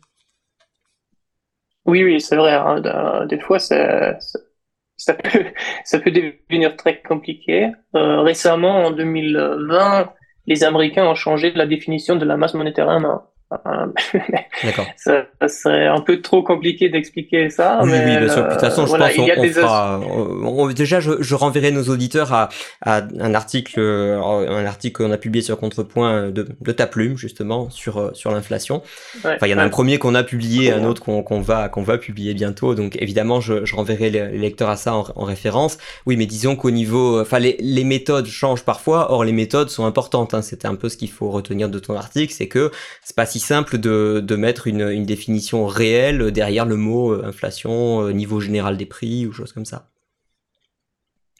Oui, 1.86 2.04
oui, 2.04 2.20
c'est 2.20 2.36
vrai. 2.36 2.54
Hein. 2.54 3.26
Des 3.28 3.39
fois, 3.39 3.60
ça, 3.60 4.18
peut, 4.98 5.45
ça 5.84 6.00
peut 6.00 6.12
devenir 6.12 6.76
très 6.76 7.02
compliqué. 7.02 7.72
Euh, 7.95 8.22
récemment, 8.22 8.86
en 8.86 8.91
2020, 8.91 10.14
les 10.45 10.64
Américains 10.64 11.06
ont 11.06 11.16
changé 11.16 11.52
la 11.52 11.66
définition 11.66 12.16
de 12.16 12.26
la 12.26 12.38
masse 12.38 12.54
monétaire. 12.54 12.89
D'accord. 14.64 14.86
ça, 14.98 15.26
serait 15.48 15.88
un 15.88 16.02
peu 16.02 16.22
trop 16.22 16.43
compliqué 16.43 16.89
d'expliquer 16.89 17.50
ça. 17.50 17.80
Oui, 17.82 17.91
mais 17.91 18.00
oui, 18.00 18.26
bien 18.26 18.28
sûr. 18.28 18.43
De 18.43 18.52
toute 18.52 18.60
façon, 18.60 18.86
je 18.86 18.95
pense 18.98 19.16
qu'on 19.16 19.26
fera. 19.26 20.02
On, 20.02 20.68
déjà, 20.68 21.00
je, 21.00 21.22
je, 21.22 21.36
renverrai 21.36 21.72
nos 21.72 21.84
auditeurs 21.84 22.34
à, 22.34 22.50
à 22.82 23.04
un 23.20 23.34
article, 23.34 23.80
euh, 23.80 24.20
un 24.20 24.66
article 24.66 25.02
qu'on 25.02 25.12
a 25.12 25.18
publié 25.18 25.41
sur 25.41 25.58
Contrepoint 25.58 26.30
de, 26.30 26.45
de 26.60 26.72
ta 26.74 26.88
plume 26.88 27.18
justement 27.18 27.70
sur 27.70 27.98
euh, 27.98 28.12
sur 28.14 28.32
l'inflation. 28.32 28.82
enfin, 29.20 29.38
il 29.43 29.50
y 29.50 29.54
en 29.54 29.60
a 29.60 29.64
un 29.64 29.70
premier 29.70 29.98
qu'on 29.98 30.16
a 30.16 30.24
publié, 30.24 30.74
un 30.74 30.84
autre 30.84 31.02
qu'on 31.02 31.41
va 31.41 31.70
qu'on 31.70 31.84
va 31.84 31.98
publier 31.98 32.34
bientôt. 32.34 32.76
Donc 32.76 32.98
évidemment, 33.02 33.39
je, 33.39 33.64
je 33.64 33.76
renverrai 33.76 34.10
les, 34.10 34.38
lecteurs 34.38 34.70
à 34.70 34.76
ça 34.76 34.93
en, 34.93 35.06
en, 35.16 35.24
référence. 35.24 35.78
Oui, 36.06 36.18
mais 36.18 36.26
disons 36.26 36.58
qu'au 36.58 36.72
niveau, 36.72 37.22
enfin, 37.22 37.39
les, 37.39 37.56
les, 37.62 37.86
méthodes 37.86 38.28
changent 38.28 38.66
parfois. 38.66 39.10
Or, 39.14 39.24
les 39.24 39.32
méthodes 39.32 39.70
sont 39.70 39.86
importantes. 39.86 40.34
Hein. 40.34 40.41
C'était 40.41 40.68
un 40.68 40.76
peu 40.76 40.89
ce 40.89 40.98
qu'il 40.98 41.10
faut 41.10 41.30
retenir 41.30 41.70
de 41.70 41.80
ton 41.80 41.95
article, 41.95 42.34
c'est 42.34 42.48
que 42.48 42.72
c'est 43.02 43.16
pas 43.16 43.26
si 43.26 43.37
simple 43.40 43.78
de, 43.78 44.22
de 44.26 44.36
mettre 44.36 44.68
une, 44.68 44.82
une, 44.82 45.06
définition 45.06 45.66
réelle 45.66 46.32
derrière 46.32 46.66
le 46.66 46.76
mot 46.76 47.14
euh, 47.14 47.26
inflation, 47.26 48.02
euh, 48.02 48.12
niveau 48.12 48.40
général 48.40 48.78
des 48.78 48.86
prix 48.86 49.26
ou 49.26 49.32
choses 49.32 49.54
comme 49.54 49.66
ça. 49.66 49.90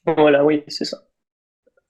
Voilà, 0.06 0.46
oui, 0.46 0.64
c'est 0.68 0.86
ça. 0.86 1.07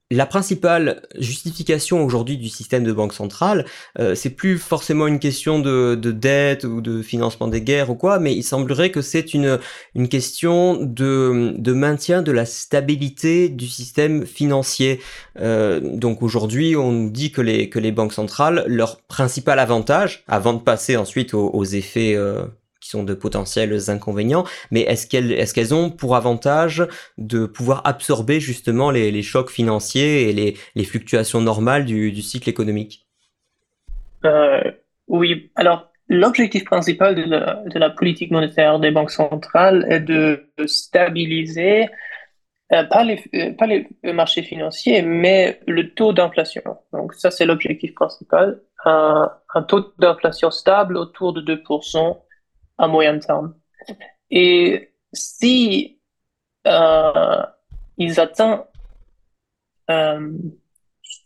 La 0.10 0.26
principale 0.26 1.02
justification 1.18 2.06
aujourd'hui 2.06 2.38
du 2.38 2.48
système 2.48 2.86
de 2.86 2.94
banque 2.94 3.12
centrale, 3.12 3.66
euh, 4.00 4.16
c'est 4.16 4.30
plus 4.30 4.58
forcément 4.58 5.06
une 5.06 5.20
question 5.20 5.60
de, 5.60 5.96
de, 5.96 6.12
dette 6.14 6.64
ou 6.64 6.80
de 6.80 7.02
financement 7.02 7.50
des 7.50 7.62
guerres 7.62 7.90
ou 7.90 7.96
quoi, 7.96 8.18
mais 8.18 8.34
il 8.34 8.44
semblerait 8.44 8.90
que 8.90 9.02
c'est 9.02 9.34
une, 9.34 9.60
une 9.96 10.08
question 10.08 10.76
de, 10.76 11.54
de 11.58 11.74
maintien 11.74 12.22
de 12.22 12.32
la 12.32 12.46
stabilité 12.46 13.50
du 13.50 13.68
système 13.68 14.26
financier. 14.26 15.02
Euh, 15.42 15.82
donc 15.82 16.24
aujourd'hui, 16.24 16.78
on 16.78 16.94
nous 16.94 17.10
dit 17.10 17.34
que 17.34 17.42
les, 17.42 17.70
que 17.70 17.80
les 17.80 17.92
banques 17.92 18.14
centrales, 18.14 18.64
leur 18.66 19.02
principal 19.02 19.60
avantage, 19.60 20.24
avant 20.30 20.54
de 20.54 20.62
passer 20.62 20.96
ensuite 20.96 21.34
aux, 21.34 21.66
effets 21.66 22.16
euh, 22.16 22.46
sont 22.88 23.04
de 23.04 23.14
potentiels 23.14 23.90
inconvénients, 23.90 24.46
mais 24.72 24.82
est-ce 24.82 25.08
qu'elles 25.08 25.32
est-ce 25.32 25.74
ont 25.74 25.90
pour 25.90 26.16
avantage 26.16 26.86
de 27.18 27.46
pouvoir 27.46 27.82
absorber 27.86 28.40
justement 28.40 28.92
les, 28.92 29.22
chocs 29.22 29.50
financiers 29.50 30.30
et 30.30 30.56
les, 30.76 30.84
fluctuations 30.84 31.42
normales 31.42 31.86
du, 31.86 32.22
cycle 32.22 32.50
économique? 32.50 33.08
Euh, 34.26 34.62
Oui, 35.08 35.52
alors 35.56 35.92
l'objectif 36.10 36.64
principal 36.66 37.16
de 37.16 37.80
la, 37.80 37.90
politique 37.90 38.32
monétaire 38.32 38.80
des 38.80 38.92
banques 38.92 39.12
centrales 39.12 39.86
est 39.90 40.00
de 40.00 40.50
stabiliser 40.66 41.88
euh, 42.74 42.84
pas, 42.84 43.04
les, 43.04 43.24
euh, 43.34 43.54
pas 43.54 43.68
marchés 44.12 44.44
financiers, 44.44 45.02
mais 45.02 45.62
le 45.68 45.94
taux 45.94 46.12
d'inflation. 46.12 46.62
Donc 46.92 47.14
ça, 47.14 47.32
c'est 47.32 47.46
l'objectif 47.46 47.94
principal. 47.94 48.62
Un 48.86 49.64
taux 49.68 49.94
d'inflation 50.00 50.52
stable 50.52 50.98
autour 50.98 51.34
de 51.34 51.42
2% 51.42 52.18
à 52.78 52.88
moyen 52.88 53.20
terme. 53.20 53.56
Et 54.30 54.94
si 55.14 56.00
euh, 56.68 57.44
ils 57.98 58.20
atteignent 58.20 58.62
euh, 59.90 60.32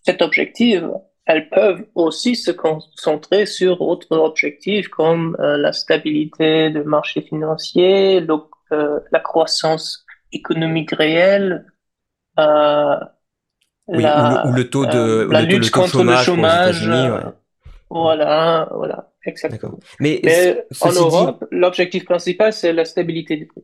cet 0.04 0.22
objectif, 0.22 0.84
elles 1.26 1.50
peuvent 1.50 1.86
aussi 1.96 2.36
se 2.36 2.52
concentrer 2.52 3.46
sur 3.46 3.82
autres 3.82 4.18
objectifs 4.18 4.88
comme 4.90 5.36
euh, 5.40 5.58
la 5.58 5.74
stabilité 5.74 6.70
du 6.70 6.84
marché 6.84 7.22
financier, 7.22 8.26
euh, 8.72 9.00
la 9.12 9.20
croissance 9.20 10.06
économique 10.32 10.92
réelle, 10.92 11.66
euh, 12.40 12.96
oui, 13.88 14.04
la, 14.04 14.48
ou, 14.48 14.54
le, 14.54 14.70
taux 14.70 14.86
de 14.86 15.28
la 15.30 15.42
lutte 15.42 15.70
contre 15.72 16.04
le 16.04 16.16
chômage. 16.18 16.90
Voilà, 17.90 18.70
voilà. 18.72 19.11
Exactement. 19.26 19.80
Mais, 20.00 20.22
en 20.82 20.92
Europe, 20.92 21.46
l'objectif 21.52 22.06
principal, 22.06 22.54
c'est 22.54 22.74
la 22.74 22.86
stabilité 22.86 23.38
des 23.38 23.46
prix. 23.46 23.64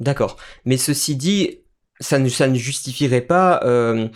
D'accord. 0.00 0.36
Mais 0.64 0.76
ceci 0.76 1.16
dit, 1.16 1.60
ça 2.00 2.18
ne, 2.18 2.28
ça 2.28 2.48
ne 2.48 2.56
justifierait 2.56 3.22
pas... 3.22 3.60
Euh, 3.64 4.08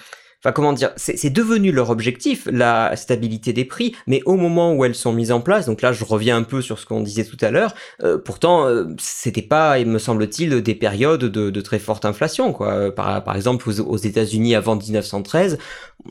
enfin, 0.42 0.52
comment 0.52 0.72
dire, 0.72 0.92
c'est 0.96 1.30
devenu 1.30 1.72
leur 1.72 1.90
objectif, 1.90 2.48
la 2.50 2.96
stabilité 2.96 3.52
des 3.52 3.64
prix, 3.64 3.94
mais 4.06 4.20
au 4.26 4.36
moment 4.36 4.74
où 4.74 4.84
elles 4.84 4.94
sont 4.94 5.12
mises 5.12 5.32
en 5.32 5.40
place, 5.40 5.66
donc 5.66 5.80
là 5.80 5.92
je 5.92 6.04
reviens 6.04 6.36
un 6.36 6.42
peu 6.42 6.60
sur 6.60 6.78
ce 6.78 6.86
qu'on 6.86 7.00
disait 7.00 7.24
tout 7.24 7.38
à 7.40 7.50
l'heure, 7.50 7.74
euh, 8.02 8.18
pourtant 8.18 8.66
euh, 8.66 8.84
c'était 8.98 9.42
pas, 9.42 9.78
il 9.78 9.86
me 9.86 9.98
semble-t-il, 9.98 10.60
des 10.62 10.74
périodes 10.74 11.24
de, 11.24 11.50
de, 11.50 11.60
très 11.60 11.78
forte 11.78 12.04
inflation, 12.04 12.52
quoi. 12.52 12.94
Par, 12.94 13.24
par 13.24 13.36
exemple, 13.36 13.68
aux, 13.68 13.80
aux 13.80 13.96
États-Unis 13.96 14.54
avant 14.54 14.76
1913, 14.76 15.58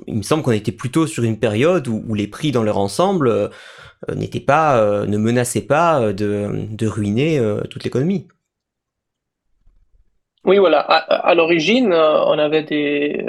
il 0.07 0.15
me 0.15 0.23
semble 0.23 0.43
qu'on 0.43 0.51
était 0.51 0.71
plutôt 0.71 1.07
sur 1.07 1.23
une 1.23 1.39
période 1.39 1.87
où, 1.87 2.03
où 2.07 2.13
les 2.13 2.27
prix 2.27 2.51
dans 2.51 2.63
leur 2.63 2.77
ensemble 2.77 3.27
euh, 3.27 3.47
euh, 3.47 3.49
n'était 4.13 4.39
pas, 4.39 4.79
euh, 4.79 5.05
ne 5.05 5.17
menaçait 5.17 5.65
pas 5.65 6.01
euh, 6.01 6.13
de, 6.13 6.67
de 6.69 6.87
ruiner 6.87 7.41
toute 7.69 7.83
l'économie. 7.83 8.27
Oui, 10.43 10.57
voilà. 10.59 10.79
À, 10.79 11.33
l'origine, 11.33 11.91
on 11.91 12.37
avait 12.37 12.63
des 12.63 13.25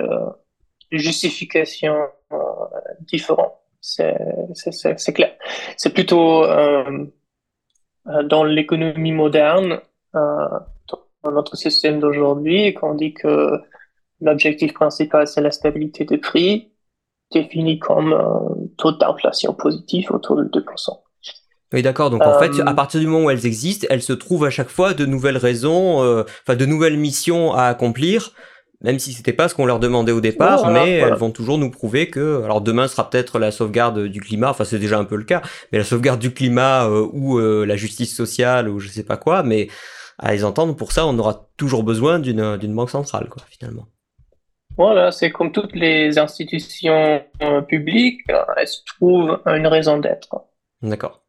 justifications 0.90 1.96
différentes. 3.00 3.54
C'est 3.80 5.14
clair. 5.14 5.32
C'est 5.78 5.94
plutôt 5.94 6.44
dans 8.24 8.44
l'économie 8.44 9.12
moderne, 9.12 9.80
dans 10.12 11.32
notre 11.32 11.56
système 11.56 12.00
d'aujourd'hui, 12.00 12.74
qu'on 12.74 12.94
dit 12.94 13.14
que 13.14 13.62
l'objectif 14.20 14.74
principal, 14.74 15.26
c'est 15.26 15.40
la 15.40 15.50
stabilité 15.50 16.04
des 16.04 16.18
prix 16.18 16.70
défini 17.32 17.78
comme 17.78 18.12
un 18.12 18.40
taux 18.76 18.92
d'inflation 18.92 19.54
positif 19.54 20.10
autour 20.10 20.36
de 20.36 20.44
2%. 20.44 20.62
Oui, 21.72 21.82
d'accord. 21.82 22.10
Donc 22.10 22.22
en 22.22 22.38
fait, 22.38 22.60
à 22.60 22.70
euh, 22.70 22.74
partir 22.74 23.00
du 23.00 23.06
moment 23.06 23.26
où 23.26 23.30
elles 23.30 23.44
existent, 23.44 23.86
elles 23.90 24.02
se 24.02 24.12
trouvent 24.12 24.44
à 24.44 24.50
chaque 24.50 24.68
fois 24.68 24.94
de 24.94 25.04
nouvelles 25.04 25.36
raisons, 25.36 26.02
euh, 26.02 26.22
enfin 26.46 26.56
de 26.56 26.64
nouvelles 26.64 26.96
missions 26.96 27.52
à 27.54 27.64
accomplir, 27.64 28.32
même 28.82 29.00
si 29.00 29.12
c'était 29.12 29.32
pas 29.32 29.48
ce 29.48 29.54
qu'on 29.54 29.66
leur 29.66 29.80
demandait 29.80 30.12
au 30.12 30.20
départ, 30.20 30.70
mais 30.70 30.92
elles 30.92 31.14
vont 31.14 31.32
toujours 31.32 31.58
nous 31.58 31.70
prouver 31.70 32.08
que, 32.08 32.42
alors 32.44 32.60
demain 32.60 32.86
sera 32.86 33.10
peut-être 33.10 33.40
la 33.40 33.50
sauvegarde 33.50 34.04
du 34.04 34.20
climat, 34.20 34.50
enfin 34.50 34.64
c'est 34.64 34.78
déjà 34.78 34.98
un 34.98 35.04
peu 35.04 35.16
le 35.16 35.24
cas, 35.24 35.42
mais 35.72 35.78
la 35.78 35.84
sauvegarde 35.84 36.20
du 36.20 36.32
climat 36.32 36.86
euh, 36.86 37.08
ou 37.12 37.38
la 37.38 37.76
justice 37.76 38.14
sociale 38.14 38.68
ou 38.68 38.78
je 38.78 38.88
sais 38.88 39.04
pas 39.04 39.16
quoi, 39.16 39.42
mais 39.42 39.68
à 40.18 40.32
les 40.32 40.44
entendre 40.44 40.76
pour 40.76 40.92
ça, 40.92 41.04
on 41.06 41.18
aura 41.18 41.48
toujours 41.56 41.82
besoin 41.82 42.20
d'une 42.20 42.56
d'une 42.56 42.74
banque 42.74 42.90
centrale, 42.90 43.28
quoi, 43.28 43.42
finalement. 43.50 43.86
Voilà, 44.76 45.10
c'est 45.10 45.30
comme 45.30 45.52
toutes 45.52 45.74
les 45.74 46.18
institutions 46.18 47.24
euh, 47.42 47.62
publiques, 47.62 48.22
euh, 48.30 48.44
elles 48.56 48.68
trouvent 48.84 49.40
une 49.46 49.66
raison 49.66 49.98
d'être. 49.98 50.44
D'accord. 50.82 51.22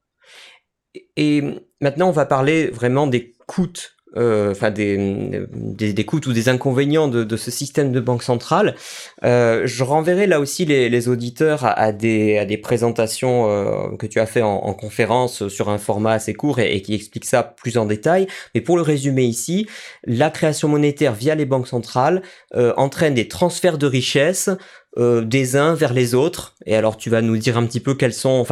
Et 1.15 1.41
maintenant, 1.79 2.09
on 2.09 2.11
va 2.11 2.25
parler 2.25 2.67
vraiment 2.67 3.07
des 3.07 3.33
coûts 3.47 3.71
enfin 4.17 4.71
des, 4.71 5.45
des, 5.51 6.05
coûts 6.05 6.21
ou 6.27 6.33
des 6.33 6.49
inconvénients 6.49 7.07
de, 7.07 7.37
ce 7.37 7.51
système 7.51 7.91
de 7.91 7.99
banque 7.99 8.23
centrale. 8.23 8.75
Euh, 9.23 9.63
je 9.65 9.83
renverrai 9.83 10.27
là 10.27 10.39
aussi 10.39 10.65
les, 10.65 11.09
auditeurs 11.09 11.61
à, 11.63 11.91
des, 11.91 12.37
à 12.37 12.45
des 12.45 12.57
présentations 12.57 13.49
euh, 13.49 13.95
que 13.97 14.07
tu 14.07 14.19
as 14.19 14.25
fait 14.25 14.41
en, 14.41 14.73
conférence 14.73 15.47
sur 15.47 15.69
un 15.69 15.77
format 15.77 16.13
assez 16.13 16.33
court 16.33 16.59
et, 16.59 16.75
et, 16.75 16.81
qui 16.81 16.93
explique 16.93 17.25
ça 17.25 17.43
plus 17.43 17.77
en 17.77 17.85
détail. 17.85 18.27
Mais 18.53 18.61
pour 18.61 18.75
le 18.75 18.81
résumer 18.81 19.23
ici, 19.23 19.67
la 20.05 20.29
création 20.29 20.67
monétaire 20.67 21.13
via 21.13 21.35
les 21.35 21.45
banques 21.45 21.67
centrales 21.67 22.21
entraîne 22.53 23.13
des 23.13 23.27
transferts 23.27 23.77
de 23.77 23.87
richesses 23.87 24.49
euh, 24.97 25.21
des 25.21 25.55
uns 25.55 25.75
vers 25.75 25.93
les 25.93 26.15
autres. 26.15 26.55
Et 26.65 26.75
alors 26.75 26.97
tu 26.97 27.11
vas 27.11 27.21
nous 27.21 27.37
dire 27.37 27.55
un 27.55 27.67
petit 27.67 27.79
peu 27.79 27.93
quels 27.93 28.13
sont, 28.13 28.43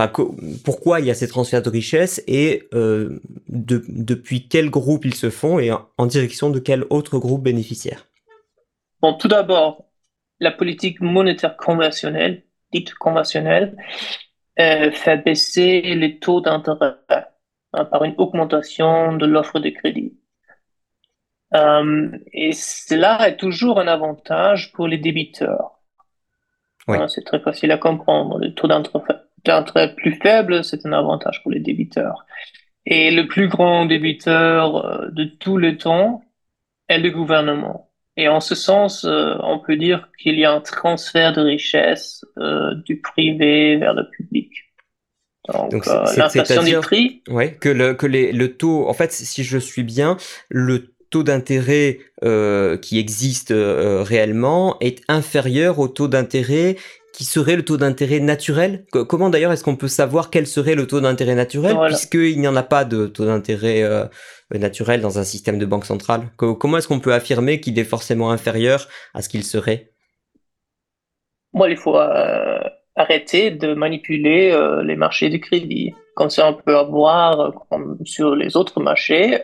pourquoi 0.64 1.00
il 1.00 1.08
y 1.08 1.10
a 1.10 1.16
ces 1.16 1.28
transferts 1.28 1.64
de 1.64 1.72
richesse 1.72 2.24
et 2.28 2.68
euh, 2.76 3.20
depuis 3.48 4.48
quel 4.48 4.70
groupe 4.70 5.06
ils 5.06 5.16
se 5.16 5.32
font 5.32 5.58
et 5.58 5.72
en, 5.72 6.06
direction 6.06 6.52
de 6.52 6.60
quel 6.60 6.86
autre 6.92 7.18
groupe 7.18 7.42
bénéficiaire. 7.42 8.06
Bon, 9.02 9.14
tout 9.14 9.28
d'abord, 9.28 9.86
la 10.40 10.52
politique 10.52 11.02
monétaire 11.02 11.58
conventionnelle, 11.58 12.44
dite 12.72 12.94
conventionnelle, 12.94 13.76
euh, 14.60 14.92
fait 14.92 15.18
baisser 15.18 15.82
les 15.96 16.20
taux 16.20 16.42
d'intérêt 16.42 16.94
hein, 17.74 17.86
par 17.86 18.04
une 18.04 18.14
augmentation 18.20 19.18
de 19.18 19.26
l'offre 19.26 19.58
de 19.58 19.70
crédit. 19.70 20.14
et 21.54 22.52
cela 22.52 23.30
est 23.30 23.38
toujours 23.38 23.80
un 23.80 23.88
avantage 23.88 24.72
pour 24.74 24.88
les 24.88 25.00
débiteurs 25.00 25.76
c'est 27.08 27.24
très 27.24 27.40
facile 27.40 27.72
à 27.72 27.78
comprendre. 27.78 28.40
Le 28.40 28.54
taux 28.54 28.68
d'intérêt 28.68 29.96
plus 29.96 30.16
faible, 30.16 30.64
c'est 30.64 30.86
un 30.86 30.94
avantage 30.94 31.42
pour 31.44 31.52
les 31.52 31.60
débiteurs. 31.60 32.26
Et 32.86 33.12
le 33.12 33.28
plus 33.28 33.48
grand 33.48 33.86
débiteur 33.86 34.86
euh, 34.86 35.10
de 35.12 35.26
tout 35.26 35.58
le 35.58 35.78
temps 35.78 36.24
est 36.88 37.00
le 37.00 37.10
gouvernement. 37.10 37.90
Et 38.18 38.28
en 38.28 38.40
ce 38.40 38.56
sens, 38.56 39.06
euh, 39.06 39.36
on 39.42 39.60
peut 39.60 39.76
dire 39.76 40.10
qu'il 40.22 40.40
y 40.40 40.46
a 40.46 40.52
un 40.52 40.62
transfert 40.62 41.34
de 41.34 41.42
richesse 41.42 42.24
euh, 42.38 42.76
du 42.86 43.02
privé 43.02 43.78
vers 43.78 43.94
le 43.94 44.10
public. 44.10 44.52
Donc, 45.70 45.86
l'inflation 45.86 46.64
des 46.64 46.78
prix. 46.78 47.22
Ouais, 47.28 47.54
que 47.54 47.70
le 47.70 47.94
que 47.94 48.08
les, 48.08 48.32
le 48.32 48.58
taux, 48.58 48.88
en 48.90 48.94
fait, 48.94 49.12
si 49.12 49.44
je 49.44 49.60
suis 49.60 49.84
bien, 49.84 50.18
le 50.50 50.95
taux 51.10 51.24
d'intérêt 51.24 52.00
euh, 52.24 52.78
qui 52.78 53.00
existe 53.00 53.52
euh, 53.52 54.04
réellement 54.04 54.78
est 54.80 55.02
inférieur 55.08 55.80
au 55.80 55.88
taux 55.88 56.08
d'intérêt 56.08 56.76
qui 57.14 57.24
serait 57.24 57.56
le 57.56 57.64
taux 57.64 57.78
d'intérêt 57.78 58.20
naturel? 58.20 58.86
Comment 58.92 59.30
d'ailleurs 59.30 59.52
est-ce 59.52 59.64
qu'on 59.64 59.78
peut 59.78 59.88
savoir 59.88 60.30
quel 60.30 60.48
serait 60.48 60.76
le 60.76 60.86
taux 60.86 61.00
d'intérêt 61.00 61.36
naturel 61.36 61.78
puisqu'il 61.86 62.40
n'y 62.40 62.48
en 62.48 62.56
a 62.56 62.64
pas 62.64 62.84
de 62.84 63.08
taux 63.08 63.26
d'intérêt 63.26 63.84
euh, 63.84 64.06
naturel 64.54 65.02
dans 65.02 65.18
un 65.18 65.24
système 65.24 65.58
de 65.58 65.66
banque 65.66 65.86
centrale? 65.86 66.24
Comment 66.36 66.78
est-ce 66.78 66.88
qu'on 66.88 67.00
peut 67.00 67.14
affirmer 67.14 67.62
qu'il 67.62 67.80
est 67.80 67.86
forcément 67.86 68.32
inférieur 68.32 68.88
à 69.14 69.22
ce 69.22 69.30
qu'il 69.30 69.44
serait? 69.44 69.92
Moi, 71.54 71.70
il 71.70 71.78
faut 71.78 71.98
arrêter 72.98 73.52
de 73.52 73.74
manipuler 73.74 74.54
les 74.84 74.98
marchés 74.98 75.30
du 75.30 75.40
crédit. 75.40 75.94
Comme 76.16 76.30
ça, 76.30 76.50
on 76.50 76.54
peut 76.54 76.76
avoir, 76.76 77.54
comme 77.70 77.98
sur 78.04 78.36
les 78.36 78.58
autres 78.58 78.82
marchés, 78.82 79.40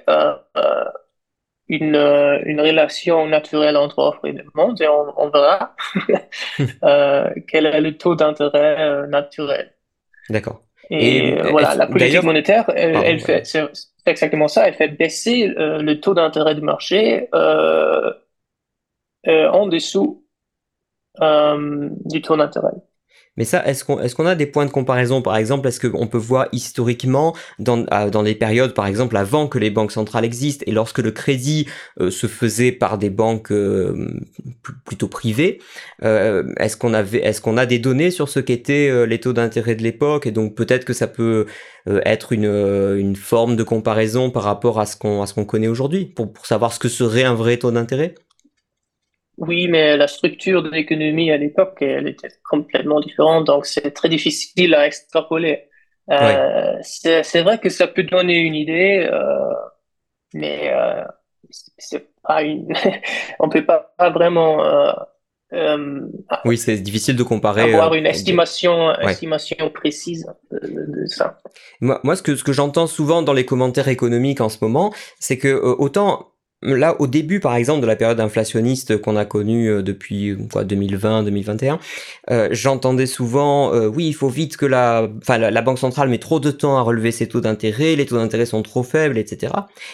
une, 1.71 1.95
euh, 1.95 2.39
une 2.45 2.59
relation 2.59 3.25
naturelle 3.27 3.77
entre 3.77 3.99
offre 3.99 4.25
et 4.25 4.33
demande 4.33 4.81
et 4.81 4.89
on, 4.89 5.13
on 5.15 5.29
verra 5.29 5.73
euh, 6.83 7.29
quel 7.47 7.65
est 7.65 7.79
le 7.79 7.97
taux 7.97 8.15
d'intérêt 8.15 8.81
euh, 8.81 9.07
naturel. 9.07 9.73
D'accord. 10.29 10.63
Et, 10.89 11.37
voilà, 11.49 11.75
la 11.75 11.87
politique 11.87 12.23
monétaire, 12.23 12.65
elle, 12.75 13.21
fait, 13.21 13.45
c'est 13.45 13.63
exactement 14.05 14.49
ça, 14.49 14.67
elle 14.67 14.73
fait 14.73 14.89
baisser 14.89 15.47
le 15.47 15.93
taux 16.01 16.13
d'intérêt 16.13 16.53
du 16.53 16.59
marché 16.59 17.29
en 17.31 18.11
dessous 19.67 20.25
du 21.17 22.21
taux 22.21 22.35
d'intérêt. 22.35 22.73
Mais 23.41 23.45
ça, 23.45 23.65
est-ce 23.65 23.83
qu'on 23.83 24.27
a 24.27 24.35
des 24.35 24.45
points 24.45 24.67
de 24.67 24.69
comparaison? 24.69 25.23
Par 25.23 25.35
exemple, 25.35 25.67
est-ce 25.67 25.79
qu'on 25.79 26.05
peut 26.05 26.19
voir 26.19 26.47
historiquement, 26.51 27.35
dans, 27.57 27.77
dans 28.11 28.21
des 28.21 28.35
périodes, 28.35 28.75
par 28.75 28.85
exemple, 28.85 29.17
avant 29.17 29.47
que 29.47 29.57
les 29.57 29.71
banques 29.71 29.91
centrales 29.91 30.25
existent, 30.25 30.63
et 30.67 30.71
lorsque 30.71 30.99
le 30.99 31.09
crédit 31.09 31.65
euh, 31.99 32.11
se 32.11 32.27
faisait 32.27 32.71
par 32.71 32.99
des 32.99 33.09
banques 33.09 33.51
euh, 33.51 34.21
plutôt 34.85 35.07
privées, 35.07 35.57
euh, 36.03 36.53
est-ce 36.57 36.77
qu'on 36.77 37.57
a 37.57 37.65
des 37.65 37.79
données 37.79 38.11
sur 38.11 38.29
ce 38.29 38.39
qu'étaient 38.39 39.07
les 39.07 39.19
taux 39.19 39.33
d'intérêt 39.33 39.73
de 39.73 39.81
l'époque 39.81 40.27
Et 40.27 40.31
donc 40.31 40.53
peut-être 40.53 40.85
que 40.85 40.93
ça 40.93 41.07
peut 41.07 41.47
être 41.87 42.33
une, 42.33 43.15
forme 43.15 43.55
de 43.55 43.63
comparaison 43.63 44.29
par 44.29 44.43
rapport 44.43 44.79
à 44.79 44.85
ce 44.85 44.95
qu'on 44.95 45.23
à 45.23 45.25
ce 45.25 45.33
qu'on 45.33 45.45
connaît 45.45 45.67
aujourd'hui, 45.67 46.05
pour, 46.05 46.31
pour 46.31 46.45
savoir 46.45 46.73
ce 46.73 46.77
que 46.77 46.89
serait 46.89 47.23
un 47.23 47.33
vrai 47.33 47.57
taux 47.57 47.71
d'intérêt? 47.71 48.13
Oui, 49.41 49.67
mais 49.67 49.97
la 49.97 50.07
structure 50.07 50.61
de 50.61 50.69
l'économie 50.69 51.31
à 51.31 51.37
l'époque, 51.37 51.77
elle 51.81 52.07
était 52.07 52.29
complètement 52.47 52.99
différente, 52.99 53.47
donc 53.47 53.65
c'est 53.65 53.89
très 53.89 54.07
difficile 54.07 54.75
à 54.75 54.85
extrapoler. 54.85 55.63
Euh, 56.11 56.77
c'est 56.83 57.41
vrai 57.41 57.57
que 57.57 57.69
ça 57.69 57.87
peut 57.87 58.03
donner 58.03 58.37
une 58.37 58.53
idée, 58.53 59.09
euh, 59.11 59.53
mais 60.35 60.71
euh, 60.71 61.03
c'est 61.49 62.07
pas 62.21 62.43
une. 62.43 62.71
on 63.39 63.49
peut 63.49 63.65
pas, 63.65 63.95
vraiment. 64.11 64.63
Euh, 64.63 64.93
euh, 65.53 66.01
oui, 66.45 66.57
c'est 66.57 66.77
difficile 66.77 67.15
de 67.15 67.23
comparer. 67.23 67.73
Avoir 67.73 67.95
une 67.95 68.05
estimation, 68.05 68.93
estimation 68.95 69.71
précise 69.73 70.25
de, 70.51 71.05
ça. 71.07 71.39
Moi, 71.81 71.99
moi, 72.03 72.15
ce 72.15 72.21
que 72.21 72.35
ce 72.35 72.43
que 72.43 72.53
j'entends 72.53 72.87
souvent 72.87 73.23
dans 73.23 73.33
les 73.33 73.45
commentaires 73.45 73.87
économiques 73.87 74.39
en 74.39 74.49
ce 74.49 74.59
moment, 74.61 74.93
c'est 75.19 75.37
que 75.37 75.53
autant 75.53 76.30
Là, 76.63 76.95
au 76.99 77.07
début, 77.07 77.39
par 77.39 77.55
exemple, 77.55 77.81
de 77.81 77.87
la 77.87 77.95
période 77.95 78.19
inflationniste 78.19 79.01
qu'on 79.01 79.15
a 79.15 79.25
connue 79.25 79.69
euh, 79.69 79.81
depuis 79.81 80.37
quoi 80.51 80.63
2020, 80.63 81.23
2021, 81.23 81.79
euh, 82.29 82.49
j'entendais 82.51 83.07
souvent, 83.07 83.73
euh, 83.73 83.87
oui, 83.87 84.07
il 84.07 84.13
faut 84.13 84.29
vite 84.29 84.57
que 84.57 84.67
la, 84.67 85.09
enfin, 85.17 85.39
la, 85.39 85.61
banque 85.63 85.79
centrale 85.79 86.09
met 86.09 86.19
trop 86.19 86.39
de 86.39 86.51
temps 86.51 86.77
à 86.77 86.81
relever 86.81 87.11
ses 87.11 87.27
taux 87.27 87.41
d'intérêt, 87.41 87.95
les 87.95 88.05
taux 88.05 88.17
d'intérêt 88.17 88.45
sont 88.45 88.61
trop 88.61 88.83
faibles, 88.83 89.17
etc. 89.17 89.53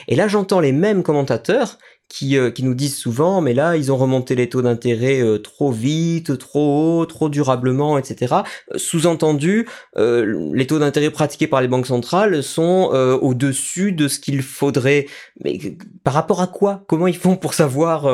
Et 0.09 0.15
là, 0.15 0.27
j'entends 0.27 0.59
les 0.59 0.73
mêmes 0.73 1.03
commentateurs 1.03 1.77
qui, 2.09 2.37
euh, 2.37 2.51
qui 2.51 2.63
nous 2.63 2.73
disent 2.73 2.97
souvent, 2.97 3.41
mais 3.41 3.53
là, 3.53 3.75
ils 3.75 3.91
ont 3.91 3.97
remonté 3.97 4.35
les 4.35 4.47
taux 4.47 4.61
d'intérêt 4.61 5.21
euh, 5.21 5.39
trop 5.39 5.71
vite, 5.71 6.37
trop 6.37 6.99
haut, 7.01 7.05
trop 7.05 7.27
durablement, 7.27 7.97
etc. 7.97 8.35
Euh, 8.73 8.77
sous-entendu, 8.77 9.67
les 9.95 10.67
taux 10.67 10.79
d'intérêt 10.79 11.09
pratiqués 11.09 11.47
par 11.47 11.61
les 11.61 11.67
banques 11.67 11.87
centrales 11.87 12.43
sont 12.43 12.89
au-dessus 13.21 13.91
de 13.91 14.07
ce 14.07 14.19
qu'il 14.19 14.41
faudrait. 14.41 15.05
Mais 15.43 15.59
par 16.03 16.13
rapport 16.13 16.41
à 16.41 16.47
quoi? 16.47 16.83
Comment 16.87 17.07
ils 17.07 17.17
font 17.17 17.35
pour 17.35 17.53
savoir 17.53 18.07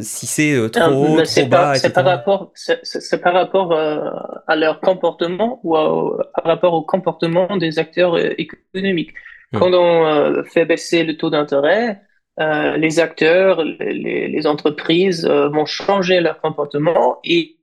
si 0.00 0.26
c'est 0.26 0.70
trop 0.72 0.90
haut, 0.90 1.22
trop 1.22 1.46
bas, 1.46 1.74
C'est 1.74 1.90
par 1.90 2.04
rapport, 2.04 2.52
c'est 2.54 3.20
par 3.20 3.34
rapport 3.34 3.72
à 3.74 4.56
leur 4.56 4.80
comportement 4.80 5.60
ou 5.64 5.74
par 5.74 6.44
rapport 6.44 6.72
au 6.72 6.82
comportement 6.82 7.56
des 7.56 7.78
acteurs 7.78 8.18
économiques. 8.18 9.12
Hmm. 9.52 9.58
Quand 9.58 9.72
on 9.74 10.42
fait 10.44 10.64
baisser 10.64 11.04
le 11.04 11.16
taux 11.16 11.30
d'intérêt, 11.30 12.00
euh, 12.40 12.76
les 12.76 12.98
acteurs, 12.98 13.62
les, 13.62 14.46
entreprises 14.46 15.24
euh, 15.24 15.48
vont 15.48 15.66
changer 15.66 16.20
leur 16.20 16.40
comportement 16.40 17.18
et, 17.22 17.56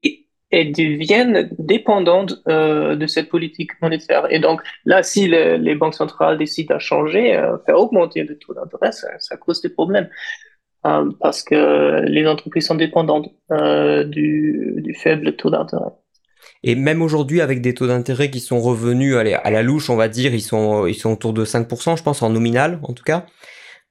et 0.51 0.65
deviennent 0.65 1.49
dépendantes 1.59 2.41
euh, 2.47 2.95
de 2.95 3.05
cette 3.05 3.27
politique 3.27 3.71
monétaire. 3.81 4.27
Et 4.29 4.39
donc 4.39 4.61
là, 4.85 5.03
si 5.03 5.27
les 5.27 5.75
banques 5.75 5.95
centrales 5.95 6.37
décident 6.37 6.75
à 6.75 6.79
changer, 6.79 7.37
faire 7.65 7.79
augmenter 7.79 8.23
le 8.23 8.37
taux 8.37 8.53
d'intérêt, 8.53 8.91
ça, 8.91 9.37
cause 9.37 9.61
des 9.61 9.69
problèmes. 9.69 10.09
parce 10.83 11.43
que 11.43 12.01
les 12.05 12.25
entreprises 12.25 12.67
sont 12.67 12.75
dépendantes 12.75 13.29
du, 13.49 14.75
du 14.77 14.93
faible 14.93 15.35
taux 15.35 15.49
d'intérêt. 15.49 15.91
Et 16.63 16.75
même 16.75 17.01
aujourd'hui, 17.01 17.41
avec 17.41 17.61
des 17.61 17.73
taux 17.73 17.87
d'intérêt 17.87 18.29
qui 18.29 18.39
sont 18.39 18.61
revenus 18.61 19.15
à 19.15 19.51
la 19.51 19.63
louche, 19.63 19.89
on 19.89 19.95
va 19.95 20.07
dire, 20.07 20.33
ils 20.33 20.41
sont, 20.41 20.85
ils 20.85 20.95
sont 20.95 21.11
autour 21.11 21.33
de 21.33 21.43
5%, 21.43 21.97
je 21.97 22.03
pense, 22.03 22.21
en 22.21 22.29
nominal, 22.29 22.79
en 22.83 22.93
tout 22.93 23.03
cas. 23.03 23.25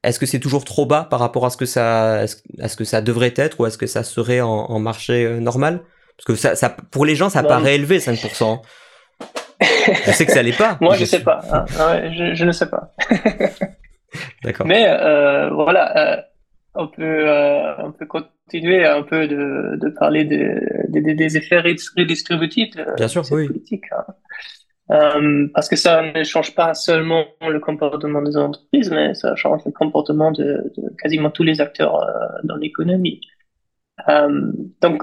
Est-ce 0.02 0.18
que 0.18 0.26
c'est 0.26 0.40
toujours 0.40 0.64
trop 0.64 0.86
bas 0.86 1.06
par 1.10 1.20
rapport 1.20 1.44
à 1.44 1.50
ce 1.50 1.56
que 1.56 1.66
ça, 1.66 2.20
à 2.20 2.68
ce 2.68 2.76
que 2.76 2.84
ça 2.84 3.02
devrait 3.02 3.34
être 3.36 3.60
ou 3.60 3.66
est-ce 3.66 3.76
que 3.76 3.86
ça 3.86 4.02
serait 4.02 4.40
en, 4.40 4.78
marché 4.78 5.24
euh, 5.24 5.40
normal? 5.40 5.80
Parce 6.16 6.24
que 6.26 6.34
ça, 6.34 6.56
ça, 6.56 6.70
pour 6.70 7.04
les 7.04 7.16
gens, 7.16 7.28
ça 7.28 7.42
paraît 7.42 7.74
élevé, 7.74 7.98
5%. 7.98 8.62
je 9.60 10.10
sais 10.10 10.26
que 10.26 10.32
ça 10.32 10.42
l'est 10.42 10.56
pas. 10.56 10.78
Moi, 10.80 10.94
je, 10.94 11.02
ne 11.02 11.06
sais 11.06 11.22
pas. 11.22 11.40
Hein. 11.52 11.64
je, 12.12 12.44
ne 12.44 12.52
sais 12.52 12.68
pas. 12.68 12.94
D'accord. 14.42 14.66
Mais 14.66 14.86
euh, 14.88 15.50
voilà, 15.50 16.16
euh, 16.16 16.22
on 16.74 16.88
peut, 16.88 17.26
on 17.78 17.92
peut 17.92 18.06
continuer 18.06 18.86
un 18.86 19.02
peu 19.02 19.28
de, 19.28 19.76
de 19.76 19.88
parler 19.90 20.24
des, 20.24 21.14
des 21.14 21.36
effets 21.36 21.60
redistributifs. 21.60 22.74
Bien 22.96 23.08
sûr, 23.08 23.22
oui. 23.32 23.46
Politique, 23.48 23.84
hein. 23.92 24.04
Euh, 24.90 25.46
parce 25.54 25.68
que 25.68 25.76
ça 25.76 26.02
ne 26.02 26.24
change 26.24 26.54
pas 26.54 26.74
seulement 26.74 27.26
le 27.46 27.60
comportement 27.60 28.22
des 28.22 28.36
entreprises, 28.36 28.90
mais 28.90 29.14
ça 29.14 29.36
change 29.36 29.64
le 29.64 29.70
comportement 29.70 30.32
de, 30.32 30.72
de 30.76 30.94
quasiment 31.00 31.30
tous 31.30 31.44
les 31.44 31.60
acteurs 31.60 32.02
euh, 32.02 32.26
dans 32.42 32.56
l'économie. 32.56 33.20
Euh, 34.08 34.50
donc, 34.80 35.02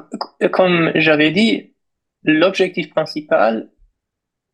comme 0.51 0.91
j'avais 0.95 1.31
dit, 1.31 1.73
l'objectif 2.23 2.89
principal 2.89 3.69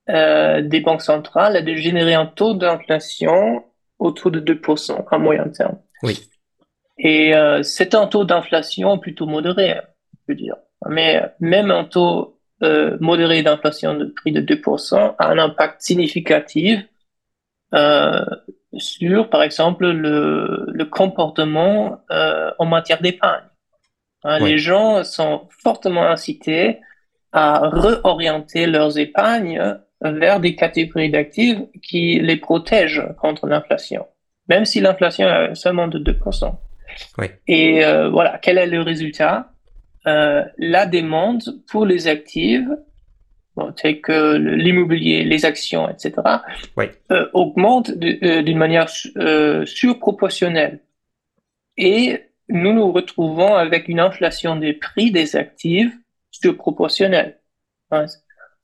des 0.06 0.82
banques 0.82 1.02
centrales 1.02 1.56
est 1.56 1.64
de 1.64 1.76
générer 1.76 2.14
un 2.14 2.26
taux 2.26 2.56
d'inflation 2.56 3.64
autour 4.00 4.32
de 4.32 4.42
2% 4.42 5.06
à 5.10 5.18
moyen 5.18 5.48
terme. 5.48 5.80
Oui. 6.04 6.28
Et 6.98 7.32
c'est 7.62 7.96
un 7.96 8.08
taux 8.08 8.26
d'inflation 8.26 9.00
plutôt 9.00 9.28
modéré, 9.28 9.76
je 10.12 10.34
veux 10.34 10.36
dire. 10.36 10.58
Mais 10.90 11.24
même 11.40 11.72
un 11.72 11.86
taux 11.86 12.33
euh, 12.64 12.98
modéré 13.00 13.44
d'inflation 13.44 13.96
de 13.96 14.06
prix 14.06 14.32
de 14.32 14.42
2% 14.42 15.16
a 15.18 15.28
un 15.28 15.38
impact 15.38 15.82
significatif 15.82 16.80
euh, 17.74 18.24
sur, 18.78 19.30
par 19.30 19.44
exemple, 19.44 19.88
le, 19.88 20.66
le 20.68 20.86
comportement 20.86 22.02
euh, 22.12 22.52
en 22.60 22.66
matière 22.66 23.02
d'épargne. 23.02 23.44
Hein, 24.24 24.40
Les 24.40 24.58
gens 24.58 25.04
sont 25.04 25.48
fortement 25.62 26.06
incités 26.06 26.80
à 27.32 27.70
réorienter 27.70 28.68
leurs 28.68 28.98
épargnes 28.98 29.80
vers 30.02 30.40
des 30.40 30.56
catégories 30.56 31.10
d'actifs 31.10 31.60
qui 31.82 32.20
les 32.20 32.38
protègent 32.38 33.08
contre 33.20 33.48
l'inflation, 33.48 34.08
même 34.48 34.66
si 34.66 34.80
l'inflation 34.82 35.28
est 35.28 35.56
seulement 35.56 35.88
de 35.88 36.00
2%. 36.00 36.56
Oui. 37.18 37.28
Et 37.48 37.84
euh, 37.84 38.10
voilà, 38.10 38.38
quel 38.42 38.58
est 38.58 38.68
le 38.68 38.82
résultat? 38.82 39.53
Euh, 40.08 40.44
La 40.58 40.86
demande 40.86 41.44
pour 41.70 41.86
les 41.86 42.08
actifs, 42.08 42.68
bon, 43.56 43.72
tels 43.72 44.02
que 44.02 44.36
l'immobilier, 44.38 45.24
les 45.24 45.46
actions, 45.46 45.90
etc., 45.90 46.14
oui. 46.78 46.86
euh, 47.12 47.28
augmente 47.34 47.92
euh, 47.92 48.42
d'une 48.42 48.58
manière 48.58 48.90
surproportionnelle. 49.66 50.80
Et 51.78 52.22
nous 52.50 52.74
nous 52.74 52.92
retrouvons 52.92 53.56
avec 53.56 53.88
une 53.88 54.00
inflation 54.00 54.56
des 54.56 54.74
prix 54.74 55.12
des 55.12 55.36
actifs 55.36 55.94
surproportionnelle. 56.32 57.40
Hein, 57.92 58.06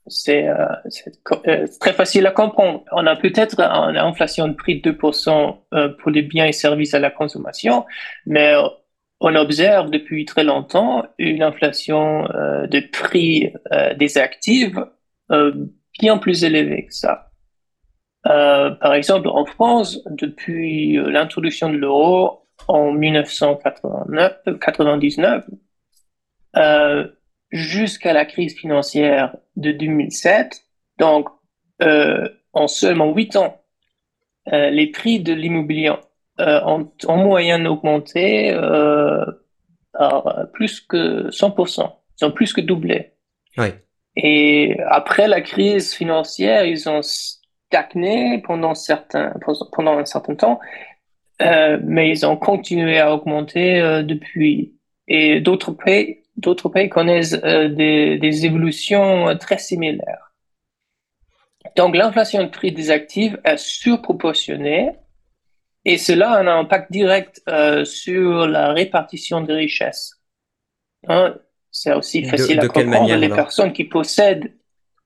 c'est 0.10 0.48
euh, 0.48 1.68
très 1.80 1.94
facile 1.94 2.26
à 2.26 2.32
comprendre. 2.32 2.84
On 2.92 3.06
a 3.06 3.16
peut-être 3.16 3.60
une 3.60 3.98
inflation 3.98 4.48
de 4.48 4.54
prix 4.54 4.82
de 4.82 4.92
2% 4.92 5.58
euh, 5.74 5.90
pour 6.00 6.12
les 6.12 6.22
biens 6.22 6.46
et 6.46 6.52
services 6.52 6.94
à 6.94 7.00
la 7.00 7.12
consommation, 7.12 7.86
mais 8.26 8.54
on 9.20 9.36
observe 9.36 9.90
depuis 9.90 10.26
très 10.26 10.44
longtemps 10.44 11.06
une 11.18 11.44
inflation 11.44 12.30
euh, 12.32 12.68
de 12.68 12.80
prix 12.80 13.54
des 13.98 14.18
actifs 14.18 14.76
bien 16.00 16.18
plus 16.18 16.44
élevée 16.44 16.86
que 16.86 16.94
ça. 16.94 17.32
par 18.24 18.94
exemple, 18.94 19.28
en 19.28 19.46
France, 19.46 20.00
depuis 20.10 20.96
l'introduction 20.96 21.70
de 21.70 21.78
l'euro 21.78 22.48
en 22.68 22.92
1999, 22.92 25.46
jusqu'à 27.52 28.14
la 28.14 28.26
crise 28.26 28.56
financière 28.56 29.36
de 29.56 29.72
2007. 29.72 30.64
Donc, 30.98 31.30
euh, 31.82 32.28
en 32.54 32.68
seulement 32.68 33.14
huit 33.14 33.36
ans, 33.36 33.62
euh, 34.54 34.70
les 34.70 34.88
prix 34.88 35.20
de 35.20 35.34
l'immobilier 35.34 35.94
euh, 36.40 36.62
ont 36.66 36.92
en 37.08 37.18
moyenne 37.18 37.68
augmenté 37.68 38.52
euh, 38.54 39.26
par 39.94 40.48
plus 40.54 40.82
que 40.82 41.30
100%. 41.30 41.92
Ils 42.22 42.26
ont 42.26 42.32
plus 42.32 42.54
que 42.54 42.62
doublé. 42.62 43.14
Oui. 43.58 43.68
Et 44.16 44.78
après 44.90 45.28
la 45.28 45.42
crise 45.42 45.94
financière, 45.94 46.66
ils 46.66 46.90
ont 46.90 47.02
stagné 47.02 48.42
pendant, 48.42 48.74
certains, 48.74 49.34
pendant 49.72 49.98
un 49.98 50.06
certain 50.06 50.36
temps, 50.36 50.60
euh, 51.42 51.80
mais 51.84 52.10
ils 52.10 52.26
ont 52.26 52.36
continué 52.36 53.00
à 53.00 53.14
augmenter 53.14 53.80
euh, 53.80 54.04
depuis. 54.04 54.74
Et 55.08 55.40
d'autres 55.40 55.72
pays, 55.72 56.20
d'autres 56.38 56.70
pays 56.70 56.90
connaissent 56.90 57.40
euh, 57.44 57.70
des, 57.70 58.18
des, 58.18 58.46
évolutions 58.46 59.36
très 59.38 59.58
similaires. 59.58 60.34
Donc 61.76 61.96
l'inflation 61.96 62.44
de 62.44 62.50
prix 62.50 62.72
des 62.72 62.92
actifs 62.92 63.36
est 63.44 63.58
surproportionnée 63.58 64.92
et 65.86 65.98
cela 65.98 66.32
a 66.32 66.40
un 66.40 66.48
impact 66.48 66.92
direct 66.92 67.42
euh, 67.50 67.86
sur 67.86 68.48
la 68.48 68.74
répartition 68.74 69.42
des 69.42 69.54
richesses. 69.54 70.16
Hein, 71.08 71.36
c'est 71.72 71.94
aussi 71.94 72.24
facile 72.24 72.58
de, 72.58 72.62
de 72.62 72.66
à 72.66 72.70
comprendre. 72.70 72.90
Manière, 72.90 73.18
les 73.18 73.30
personnes 73.30 73.74
qui 73.74 73.86
possèdent 73.86 74.52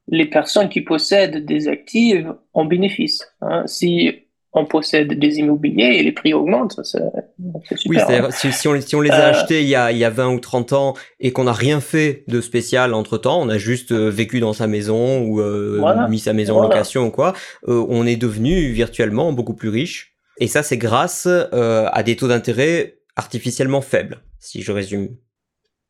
les 0.07 0.25
personnes 0.25 0.69
qui 0.69 0.81
possèdent 0.81 1.45
des 1.45 1.67
actifs 1.67 2.25
en 2.53 2.65
bénéficient. 2.65 3.23
Hein. 3.41 3.63
Si 3.67 4.19
on 4.55 4.65
possède 4.65 5.17
des 5.17 5.39
immobiliers 5.39 5.95
et 5.95 6.03
les 6.03 6.11
prix 6.11 6.33
augmentent. 6.33 6.79
C'est 6.83 7.77
super. 7.77 8.07
Oui, 8.07 8.15
hein. 8.15 8.29
si, 8.29 8.51
si, 8.51 8.67
on, 8.67 8.79
si, 8.79 8.95
on, 8.95 9.01
les 9.01 9.09
a 9.09 9.27
euh... 9.27 9.29
achetés 9.31 9.63
il 9.63 9.67
y, 9.67 9.75
a, 9.75 9.91
il 9.91 9.97
y 9.97 10.05
a 10.05 10.11
20 10.11 10.29
ou 10.33 10.39
30 10.39 10.73
ans 10.73 10.93
et 11.19 11.31
qu'on 11.31 11.45
n'a 11.45 11.53
rien 11.53 11.81
fait 11.81 12.23
de 12.27 12.39
spécial 12.39 12.93
entre 12.93 13.17
temps, 13.17 13.41
on 13.41 13.49
a 13.49 13.57
juste 13.57 13.91
euh, 13.91 14.09
vécu 14.09 14.39
dans 14.39 14.53
sa 14.53 14.67
maison 14.67 15.21
ou 15.21 15.41
euh, 15.41 15.77
voilà. 15.79 16.07
mis 16.07 16.19
sa 16.19 16.33
maison 16.33 16.53
voilà. 16.53 16.67
en 16.67 16.71
location 16.71 17.05
ou 17.07 17.09
quoi, 17.09 17.33
on 17.65 18.05
est 18.05 18.15
devenu 18.15 18.71
virtuellement 18.71 19.33
beaucoup 19.33 19.55
plus 19.55 19.69
riche. 19.69 20.12
Et 20.37 20.47
ça, 20.47 20.63
c'est 20.63 20.77
grâce 20.77 21.27
euh, 21.27 21.87
à 21.91 22.03
des 22.03 22.15
taux 22.15 22.27
d'intérêt 22.27 22.99
artificiellement 23.15 23.81
faibles, 23.81 24.21
si 24.39 24.61
je 24.61 24.71
résume. 24.71 25.09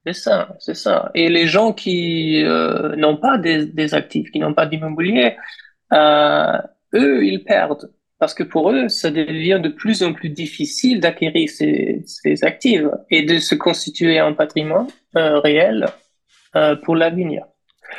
C'est 0.06 0.14
ça, 0.14 0.56
c'est 0.60 0.76
ça. 0.76 1.12
Et 1.16 1.30
les 1.30 1.48
gens 1.48 1.72
qui 1.72 2.44
euh, 2.44 2.96
n'ont 2.98 3.18
pas 3.18 3.38
des, 3.38 3.66
des, 3.66 3.94
actifs, 3.94 4.32
qui 4.32 4.40
n'ont 4.40 4.54
pas 4.54 4.66
d'immobilier, 4.66 5.38
eux, 5.92 7.26
ils 7.26 7.44
perdent 7.46 7.90
parce 8.24 8.34
que 8.34 8.44
pour 8.44 8.72
eux, 8.72 8.88
ça 8.88 9.12
devient 9.12 9.60
de 9.62 9.68
plus 9.68 10.02
en 10.02 10.14
plus 10.14 10.30
difficile 10.30 11.02
d'acquérir 11.02 11.50
ces, 11.50 12.04
ces, 12.06 12.46
actifs 12.46 12.86
et 13.12 13.24
de 13.24 13.38
se 13.38 13.54
constituer 13.54 14.18
un 14.18 14.32
patrimoine 14.32 14.88
euh, 15.18 15.40
réel 15.40 15.88
euh, 16.56 16.78
pour 16.78 16.96
l'avenir. 16.96 17.44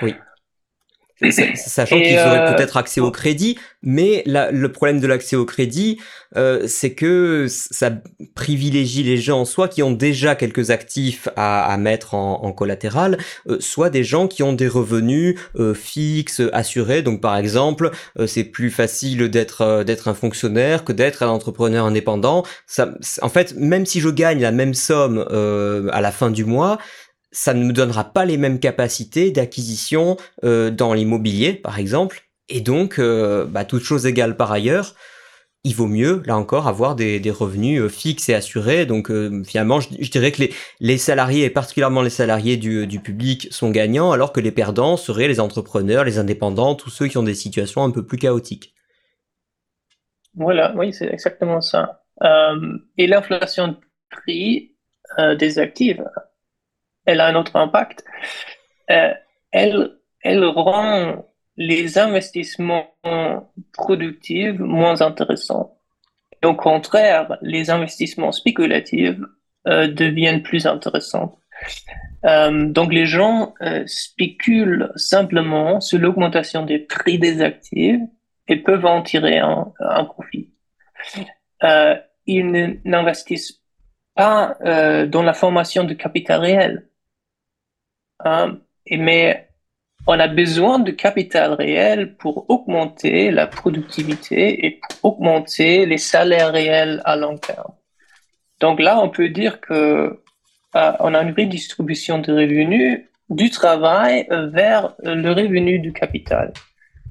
Oui. 0.00 0.14
Sachant 1.54 1.96
qu'ils 1.96 2.18
auraient 2.18 2.40
euh... 2.40 2.54
peut-être 2.54 2.76
accès 2.76 3.00
au 3.00 3.10
crédit, 3.10 3.56
mais 3.82 4.22
la, 4.26 4.50
le 4.50 4.72
problème 4.72 5.00
de 5.00 5.06
l'accès 5.06 5.36
au 5.36 5.44
crédit, 5.44 5.98
euh, 6.36 6.64
c'est 6.66 6.94
que 6.94 7.46
ça 7.48 7.92
privilégie 8.34 9.04
les 9.04 9.16
gens, 9.16 9.44
soit 9.44 9.68
qui 9.68 9.82
ont 9.82 9.92
déjà 9.92 10.34
quelques 10.34 10.70
actifs 10.70 11.28
à, 11.36 11.72
à 11.72 11.76
mettre 11.76 12.14
en, 12.14 12.42
en 12.42 12.52
collatéral, 12.52 13.18
euh, 13.48 13.58
soit 13.60 13.90
des 13.90 14.02
gens 14.02 14.26
qui 14.26 14.42
ont 14.42 14.52
des 14.52 14.66
revenus 14.66 15.38
euh, 15.56 15.72
fixes, 15.72 16.42
assurés. 16.52 17.02
Donc 17.02 17.20
par 17.20 17.36
exemple, 17.36 17.90
euh, 18.18 18.26
c'est 18.26 18.44
plus 18.44 18.70
facile 18.70 19.28
d'être 19.28 19.84
d'être 19.84 20.08
un 20.08 20.14
fonctionnaire 20.14 20.84
que 20.84 20.92
d'être 20.92 21.22
un 21.22 21.28
entrepreneur 21.28 21.86
indépendant. 21.86 22.42
Ça, 22.66 22.92
en 23.22 23.28
fait, 23.28 23.54
même 23.56 23.86
si 23.86 24.00
je 24.00 24.08
gagne 24.08 24.40
la 24.40 24.52
même 24.52 24.74
somme 24.74 25.24
euh, 25.30 25.88
à 25.92 26.00
la 26.00 26.10
fin 26.10 26.30
du 26.30 26.44
mois, 26.44 26.78
ça 27.34 27.52
ne 27.52 27.64
me 27.64 27.72
donnera 27.72 28.04
pas 28.04 28.24
les 28.24 28.36
mêmes 28.36 28.60
capacités 28.60 29.30
d'acquisition 29.30 30.16
euh, 30.44 30.70
dans 30.70 30.94
l'immobilier, 30.94 31.52
par 31.52 31.78
exemple. 31.78 32.24
Et 32.48 32.60
donc, 32.60 32.98
euh, 32.98 33.46
bah, 33.46 33.64
toute 33.64 33.82
chose 33.82 34.06
égale 34.06 34.36
par 34.36 34.52
ailleurs, 34.52 34.94
il 35.64 35.74
vaut 35.74 35.86
mieux, 35.86 36.22
là 36.26 36.36
encore, 36.36 36.68
avoir 36.68 36.94
des, 36.94 37.20
revenus 37.30 37.80
euh, 37.80 37.88
fixes 37.88 38.28
et 38.28 38.34
assurés. 38.34 38.86
Donc, 38.86 39.10
euh, 39.10 39.42
finalement, 39.44 39.80
je, 39.80 40.10
dirais 40.10 40.30
que 40.30 40.44
les, 40.80 40.98
salariés, 40.98 41.44
et 41.44 41.50
particulièrement 41.50 42.02
les 42.02 42.10
salariés 42.10 42.56
du, 42.56 42.86
du 42.86 43.00
public, 43.00 43.48
sont 43.50 43.70
gagnants, 43.70 44.12
alors 44.12 44.32
que 44.32 44.40
les 44.40 44.52
perdants 44.52 44.96
seraient 44.96 45.28
les 45.28 45.40
entrepreneurs, 45.40 46.04
les 46.04 46.18
indépendants, 46.18 46.74
tous 46.74 46.90
ceux 46.90 47.08
qui 47.08 47.18
ont 47.18 47.22
des 47.22 47.34
situations 47.34 47.82
un 47.82 47.90
peu 47.90 48.04
plus 48.04 48.18
chaotiques. 48.18 48.74
Voilà, 50.34 50.74
oui, 50.76 50.92
c'est 50.92 51.10
exactement 51.10 51.60
ça. 51.60 52.02
Et 52.96 53.06
l'inflation 53.06 53.68
de 53.68 53.76
prix 54.10 54.72
des 55.38 55.58
actifs 55.58 56.00
elle 57.06 57.20
a 57.20 57.26
un 57.26 57.34
autre 57.34 57.56
impact. 57.56 58.04
Euh, 58.90 59.12
elle, 59.50 60.44
rend 60.44 61.26
les 61.56 61.98
investissements 61.98 62.94
productifs 63.72 64.58
moins 64.58 65.02
intéressants. 65.02 65.78
Et 66.42 66.46
au 66.46 66.54
contraire, 66.54 67.38
les 67.42 67.70
investissements 67.70 68.32
spéculatifs 68.32 69.18
euh, 69.68 69.86
deviennent 69.86 70.42
plus 70.42 70.66
intéressants. 70.66 71.38
Euh, 72.24 72.68
donc 72.68 72.92
les 72.92 73.06
gens 73.06 73.54
spéculent 73.86 74.90
simplement 74.96 75.80
sur 75.80 75.98
l'augmentation 75.98 76.64
des 76.64 76.78
prix 76.78 77.18
des 77.18 77.42
actifs 77.42 78.00
et 78.48 78.56
peuvent 78.56 78.86
en 78.86 79.02
tirer 79.02 79.38
un, 79.38 79.72
profit. 80.04 80.50
Ils 82.26 82.80
n'investissent 82.84 83.60
pas 84.16 84.56
dans 85.06 85.22
la 85.22 85.34
formation 85.34 85.84
de 85.84 85.94
capital 85.94 86.40
réel. 86.40 86.88
Hein, 88.24 88.58
mais 88.90 89.48
on 90.06 90.18
a 90.18 90.28
besoin 90.28 90.78
de 90.78 90.90
capital 90.90 91.52
réel 91.52 92.16
pour 92.16 92.48
augmenter 92.50 93.30
la 93.30 93.46
productivité 93.46 94.66
et 94.66 94.80
pour 94.80 95.12
augmenter 95.12 95.86
les 95.86 95.98
salaires 95.98 96.52
réels 96.52 97.00
à 97.04 97.16
long 97.16 97.38
terme. 97.38 97.72
Donc 98.60 98.80
là, 98.80 98.98
on 99.00 99.08
peut 99.08 99.28
dire 99.28 99.60
que 99.60 100.20
euh, 100.76 100.92
on 101.00 101.14
a 101.14 101.22
une 101.22 101.34
redistribution 101.34 102.18
de 102.18 102.32
revenus 102.32 103.06
du 103.30 103.50
travail 103.50 104.26
vers 104.30 104.94
le 105.02 105.32
revenu 105.32 105.78
du 105.78 105.92
capital 105.92 106.52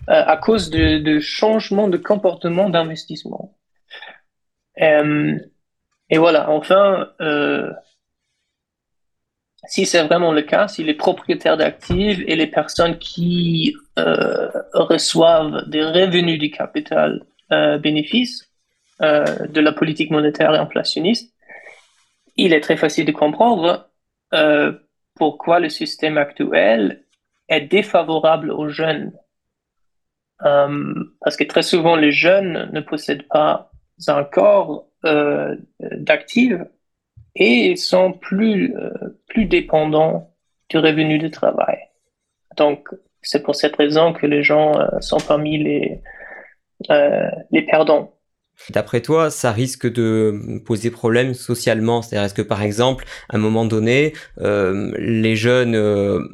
euh, 0.09 0.23
à 0.25 0.37
cause 0.37 0.69
de, 0.69 1.19
changements 1.19 1.87
de 1.87 1.97
comportement 1.97 2.69
d'investissement. 2.69 3.55
Euh, 4.81 5.37
et 6.09 6.17
voilà, 6.17 6.49
enfin, 6.49 7.09
si 9.67 9.85
c'est 9.85 10.03
vraiment 10.03 10.31
le 10.31 10.41
cas, 10.41 10.67
si 10.67 10.83
les 10.83 10.93
propriétaires 10.93 11.57
d'actifs 11.57 12.19
et 12.27 12.35
les 12.35 12.47
personnes 12.47 12.97
qui 12.99 13.75
euh, 13.97 14.49
reçoivent 14.73 15.67
des 15.69 15.83
revenus 15.83 16.39
du 16.39 16.51
capital 16.51 17.25
euh, 17.51 17.77
bénéfices, 17.77 18.49
de 19.01 19.59
la 19.59 19.73
politique 19.73 20.11
monétaire 20.11 20.51
inflationniste, 20.51 21.33
il 22.37 22.53
est 22.53 22.61
très 22.61 22.77
facile 22.77 23.03
de 23.05 23.11
comprendre 23.11 23.89
pourquoi 25.15 25.59
le 25.59 25.67
système 25.67 26.17
actuel 26.17 27.03
est 27.49 27.61
défavorable 27.61 28.49
aux 28.51 28.69
jeunes. 28.69 29.11
parce 30.39 31.35
que 31.37 31.43
très 31.43 31.63
souvent, 31.63 31.97
les 31.97 32.13
jeunes 32.13 32.69
ne 32.71 32.79
possèdent 32.79 33.27
pas 33.27 33.71
un 34.07 34.23
corps 34.23 34.87
d'actifs 35.81 36.61
et 37.35 37.71
ils 37.71 37.77
sont 37.77 38.13
plus, 38.13 38.73
plus 39.27 39.45
dépendants 39.45 40.33
du 40.69 40.77
revenu 40.77 41.17
de 41.19 41.27
travail. 41.27 41.77
Donc, 42.57 42.89
c'est 43.23 43.41
pour 43.41 43.55
cette 43.55 43.75
raison 43.75 44.13
que 44.13 44.27
les 44.27 44.43
gens 44.43 44.79
euh, 44.79 44.99
sont 44.99 45.17
parmi 45.17 45.57
les, 45.57 46.01
euh, 46.91 47.29
les 47.51 47.61
perdants. 47.63 48.13
D'après 48.69 49.01
toi, 49.01 49.31
ça 49.31 49.51
risque 49.51 49.91
de 49.91 50.61
poser 50.63 50.91
problème 50.91 51.33
socialement? 51.33 52.03
C'est-à-dire, 52.03 52.25
est-ce 52.25 52.35
que 52.35 52.43
par 52.43 52.61
exemple, 52.61 53.03
à 53.29 53.37
un 53.37 53.39
moment 53.39 53.65
donné, 53.65 54.13
euh, 54.41 54.91
les 54.99 55.35
jeunes 55.35 55.75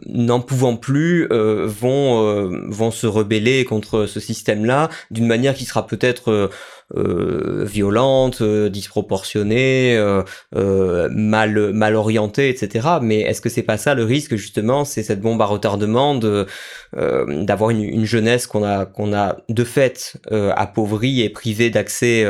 n'en 0.06 0.41
pouvant 0.41 0.76
plus 0.76 1.30
vont, 1.30 2.50
vont 2.68 2.91
se 2.91 3.08
rebeller 3.08 3.64
contre 3.64 4.06
ce 4.06 4.20
système-là 4.20 4.89
d'une 5.12 5.28
manière 5.28 5.54
qui 5.54 5.64
sera 5.64 5.88
peut-être 5.88 6.30
euh, 6.30 6.50
violente, 6.96 8.42
euh, 8.42 8.70
disproportionnée, 8.70 9.96
euh, 9.98 11.10
mal 11.12 11.74
mal 11.74 11.96
orientée, 11.96 12.50
etc. 12.50 12.88
Mais 13.02 13.22
est-ce 13.22 13.42
que 13.42 13.50
c'est 13.50 13.64
pas 13.64 13.78
ça 13.78 13.94
le 13.94 14.04
risque 14.04 14.36
justement 14.36 14.86
C'est 14.86 15.04
cette 15.04 15.22
bombe 15.22 15.42
à 15.42 15.46
retardement 15.46 16.16
de 16.16 16.46
d'avoir 16.94 17.70
une, 17.70 17.84
une, 17.84 18.06
jeunesse 18.06 18.48
qu'on 18.48 18.64
a 18.64 18.86
qu'on 18.86 19.14
a 19.14 19.38
de 19.48 19.64
fait 19.64 20.18
appauvrie 20.32 21.22
et 21.22 21.30
privée 21.30 21.70
d'accès 21.70 22.26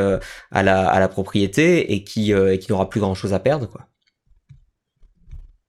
à 0.50 0.62
la 0.62 0.86
à 0.88 1.00
la 1.00 1.08
propriété 1.08 1.92
et 1.92 2.04
qui 2.04 2.32
qui 2.60 2.72
n'aura 2.72 2.88
plus 2.90 3.00
grand 3.00 3.14
chose 3.14 3.32
à 3.32 3.38
perdre 3.38 3.66
quoi? 3.68 3.86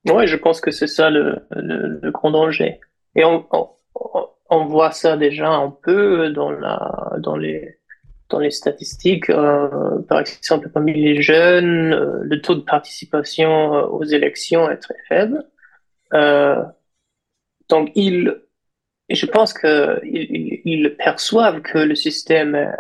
Oui, 0.09 0.25
je 0.27 0.35
pense 0.35 0.61
que 0.61 0.71
c'est 0.71 0.87
ça 0.87 1.09
le, 1.09 1.45
le, 1.51 1.99
le, 2.01 2.11
grand 2.11 2.31
danger. 2.31 2.79
Et 3.15 3.23
on, 3.23 3.45
on, 3.51 3.69
on, 4.49 4.65
voit 4.65 4.91
ça 4.91 5.15
déjà 5.15 5.49
un 5.49 5.69
peu 5.69 6.31
dans, 6.31 6.49
la, 6.49 7.13
dans 7.19 7.37
les, 7.37 7.77
dans 8.31 8.39
les 8.39 8.51
statistiques, 8.51 9.29
euh, 9.29 10.01
par 10.07 10.19
exemple 10.19 10.69
parmi 10.69 10.93
les 10.93 11.21
jeunes, 11.21 11.93
euh, 11.93 12.19
le 12.23 12.41
taux 12.41 12.55
de 12.55 12.61
participation 12.61 13.75
euh, 13.75 13.81
aux 13.87 14.03
élections 14.03 14.69
est 14.69 14.77
très 14.77 14.97
faible. 15.07 15.43
donc 17.69 17.91
ils, 17.95 18.35
je 19.09 19.25
pense 19.25 19.53
que 19.53 19.99
ils, 20.03 20.95
perçoivent 20.97 21.61
que 21.61 21.77
le 21.77 21.95
système 21.95 22.55
est, 22.55 22.75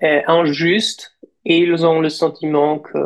est, 0.00 0.24
injuste 0.26 1.16
et 1.44 1.58
ils 1.58 1.86
ont 1.86 2.00
le 2.00 2.08
sentiment 2.10 2.78
que 2.78 2.98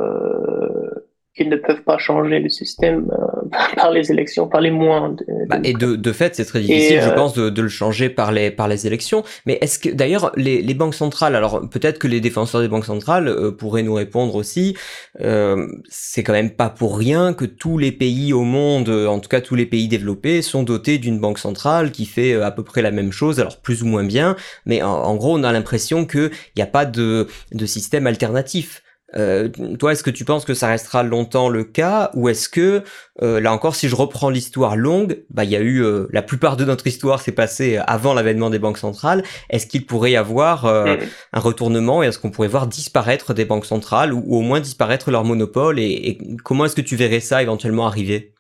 qu'ils 1.37 1.49
ne 1.49 1.57
peuvent 1.57 1.82
pas 1.82 1.99
changer 1.99 2.39
le 2.39 2.49
système 2.49 3.11
par 3.76 3.91
les 3.91 4.11
élections, 4.11 4.49
par 4.49 4.61
les 4.61 4.70
moins. 4.70 5.14
Bah, 5.49 5.59
et 5.62 5.74
de, 5.74 5.97
de 5.97 6.12
fait, 6.12 6.34
c'est 6.34 6.45
très 6.45 6.61
difficile, 6.61 7.01
je 7.03 7.11
euh, 7.11 7.14
pense, 7.14 7.34
de, 7.34 7.51
de, 7.51 7.62
le 7.62 7.68
changer 7.68 8.09
par 8.09 8.32
les, 8.32 8.51
par 8.51 8.68
les 8.68 8.87
élections. 8.87 9.22
Mais 9.45 9.59
est-ce 9.61 9.78
que, 9.78 9.91
d'ailleurs, 9.91 10.32
les, 10.37 10.62
les 10.62 10.74
banques 10.74 10.95
centrales, 10.95 11.37
alors 11.37 11.68
peut-être 11.68 11.99
que 11.99 12.09
les 12.09 12.20
défenseurs 12.20 12.61
des 12.62 12.68
banques 12.68 12.87
centrales 12.87 13.28
euh, 13.28 13.51
pourraient 13.51 13.82
nous 13.82 13.95
répondre 13.95 14.34
aussi, 14.34 14.76
euh, 15.20 15.66
c'est 15.89 16.22
quand 16.22 16.32
même 16.32 16.51
pas 16.51 16.70
pour 16.70 16.99
rien 16.99 17.34
que 17.34 17.45
tous 17.45 17.78
les 17.78 17.93
pays 17.93 18.32
au 18.32 18.43
monde, 18.43 18.89
en 18.89 19.18
tout 19.20 19.28
cas 19.28 19.41
tous 19.41 19.55
les 19.55 19.66
pays 19.66 19.89
développés, 19.89 20.43
sont 20.43 20.62
dotés 20.62 20.99
d'une 20.99 21.20
banque 21.20 21.39
centrale 21.39 21.91
qui 21.91 22.07
fait 22.07 22.34
à 22.34 22.51
peu 22.51 22.62
près 22.62 22.82
la 22.82 22.91
même 22.91 23.12
chose, 23.12 23.41
alors 23.41 23.59
plus 23.59 23.82
ou 23.82 23.87
moins 23.87 24.05
bien, 24.05 24.37
mais 24.64 24.82
en, 24.82 24.91
en 24.91 25.16
gros, 25.16 25.37
on 25.37 25.45
a 25.45 25.53
l'impression 25.53 26.07
qu'il 26.07 26.30
n'y 26.57 26.62
a 26.62 26.66
pas 26.66 26.87
de, 26.87 27.26
de 27.53 27.66
système 27.66 28.07
alternatif. 28.07 28.82
Euh, 29.14 29.48
toi, 29.78 29.92
est-ce 29.92 30.02
que 30.02 30.11
tu 30.11 30.24
penses 30.24 30.44
que 30.44 30.54
ça 30.54 30.66
restera 30.66 31.04
longtemps 31.04 31.48
le 31.48 31.62
cas 31.62 32.11
ou 32.14 32.28
est-ce 32.28 32.48
que, 32.48 32.82
euh, 33.22 33.40
là 33.40 33.52
encore, 33.52 33.76
si 33.76 33.88
je 33.88 33.94
reprends 33.94 34.30
l'histoire 34.30 34.74
longue, 34.74 35.24
bah 35.30 35.44
il 35.44 35.50
y 35.50 35.57
a 35.57 35.61
eu 35.61 35.82
euh, 35.82 36.09
la 36.12 36.22
plupart 36.22 36.57
de 36.57 36.64
notre 36.64 36.86
histoire 36.86 37.20
s'est 37.20 37.34
passée 37.34 37.78
avant 37.86 38.14
l'avènement 38.14 38.50
des 38.50 38.59
banques 38.59 38.78
centrales. 38.78 39.22
Est-ce 39.48 39.68
qu'il 39.68 39.86
pourrait 39.86 40.12
y 40.12 40.16
avoir 40.16 40.64
mm. 40.64 40.98
un 41.32 41.40
retournement 41.40 42.02
et 42.02 42.07
est-ce 42.07 42.18
qu'on 42.18 42.30
pourrait 42.30 42.48
voir 42.48 42.66
disparaître 42.66 43.32
des 43.32 43.44
banques 43.44 43.66
centrales 43.66 44.12
ou, 44.12 44.24
au 44.36 44.40
moins 44.40 44.61
disparaître 44.61 45.11
leur 45.11 45.24
monopole 45.24 45.78
et, 45.78 46.18
comment 46.44 46.64
est-ce 46.64 46.76
que 46.76 46.80
tu 46.80 46.96
verrais 46.96 47.20
ça 47.20 47.42
éventuellement 47.42 47.86
arriver? 47.86 48.34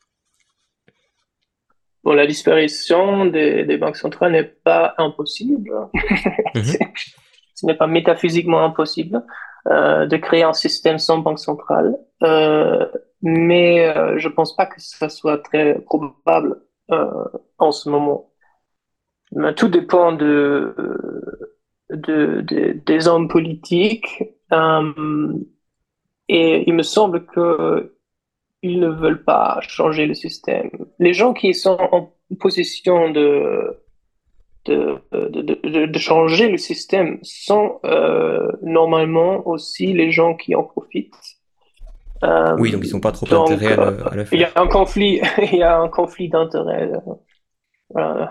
Bon, 2.02 2.12
la 2.12 2.26
disparition 2.26 3.26
des, 3.26 3.64
des 3.64 3.78
banques 3.78 3.96
centrales 3.96 4.32
n'est 4.32 4.44
pas 4.44 4.94
impossible. 4.98 5.70
Mm-hmm. 6.54 6.88
Ce 7.54 7.64
n'est 7.64 7.74
pas 7.74 7.86
métaphysiquement 7.86 8.62
impossible. 8.62 9.22
Euh, 9.70 10.06
de 10.06 10.16
créer 10.16 10.44
un 10.44 10.52
système 10.52 10.98
sans 10.98 11.18
banque 11.18 11.40
centrale. 11.40 11.96
Euh, 12.22 12.86
mais 13.22 13.88
euh, 13.96 14.16
je 14.18 14.28
pense 14.28 14.54
pas 14.54 14.66
que 14.66 14.80
ça 14.80 15.08
soit 15.08 15.38
très 15.38 15.80
probable 15.80 16.62
en 17.58 17.72
ce 17.72 17.88
moment. 17.88 18.30
tout 19.56 19.68
dépend 19.68 20.12
de, 20.12 20.72
des 21.90 23.08
hommes 23.08 23.26
politiques. 23.28 24.22
et 26.28 26.64
il 26.68 26.74
me 26.74 26.82
semble 26.82 27.26
que 27.26 27.96
ils 28.62 28.78
ne 28.78 28.88
veulent 28.88 29.24
pas 29.24 29.58
changer 29.62 30.06
le 30.06 30.14
système. 30.14 30.70
Les 31.00 31.12
gens 31.12 31.32
qui 31.32 31.54
sont 31.54 31.78
en 31.90 32.12
position 32.38 33.10
de 33.10 33.80
de, 34.66 35.00
de, 35.12 35.86
de, 35.86 35.98
changer 35.98 36.48
le 36.48 36.58
système 36.58 37.18
sont 37.22 37.80
euh, 37.84 38.50
normalement 38.62 39.46
aussi 39.46 39.92
les 39.92 40.10
gens 40.10 40.34
qui 40.34 40.54
en 40.54 40.64
profitent. 40.64 41.14
Euh, 42.24 42.56
oui, 42.58 42.70
donc 42.70 42.82
ils 42.84 42.88
sont 42.88 43.00
pas 43.00 43.12
trop 43.12 43.26
intéressés 43.26 43.72
à, 43.72 44.14
le, 44.14 44.24
faire. 44.24 44.32
Il 44.32 44.40
y 44.40 44.44
a 44.44 44.52
un 44.56 44.66
conflit, 44.66 45.20
il 45.52 45.58
y 45.58 45.62
a 45.62 45.78
un 45.78 45.88
conflit 45.88 46.28
d'intérêts, 46.28 46.90
euh, 47.96 48.26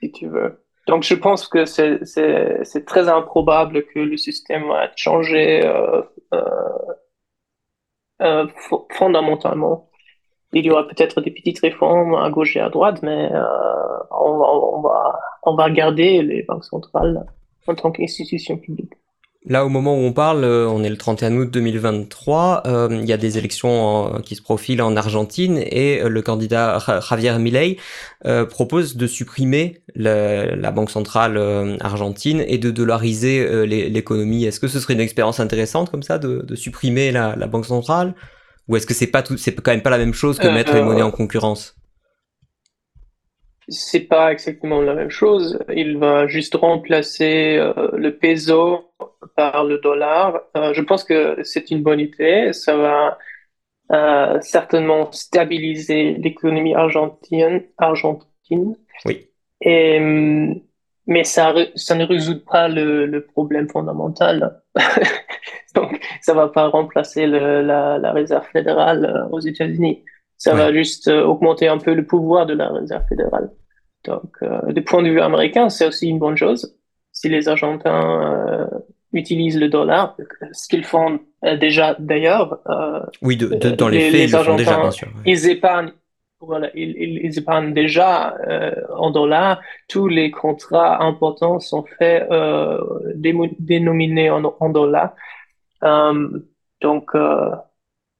si 0.00 0.12
tu 0.12 0.28
veux. 0.28 0.64
Donc 0.86 1.02
je 1.02 1.14
pense 1.14 1.48
que 1.48 1.64
c'est 1.64 2.84
très 2.86 3.08
improbable 3.08 3.84
que 3.86 4.00
le 4.00 4.16
système 4.16 4.68
va 4.68 4.90
changer 4.96 5.62
fondamentalement 8.90 9.88
il 10.60 10.66
y 10.66 10.70
aura 10.70 10.86
peut-être 10.86 11.20
des 11.20 11.30
petites 11.30 11.60
réformes 11.60 12.14
à 12.14 12.30
gauche 12.30 12.56
et 12.56 12.60
à 12.60 12.68
droite, 12.68 13.00
mais 13.02 13.30
euh, 13.32 13.42
on, 14.10 15.56
va, 15.56 15.70
garder 15.70 16.22
les 16.22 16.42
banques 16.42 16.64
centrales 16.64 17.24
en 17.66 17.74
tant 17.74 17.90
qu'institution 17.90 18.56
publique. 18.56 18.92
Là, 19.46 19.66
au 19.66 19.68
moment 19.68 19.94
où 19.94 19.98
on 19.98 20.12
parle, 20.14 20.42
euh, 20.42 20.66
on 20.66 20.82
est 20.82 20.88
le 20.88 20.96
31 20.96 21.36
août 21.36 21.50
2023, 21.50 22.62
euh, 22.66 22.88
il 22.90 23.06
y 23.06 23.12
a 23.12 23.18
des 23.18 23.36
élections 23.36 24.22
qui 24.24 24.36
se 24.36 24.42
profilent 24.42 24.80
en 24.80 24.96
Argentine 24.96 25.58
et 25.58 26.00
le 26.02 26.22
candidat 26.22 26.78
Javier 27.06 27.38
Milei 27.38 27.76
propose 28.48 28.96
de 28.96 29.06
supprimer 29.06 29.82
la, 29.94 30.70
Banque 30.70 30.90
centrale 30.90 31.38
argentine 31.80 32.42
et 32.46 32.56
de 32.56 32.70
dollariser 32.70 33.66
l'économie. 33.66 34.46
Est-ce 34.46 34.60
que 34.60 34.68
ce 34.68 34.80
serait 34.80 34.94
une 34.94 35.00
expérience 35.00 35.40
intéressante 35.40 35.90
comme 35.90 36.02
ça, 36.02 36.18
de, 36.18 36.54
supprimer 36.54 37.12
la 37.12 37.46
Banque 37.46 37.66
centrale? 37.66 38.14
Ou 38.68 38.76
est-ce 38.76 38.86
que 38.86 38.94
c'est 38.94 39.10
pas 39.10 39.22
tout, 39.22 39.36
c'est 39.36 39.54
quand 39.54 39.72
même 39.72 39.82
pas 39.82 39.90
la 39.90 39.98
même 39.98 40.14
chose 40.14 40.38
que 40.38 40.48
mettre 40.48 40.72
les 40.72 40.80
euh, 40.80 40.84
monnaies 40.84 41.02
en 41.02 41.10
concurrence? 41.10 41.76
C'est 43.68 44.00
pas 44.00 44.32
exactement 44.32 44.80
la 44.82 44.94
même 44.94 45.10
chose. 45.10 45.58
Il 45.74 45.98
va 45.98 46.26
juste 46.26 46.54
remplacer 46.54 47.56
euh, 47.56 47.90
le 47.94 48.16
peso 48.16 48.90
par 49.36 49.64
le 49.64 49.78
dollar. 49.78 50.42
Euh, 50.56 50.74
je 50.74 50.82
pense 50.82 51.04
que 51.04 51.42
c'est 51.42 51.70
une 51.70 51.82
bonne 51.82 52.00
idée. 52.00 52.52
Ça 52.52 52.76
va 52.76 53.18
certainement 54.40 55.12
stabiliser 55.12 56.14
l'économie 56.14 56.74
argentine. 56.74 57.62
Argentine. 57.78 58.76
Oui. 59.04 59.28
Et 59.60 60.00
mais 61.06 61.24
ça, 61.24 61.54
ça 61.74 61.94
ne 61.94 62.04
résout 62.04 62.44
pas 62.44 62.68
le, 62.68 63.06
le 63.06 63.24
problème 63.24 63.68
fondamental. 63.68 64.62
Donc, 65.74 66.00
ça 66.20 66.34
va 66.34 66.48
pas 66.48 66.68
remplacer 66.68 67.26
le, 67.26 67.62
la, 67.62 67.98
la, 67.98 68.12
réserve 68.12 68.46
fédérale 68.52 69.04
euh, 69.04 69.28
aux 69.30 69.40
États-Unis. 69.40 70.04
Ça 70.36 70.54
va 70.54 70.72
juste 70.72 71.08
euh, 71.08 71.24
augmenter 71.24 71.68
un 71.68 71.78
peu 71.78 71.94
le 71.94 72.04
pouvoir 72.04 72.46
de 72.46 72.54
la 72.54 72.68
réserve 72.68 73.04
fédérale. 73.08 73.50
Donc, 74.04 74.36
euh, 74.42 74.72
du 74.72 74.82
point 74.82 75.02
de 75.02 75.08
vue 75.08 75.20
américain, 75.20 75.70
c'est 75.70 75.86
aussi 75.86 76.08
une 76.08 76.18
bonne 76.18 76.36
chose. 76.36 76.76
Si 77.12 77.28
les 77.28 77.48
Argentins 77.48 78.42
euh, 78.50 78.66
utilisent 79.12 79.58
le 79.58 79.68
dollar, 79.68 80.16
ce 80.52 80.68
qu'ils 80.68 80.84
font 80.84 81.20
déjà 81.60 81.96
d'ailleurs. 81.98 82.58
oui, 83.22 83.36
de, 83.36 83.46
de, 83.46 83.70
dans 83.70 83.88
les, 83.88 84.10
faits, 84.10 84.28
ils 84.28 84.32
le 84.32 84.42
font 84.42 84.56
déjà, 84.56 84.78
bien 84.78 84.90
sûr. 84.90 85.08
Ils 85.24 85.48
épargnent 85.48 85.92
voilà, 86.44 86.70
ils, 86.74 86.96
ils, 87.24 87.38
épargnent 87.38 87.72
déjà 87.72 88.36
euh, 88.46 88.74
en 88.96 89.10
dollars. 89.10 89.60
Tous 89.88 90.08
les 90.08 90.30
contrats 90.30 91.02
importants 91.02 91.60
sont 91.60 91.84
faits 91.98 92.30
euh, 92.30 92.78
dénominés 93.58 94.30
en, 94.30 94.44
en 94.44 94.68
dollars. 94.68 95.14
Euh, 95.82 96.28
donc 96.80 97.12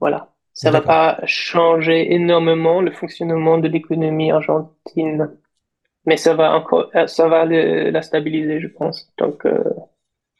voilà, 0.00 0.28
ça 0.52 0.70
va 0.70 0.80
pas 0.80 1.20
changer 1.24 2.14
énormément 2.14 2.80
le 2.80 2.90
fonctionnement 2.90 3.58
de 3.58 3.68
l'économie 3.68 4.30
argentine, 4.30 5.30
mais 6.06 6.16
ça 6.16 6.34
va 6.34 6.54
encore, 6.54 6.90
ça 7.06 7.28
va 7.28 7.44
le, 7.44 7.90
la 7.90 8.02
stabiliser, 8.02 8.60
je 8.60 8.68
pense. 8.68 9.12
Donc 9.18 9.46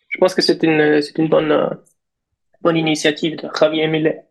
je 0.08 0.18
pense 0.18 0.34
que 0.34 0.42
c'est 0.42 0.62
une, 0.62 1.02
c'est 1.02 1.18
une 1.18 1.28
bonne, 1.28 1.78
bonne 2.62 2.76
initiative 2.76 3.36
de 3.36 3.48
Javier 3.58 3.88
Millet. 3.88 4.24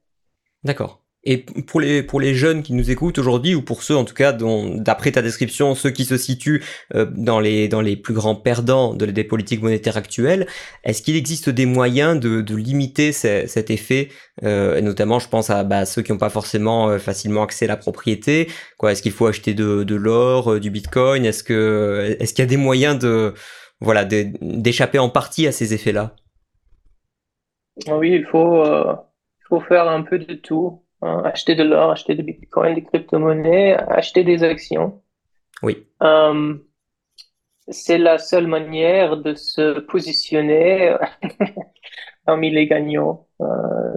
D'accord. 0.64 1.03
Et 1.26 1.38
pour 1.38 1.80
les, 1.80 2.04
pour 2.04 2.20
les 2.20 2.36
jeunes 2.36 2.64
qui 2.64 2.74
nous 2.74 2.92
écoutent 2.92 3.18
aujourd'hui, 3.18 3.56
ou 3.56 3.62
pour 3.62 3.82
ceux 3.82 3.96
en 3.96 4.04
tout 4.04 4.14
cas 4.14 4.34
dont, 4.34 4.76
d'après 4.76 5.14
ta 5.14 5.22
description, 5.22 5.74
ceux 5.74 5.90
qui 5.90 6.04
se 6.04 6.18
situent 6.18 6.64
euh, 6.96 7.06
dans, 7.16 7.40
les, 7.40 7.70
dans 7.70 7.80
les 7.80 7.96
plus 7.96 8.14
grands 8.14 8.36
perdants 8.36 8.94
de, 8.94 9.06
des 9.06 9.24
politiques 9.24 9.62
monétaires 9.62 9.96
actuelles, 9.96 10.48
est-ce 10.84 11.02
qu'il 11.02 11.16
existe 11.16 11.50
des 11.50 11.66
moyens 11.66 12.20
de, 12.20 12.42
de 12.42 12.56
limiter 12.56 13.14
cet 13.14 13.72
effet 13.72 14.10
euh, 14.44 14.82
Notamment, 14.82 15.20
je 15.20 15.30
pense 15.30 15.50
à 15.50 15.64
bah, 15.64 15.86
ceux 15.86 16.02
qui 16.02 16.12
n'ont 16.12 16.18
pas 16.18 16.30
forcément 16.30 16.90
euh, 16.90 16.98
facilement 16.98 17.44
accès 17.44 17.66
à 17.66 17.70
la 17.70 17.78
propriété. 17.78 18.50
Quoi, 18.78 18.92
est-ce 18.92 19.02
qu'il 19.02 19.14
faut 19.14 19.28
acheter 19.28 19.54
de, 19.54 19.84
de 19.84 19.96
l'or, 19.96 20.60
du 20.60 20.72
bitcoin 20.72 21.26
Est-ce 21.26 21.44
que 21.44 22.18
est-ce 22.20 22.34
qu'il 22.34 22.44
y 22.44 22.48
a 22.48 22.50
des 22.50 22.58
moyens 22.58 23.00
de 23.00 23.34
voilà 23.80 24.04
d'échapper 24.04 25.00
en 25.00 25.10
partie 25.10 25.48
à 25.48 25.54
ces 25.54 25.74
effets-là? 25.74 26.16
Oui, 27.88 28.12
il 28.12 28.26
faut, 28.26 28.64
il 28.66 29.48
faut 29.48 29.62
faire 29.62 29.88
un 29.88 30.04
peu 30.04 30.20
de 30.20 30.34
tout 30.34 30.83
Hein, 31.04 31.22
acheter 31.26 31.56
de 31.56 31.64
l'or, 31.64 31.92
acheter 31.92 32.16
des 32.16 32.24
bitcoins, 32.24 32.76
des 32.76 32.84
crypto-monnaies, 32.84 33.76
acheter 33.90 34.24
des 34.24 34.42
actions. 34.44 35.02
Oui. 35.62 35.86
Euh, 36.02 36.56
c'est 37.68 37.98
la 37.98 38.18
seule 38.18 38.48
manière 38.48 39.18
de 39.18 39.36
se 39.36 39.82
positionner 39.82 40.96
parmi 42.26 42.52
les 42.52 42.68
gagnants 42.68 43.28
euh, 43.42 43.46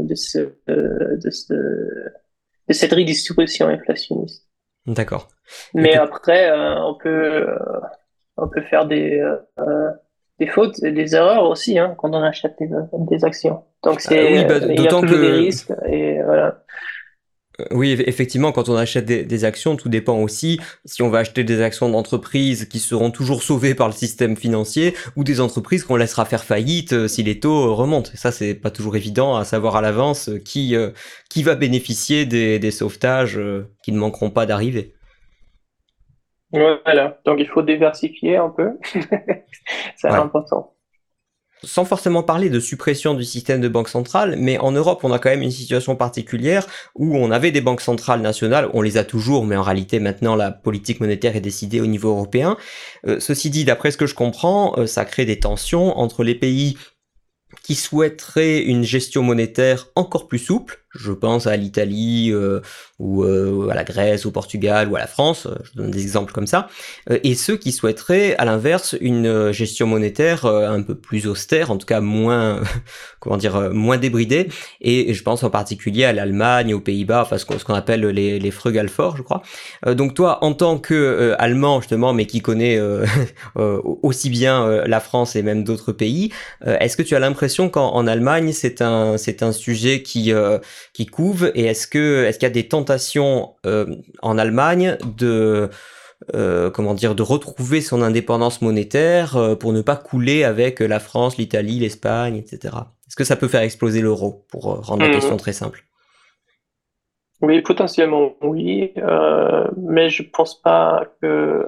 de, 0.01 0.17
ce, 0.17 0.57
de, 0.67 1.31
ce, 1.31 1.55
de 1.55 2.73
cette 2.73 2.93
redistribution 2.93 3.69
inflationniste. 3.69 4.49
D'accord. 4.87 5.29
Mais 5.75 5.95
après, 5.95 6.51
euh, 6.51 6.81
on 6.83 6.95
peut 6.97 7.47
on 8.37 8.49
peut 8.49 8.63
faire 8.63 8.87
des 8.87 9.23
des 10.39 10.47
fautes 10.49 10.83
et 10.83 10.93
des 10.93 11.15
erreurs 11.15 11.45
aussi 11.45 11.79
hein, 11.79 11.95
quand 11.97 12.15
on 12.15 12.23
achète 12.23 12.57
des, 12.59 12.69
des 12.93 13.25
actions. 13.25 13.65
Donc 13.83 14.01
c'est 14.01 14.39
oui, 14.39 14.45
bah, 14.45 14.59
il 14.59 14.81
y 14.81 14.87
a 14.87 14.89
toujours 14.89 15.03
que... 15.03 15.21
des 15.21 15.31
risques 15.31 15.73
et 15.87 16.21
voilà. 16.23 16.65
Euh, 17.61 17.65
oui, 17.71 17.97
effectivement, 18.07 18.53
quand 18.53 18.69
on 18.69 18.77
achète 18.77 19.05
des, 19.05 19.45
actions, 19.45 19.77
tout 19.77 19.89
dépend 19.89 20.19
aussi 20.19 20.61
si 20.85 21.03
on 21.03 21.11
va 21.11 21.19
acheter 21.19 21.45
des 21.45 21.61
actions 21.61 21.89
d'entreprises 21.89 22.69
qui 22.69 22.79
seront 22.79 23.11
toujours 23.11 23.43
sauvées 23.43 23.75
par 23.75 23.89
le 23.89 23.93
système 23.93 24.37
financier 24.37 24.95
ou 25.17 25.25
des 25.25 25.41
entreprises 25.41 25.85
qu'on 25.85 25.97
laissera 25.97 26.25
faire 26.25 26.45
faillite 26.45 26.93
euh, 26.93 27.09
si 27.09 27.23
les 27.23 27.41
taux 27.41 27.75
remontent. 27.75 28.11
ça, 28.15 28.33
c'est 28.33 28.55
pas 28.55 28.71
toujours 28.71 28.97
évident 28.97 29.37
à 29.37 29.45
savoir 29.45 29.77
à 29.77 29.81
l'avance 29.81 30.29
euh, 30.29 30.39
qui, 30.39 30.75
qui 31.31 31.43
va 31.43 31.55
bénéficier 31.55 32.27
des, 32.27 32.59
des 32.59 32.71
sauvetages 32.71 33.41
qui 33.83 33.93
ne 33.93 33.99
manqueront 33.99 34.31
pas 34.31 34.47
d'arriver. 34.47 34.95
Voilà, 36.53 37.19
donc 37.25 37.39
il 37.41 37.49
faut 37.49 37.63
diversifier 37.63 38.37
un 38.37 38.49
peu. 38.49 38.79
c'est 39.97 40.09
important 40.09 40.76
sans 41.65 41.85
forcément 41.85 42.23
parler 42.23 42.51
de 42.51 42.61
suppression 42.61 43.15
du 43.15 43.25
système 43.25 43.61
de 43.61 43.69
banque 43.69 43.89
centrale, 43.89 44.37
mais 44.39 44.59
en 44.59 44.73
Europe, 44.73 45.01
on 45.03 45.13
a 45.13 45.19
quand 45.19 45.31
même 45.31 45.43
une 45.43 45.51
situation 45.51 45.97
particulière 45.97 46.67
où 46.95 47.17
on 47.17 47.31
avait 47.31 47.51
des 47.51 47.61
banques 47.61 47.81
centrales 47.81 48.21
nationales, 48.21 48.69
on 48.75 48.83
les 48.83 48.97
a 48.99 49.05
toujours, 49.05 49.47
mais 49.47 49.57
en 49.57 49.63
réalité 49.63 49.99
maintenant 49.99 50.37
la 50.37 50.51
politique 50.51 51.01
monétaire 51.01 51.37
est 51.37 51.41
décidée 51.41 51.81
au 51.81 51.87
niveau 51.87 52.11
européen. 52.11 52.57
Euh, 53.07 53.21
ceci 53.21 53.51
dit, 53.51 53.65
d'après 53.65 53.91
ce 53.91 53.97
que 53.97 54.07
je 54.07 54.15
comprends, 54.15 54.75
euh, 54.79 54.87
ça 54.87 55.05
crée 55.05 55.25
des 55.25 55.41
tensions 55.41 55.99
entre 55.99 56.25
les 56.25 56.35
pays 56.35 56.77
qui 57.63 57.75
souhaiteraient 57.75 58.61
une 58.61 58.85
gestion 58.85 59.23
monétaire 59.23 59.89
encore 59.97 60.29
plus 60.29 60.39
souple, 60.39 60.86
je 60.99 61.13
pense 61.13 61.47
à 61.47 61.57
l'Italie 61.57 62.31
euh, 62.33 62.61
ou 62.99 63.25
euh, 63.25 63.69
à 63.71 63.75
la 63.75 63.85
Grèce, 63.85 64.27
au 64.27 64.31
Portugal 64.31 64.89
ou 64.89 64.97
à 64.97 64.99
la 64.99 65.07
France, 65.07 65.47
euh, 65.47 65.55
je 65.65 65.81
donne 65.81 65.91
des 65.91 66.03
exemples 66.03 66.33
comme 66.33 66.47
ça, 66.47 66.69
et 67.11 67.35
ceux 67.35 67.57
qui 67.57 67.73
souhaiteraient 67.73 68.37
à 68.37 68.45
l'inverse 68.45 68.97
une 69.01 69.53
gestion 69.53 69.87
monétaire 69.87 70.47
un 70.47 70.83
peu 70.83 70.95
plus 70.95 71.27
austère, 71.27 71.71
en 71.71 71.77
tout 71.77 71.87
cas 71.87 72.01
moins, 72.01 72.61
comment 73.21 73.37
dire, 73.37 73.71
moins 73.73 73.99
débridée, 73.99 74.49
et 74.81 75.13
je 75.15 75.23
pense 75.23 75.43
en 75.43 75.51
particulier 75.51 76.05
à 76.05 76.13
l'Allemagne, 76.13 76.75
aux 76.75 76.81
Pays-Bas, 76.81 77.23
enfin 77.23 77.39
ce 77.39 77.45
qu'on 77.45 77.75
appelle 77.75 78.07
les, 78.07 78.39
les 78.39 78.51
frugal 78.51 78.89
forts, 78.89 79.17
je 79.17 79.23
crois. 79.23 79.43
donc 79.87 80.15
toi, 80.15 80.43
en 80.45 80.55
tant 80.55 80.79
que 80.79 81.35
Allemand 81.39 81.81
justement, 81.81 82.13
mais 82.13 82.27
qui 82.27 82.41
connaît 82.41 82.81
aussi 83.55 84.31
bien 84.31 84.85
la 84.87 85.01
France 85.01 85.37
et 85.37 85.43
même 85.43 85.65
d'autres 85.65 85.93
pays, 85.93 86.33
est-ce 86.65 86.97
que 86.97 87.03
tu 87.03 87.15
as 87.15 87.19
l'impression 87.19 87.69
qu'en 87.69 88.07
Allemagne 88.07 88.53
c'est 88.53 88.81
un 88.83 89.19
c'est 89.19 89.43
un 89.43 89.53
sujet 89.53 90.03
qui 90.03 90.33
qui 90.93 91.07
couve 91.07 91.51
Et 91.55 91.65
est-ce 91.65 91.87
que 91.87 92.25
est-ce 92.25 92.39
qu'il 92.39 92.47
y 92.47 92.51
a 92.51 92.55
des 92.55 92.69
tentations 92.69 93.55
euh, 93.67 93.87
en 94.23 94.39
Allemagne 94.39 94.97
de 95.17 95.71
euh, 96.35 96.71
comment 96.71 96.95
dire 96.95 97.15
de 97.15 97.23
retrouver 97.23 97.81
son 97.81 98.03
indépendance 98.03 98.63
monétaire 98.63 99.37
euh, 99.37 99.55
pour 99.55 99.73
ne 99.73 99.83
pas 99.83 99.97
couler 99.97 100.45
avec 100.45 100.81
la 100.81 100.99
France, 100.99 101.37
l'Italie, 101.37 101.79
l'Espagne, 101.79 102.37
etc. 102.37 102.75
Est-ce 103.07 103.17
que 103.17 103.25
ça 103.25 103.37
peut 103.37 103.49
faire 103.49 103.63
exploser 103.63 104.01
l'euro 104.01 104.47
pour 104.51 104.85
rendre 104.87 105.03
la 105.03 105.09
mmh. 105.09 105.13
question 105.13 105.37
très 105.37 105.53
simple? 105.53 105.85
Oui, 107.43 107.61
potentiellement 107.61 108.33
oui, 108.41 108.95
mais 109.77 110.09
je 110.09 110.23
pense 110.23 110.61
pas 110.61 111.05
que 111.21 111.67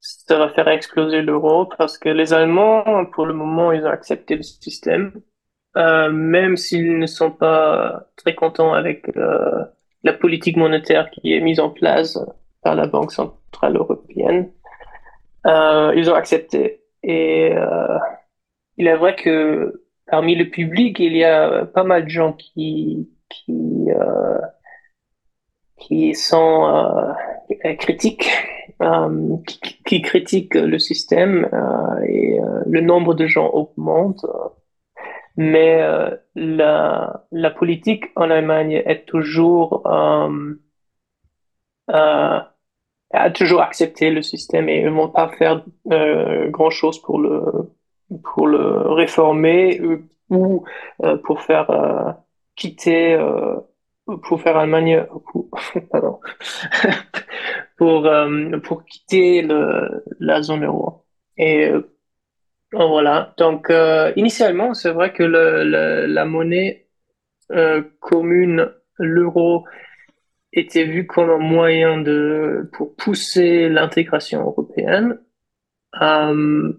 ça 0.00 0.38
va 0.38 0.50
faire 0.50 0.68
exploser 0.68 1.22
l'euro 1.22 1.66
parce 1.78 1.96
que 1.98 2.10
les 2.10 2.34
Allemands, 2.34 3.06
pour 3.06 3.24
le 3.24 3.32
moment, 3.32 3.72
ils 3.72 3.84
ont 3.84 3.90
accepté 3.90 4.36
le 4.36 4.42
système. 4.42 5.12
Euh, 5.76 6.10
même 6.10 6.56
s'ils 6.56 6.98
ne 6.98 7.06
sont 7.06 7.32
pas 7.32 8.06
très 8.16 8.34
contents 8.34 8.74
avec 8.74 9.08
euh, 9.16 9.64
la 10.04 10.12
politique 10.12 10.56
monétaire 10.56 11.10
qui 11.10 11.34
est 11.34 11.40
mise 11.40 11.58
en 11.58 11.70
place 11.70 12.18
par 12.62 12.74
la 12.74 12.86
Banque 12.86 13.12
centrale 13.12 13.76
européenne. 13.76 14.50
Euh, 15.46 15.92
ils 15.96 16.10
ont 16.10 16.14
accepté. 16.14 16.82
Et 17.02 17.52
euh, 17.52 17.98
il 18.76 18.86
est 18.86 18.96
vrai 18.96 19.14
que 19.16 19.84
parmi 20.06 20.34
le 20.34 20.48
public, 20.50 20.98
il 21.00 21.16
y 21.16 21.24
a 21.24 21.66
pas 21.66 21.84
mal 21.84 22.04
de 22.04 22.10
gens 22.10 22.32
qui 22.32 23.10
qui 23.28 23.90
euh, 23.90 24.38
qui 25.78 26.14
sont 26.14 27.14
critiques, 27.78 28.30
qui, 29.46 29.82
qui, 29.84 30.02
critiquent 30.02 30.54
le 30.54 30.78
système 30.78 31.48
et 32.08 32.38
le 32.66 32.80
nombre 32.80 33.12
de 33.12 33.26
gens 33.26 33.48
augmente. 33.48 34.24
Mais 35.36 35.82
euh, 35.82 36.10
la, 36.36 37.24
la 37.32 37.50
politique 37.50 38.06
en 38.16 38.30
Allemagne 38.30 38.82
est 38.86 39.04
toujours 39.06 39.86
euh, 39.86 40.54
euh, 41.90 42.40
a 43.12 43.30
toujours 43.32 43.62
accepté 43.62 44.10
le 44.10 44.22
système 44.22 44.68
et 44.68 44.80
ils 44.82 44.90
vont 44.90 45.10
pas 45.10 45.30
faire 45.38 45.64
euh, 45.92 46.48
grand 46.50 46.70
chose 46.70 47.00
pour 47.02 47.20
le 47.20 47.42
pour 48.24 48.46
le 48.48 48.92
réformer 48.92 49.80
ou 50.30 50.64
euh, 51.04 51.16
pour 51.18 51.42
faire 51.42 51.70
euh, 51.70 52.12
quitter 52.56 53.18
pour 54.22 54.40
faire 54.40 54.56
Allemagne 54.56 55.06
pardon, 55.90 56.20
pour 57.78 58.08
pour 58.64 58.84
quitter 58.84 59.42
le, 59.42 60.04
la 60.20 60.42
zone 60.42 60.64
euro. 60.64 61.04
Et 61.36 61.70
voilà. 62.74 63.34
Donc, 63.38 63.70
euh, 63.70 64.12
initialement, 64.16 64.74
c'est 64.74 64.90
vrai 64.90 65.12
que 65.12 65.22
la 65.22 66.24
monnaie 66.24 66.86
euh, 67.52 67.82
commune, 68.00 68.70
l'euro, 68.98 69.64
était 70.52 70.84
vue 70.84 71.06
comme 71.06 71.30
un 71.30 71.38
moyen 71.38 71.98
de 72.00 72.70
pour 72.72 72.94
pousser 72.96 73.68
l'intégration 73.68 74.42
européenne. 74.42 75.18
Euh, 76.00 76.72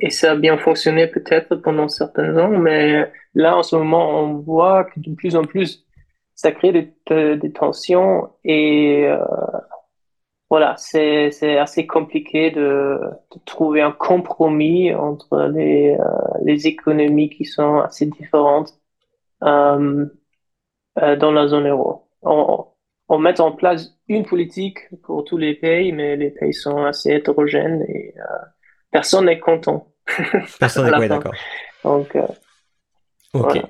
et 0.00 0.10
ça 0.10 0.32
a 0.32 0.36
bien 0.36 0.58
fonctionné 0.58 1.06
peut-être 1.06 1.56
pendant 1.56 1.88
certains 1.88 2.36
ans, 2.38 2.48
mais 2.48 3.10
là, 3.34 3.56
en 3.56 3.62
ce 3.62 3.76
moment, 3.76 4.22
on 4.22 4.38
voit 4.38 4.84
que 4.84 5.00
de 5.00 5.14
plus 5.14 5.36
en 5.36 5.44
plus, 5.44 5.84
ça 6.34 6.52
crée 6.52 6.72
des, 6.72 7.36
des 7.36 7.52
tensions 7.52 8.30
et 8.44 9.06
euh, 9.08 9.18
voilà, 10.54 10.76
c'est 10.76 11.58
assez 11.58 11.84
compliqué 11.84 12.52
de, 12.52 13.00
de, 13.32 13.40
trouver 13.44 13.82
un 13.82 13.90
compromis 13.90 14.94
entre 14.94 15.50
les 15.52 15.96
euh, 15.98 16.04
les 16.44 16.68
économies 16.68 17.28
qui 17.28 17.44
sont 17.44 17.80
assez 17.80 18.06
différentes 18.06 18.72
euh, 19.42 20.06
euh, 21.02 21.16
dans 21.16 21.32
la 21.32 21.48
zone 21.48 21.66
euro. 21.66 22.08
On, 22.22 22.68
on 23.08 23.18
met 23.18 23.40
en 23.40 23.50
place 23.50 23.98
une 24.06 24.24
politique 24.24 24.78
pour 25.02 25.24
tous 25.24 25.38
les 25.38 25.56
pays, 25.56 25.90
mais 25.90 26.14
les 26.14 26.30
pays 26.30 26.54
sont 26.54 26.84
assez 26.84 27.10
hétérogènes 27.10 27.82
et 27.88 28.14
personne 28.92 29.24
n'est 29.24 29.40
content. 29.40 29.88
Personne 30.60 30.88
n'est 31.00 31.08
d'accord. 31.08 31.34
Donc, 31.82 32.16
ok. 33.32 33.60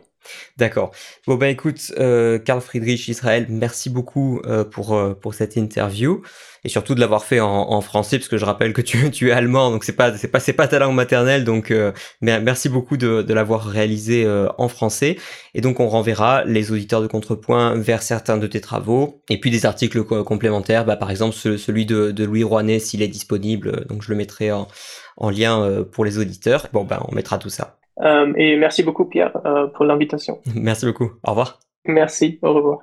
D'accord. 0.57 0.93
Bon 1.27 1.37
bah 1.37 1.49
écoute, 1.49 1.93
euh, 1.99 2.39
Friedrich 2.61 3.09
Israël, 3.09 3.47
merci 3.49 3.91
beaucoup 3.91 4.41
euh, 4.47 4.64
pour 4.64 4.95
euh, 4.95 5.14
pour 5.14 5.35
cette 5.35 5.57
interview 5.57 6.22
et 6.64 6.68
surtout 6.68 6.95
de 6.95 7.01
l'avoir 7.01 7.25
fait 7.25 7.41
en, 7.41 7.70
en, 7.70 7.81
français 7.81 8.18
parce 8.18 8.29
que 8.29 8.39
je 8.39 8.45
rappelle 8.45 8.72
que 8.72 8.81
tu, 8.81 9.11
es 9.29 9.31
allemand 9.31 9.70
donc 9.70 9.85
c'est 9.85 9.93
pas 9.93 10.16
c'est 10.16 10.29
pas 10.29 10.41
c'est 10.41 10.53
pas 10.53 10.66
ta 10.66 10.79
langue 10.79 10.95
maternelle 10.95 11.45
donc 11.45 11.70
euh, 11.70 11.93
merci 12.20 12.68
beaucoup 12.68 12.97
de, 12.97 13.22
de 13.22 13.35
l'avoir 13.35 13.64
réalisé 13.66 14.25
euh, 14.25 14.49
en 14.59 14.68
français 14.68 15.16
et 15.55 15.61
donc 15.61 15.81
on 15.81 15.89
renverra 15.89 16.45
les 16.45 16.72
auditeurs 16.72 17.03
de 17.03 17.07
Contrepoint 17.07 17.75
vers 17.77 18.03
certains 18.03 18.39
de 18.39 18.47
tes 18.47 18.61
travaux 18.61 19.22
et 19.29 19.39
puis 19.39 19.51
des 19.51 19.66
articles 19.66 20.03
complémentaires 20.05 20.85
bah, 20.85 20.97
par 20.97 21.11
exemple 21.11 21.35
celui 21.35 21.87
de, 21.87 22.11
de 22.11 22.25
Louis 22.25 22.45
Rouanet 22.45 22.79
s'il 22.79 23.03
est 23.03 23.09
disponible 23.09 23.87
donc 23.87 24.03
je 24.03 24.11
le 24.11 24.16
mettrai 24.16 24.53
en, 24.53 24.68
en 25.16 25.31
lien 25.31 25.85
pour 25.93 26.05
les 26.05 26.18
auditeurs. 26.18 26.68
Bon 26.72 26.85
ben 26.85 27.01
on 27.09 27.14
mettra 27.14 27.39
tout 27.39 27.51
ça. 27.51 27.79
Et 28.03 28.57
merci 28.57 28.82
beaucoup, 28.82 29.05
Pierre, 29.05 29.32
pour 29.74 29.84
l'invitation. 29.84 30.40
Merci 30.55 30.86
beaucoup. 30.86 31.12
Au 31.22 31.30
revoir. 31.30 31.61
Merci. 31.84 32.38
Au 32.42 32.53
revoir. 32.55 32.78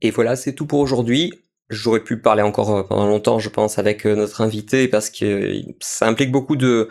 Et 0.00 0.10
voilà, 0.10 0.36
c'est 0.36 0.54
tout 0.54 0.66
pour 0.66 0.80
aujourd'hui. 0.80 1.32
J'aurais 1.70 2.04
pu 2.04 2.18
parler 2.20 2.42
encore 2.42 2.86
pendant 2.86 3.06
longtemps, 3.06 3.38
je 3.38 3.48
pense, 3.48 3.78
avec 3.78 4.04
notre 4.04 4.40
invité 4.40 4.88
parce 4.88 5.10
que 5.10 5.54
ça 5.80 6.06
implique 6.06 6.30
beaucoup 6.30 6.56
de 6.56 6.88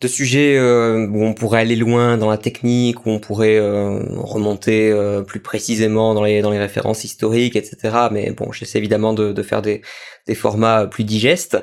de 0.00 0.06
sujets 0.06 0.56
euh, 0.56 1.08
où 1.08 1.24
on 1.24 1.34
pourrait 1.34 1.60
aller 1.60 1.74
loin 1.74 2.16
dans 2.16 2.30
la 2.30 2.38
technique, 2.38 3.04
où 3.04 3.10
on 3.10 3.18
pourrait 3.18 3.58
euh, 3.58 3.98
remonter 4.16 4.90
euh, 4.92 5.22
plus 5.22 5.40
précisément 5.40 6.14
dans 6.14 6.22
les, 6.22 6.40
dans 6.40 6.50
les 6.50 6.58
références 6.58 7.02
historiques, 7.02 7.56
etc. 7.56 8.08
Mais 8.12 8.30
bon, 8.30 8.52
j'essaie 8.52 8.78
évidemment 8.78 9.12
de, 9.12 9.32
de 9.32 9.42
faire 9.42 9.60
des, 9.60 9.82
des 10.26 10.36
formats 10.36 10.86
plus 10.86 11.02
digestes. 11.02 11.58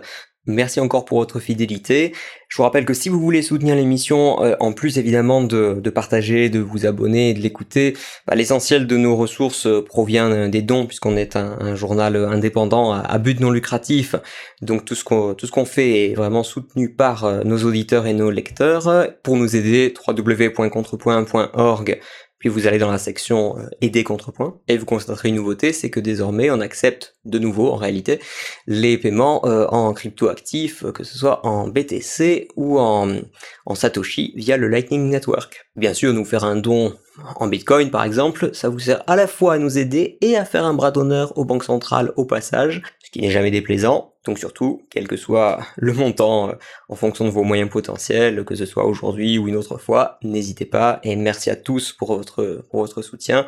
Merci 0.47 0.79
encore 0.79 1.05
pour 1.05 1.17
votre 1.17 1.39
fidélité. 1.39 2.13
Je 2.49 2.57
vous 2.57 2.63
rappelle 2.63 2.85
que 2.85 2.93
si 2.93 3.09
vous 3.09 3.19
voulez 3.19 3.41
soutenir 3.41 3.75
l'émission, 3.75 4.43
euh, 4.43 4.55
en 4.59 4.73
plus 4.73 4.99
évidemment 4.99 5.41
de, 5.41 5.79
de, 5.81 5.89
partager, 5.89 6.49
de 6.49 6.59
vous 6.59 6.85
abonner 6.85 7.31
et 7.31 7.33
de 7.33 7.39
l'écouter, 7.39 7.97
bah, 8.27 8.35
l'essentiel 8.35 8.85
de 8.85 8.95
nos 8.95 9.15
ressources 9.15 9.65
euh, 9.65 9.83
provient 9.83 10.47
des 10.47 10.61
dons 10.61 10.85
puisqu'on 10.85 11.17
est 11.17 11.35
un, 11.35 11.73
journal 11.75 12.15
indépendant 12.15 12.91
à, 12.93 13.17
but 13.17 13.39
non 13.39 13.49
lucratif. 13.49 14.15
Donc 14.61 14.85
tout 14.85 14.93
ce 14.93 15.03
qu'on 15.03 15.33
tout 15.33 15.47
ce 15.47 15.51
qu'on 15.51 15.65
fait 15.65 16.11
est 16.11 16.13
vraiment 16.13 16.43
soutenu 16.43 16.89
par 16.89 17.25
euh, 17.25 17.41
nos 17.43 17.63
auditeurs 17.63 18.05
et 18.05 18.13
nos 18.13 18.29
lecteurs. 18.29 19.07
Pour 19.23 19.37
nous 19.37 19.55
aider, 19.55 19.91
www.contrepoint.org 20.07 21.99
vous 22.49 22.67
allez 22.67 22.77
dans 22.77 22.91
la 22.91 22.97
section 22.97 23.57
euh, 23.57 23.67
aider 23.81 24.03
contrepoint 24.03 24.59
et 24.67 24.77
vous 24.77 24.85
constaterez 24.85 25.29
une 25.29 25.35
nouveauté, 25.35 25.73
c'est 25.73 25.89
que 25.89 25.99
désormais 25.99 26.49
on 26.51 26.59
accepte 26.59 27.15
de 27.25 27.39
nouveau 27.39 27.71
en 27.71 27.75
réalité 27.75 28.19
les 28.67 28.97
paiements 28.97 29.45
euh, 29.45 29.67
en 29.67 29.93
crypto 29.93 30.27
actifs, 30.27 30.83
que 30.93 31.03
ce 31.03 31.17
soit 31.17 31.45
en 31.45 31.67
BTC 31.67 32.47
ou 32.55 32.79
en, 32.79 33.15
en 33.65 33.75
Satoshi 33.75 34.33
via 34.35 34.57
le 34.57 34.67
Lightning 34.67 35.09
Network. 35.09 35.65
Bien 35.75 35.93
sûr, 35.93 36.13
nous 36.13 36.25
faire 36.25 36.43
un 36.43 36.55
don 36.55 36.95
en 37.35 37.47
Bitcoin 37.47 37.91
par 37.91 38.03
exemple, 38.03 38.49
ça 38.53 38.69
vous 38.69 38.79
sert 38.79 39.03
à 39.07 39.15
la 39.15 39.27
fois 39.27 39.53
à 39.53 39.57
nous 39.57 39.77
aider 39.77 40.17
et 40.21 40.37
à 40.37 40.45
faire 40.45 40.65
un 40.65 40.73
bras 40.73 40.91
d'honneur 40.91 41.37
aux 41.37 41.45
banques 41.45 41.63
centrales 41.63 42.11
au 42.15 42.25
passage, 42.25 42.81
ce 43.03 43.11
qui 43.11 43.21
n'est 43.21 43.31
jamais 43.31 43.51
déplaisant. 43.51 44.13
Donc 44.25 44.39
surtout, 44.39 44.81
quel 44.89 45.07
que 45.07 45.17
soit 45.17 45.59
le 45.75 45.93
montant 45.93 46.49
euh, 46.49 46.53
en 46.89 46.95
fonction 46.95 47.25
de 47.25 47.29
vos 47.29 47.43
moyens 47.43 47.69
potentiels, 47.69 48.43
que 48.43 48.55
ce 48.55 48.65
soit 48.65 48.85
aujourd'hui 48.85 49.37
ou 49.37 49.47
une 49.47 49.55
autre 49.55 49.77
fois, 49.77 50.17
n'hésitez 50.23 50.65
pas 50.65 50.99
et 51.03 51.15
merci 51.15 51.49
à 51.49 51.55
tous 51.55 51.93
pour 51.93 52.15
votre, 52.15 52.63
pour 52.69 52.81
votre 52.81 53.01
soutien, 53.01 53.45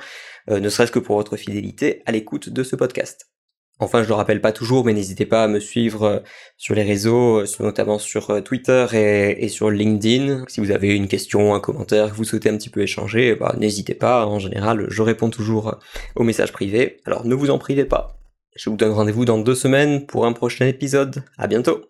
euh, 0.50 0.60
ne 0.60 0.70
serait-ce 0.70 0.92
que 0.92 1.00
pour 1.00 1.16
votre 1.16 1.36
fidélité 1.36 2.04
à 2.06 2.12
l'écoute 2.12 2.50
de 2.50 2.64
ce 2.64 2.76
podcast. 2.76 3.37
Enfin, 3.80 4.04
je 4.04 4.08
le 4.08 4.14
rappelle 4.14 4.42
pas 4.42 4.52
toujours, 4.52 4.86
mais 4.86 4.94
n'hésitez 4.94 5.26
pas 5.26 5.44
à 5.44 5.48
me 5.48 5.60
suivre 5.60 6.04
euh, 6.04 6.20
sur 6.58 6.76
les 6.76 6.84
réseaux, 6.84 7.44
notamment 7.60 8.00
sur 8.00 8.44
Twitter 8.44 8.86
et, 9.40 9.48
sur 9.50 9.70
LinkedIn. 9.70 10.46
Si 10.48 10.60
vous 10.60 10.72
avez 10.72 10.96
une 10.96 11.08
question, 11.08 11.54
un 11.54 11.60
commentaire, 11.60 12.12
que 12.12 12.16
vous 12.16 12.24
souhaitez 12.24 12.50
un 12.50 12.58
petit 12.58 12.70
peu 12.70 12.82
échanger, 12.82 13.36
bah, 13.36 13.56
n'hésitez 13.58 13.94
pas. 13.94 14.26
En 14.26 14.40
général, 14.40 14.88
je 14.90 15.02
réponds 15.02 15.30
toujours 15.30 15.76
aux 16.16 16.24
messages 16.24 16.52
privés. 16.52 16.98
Alors 17.06 17.26
ne 17.26 17.36
vous 17.36 17.50
en 17.50 17.58
privez 17.58 17.86
pas. 17.86 18.18
Je 18.56 18.70
vous 18.70 18.76
donne 18.76 18.92
rendez-vous 18.92 19.26
dans 19.26 19.38
deux 19.38 19.56
semaines 19.56 20.06
pour 20.08 20.26
un 20.26 20.34
prochain 20.34 20.66
épisode. 20.66 21.24
À 21.38 21.48
bientôt! 21.48 21.82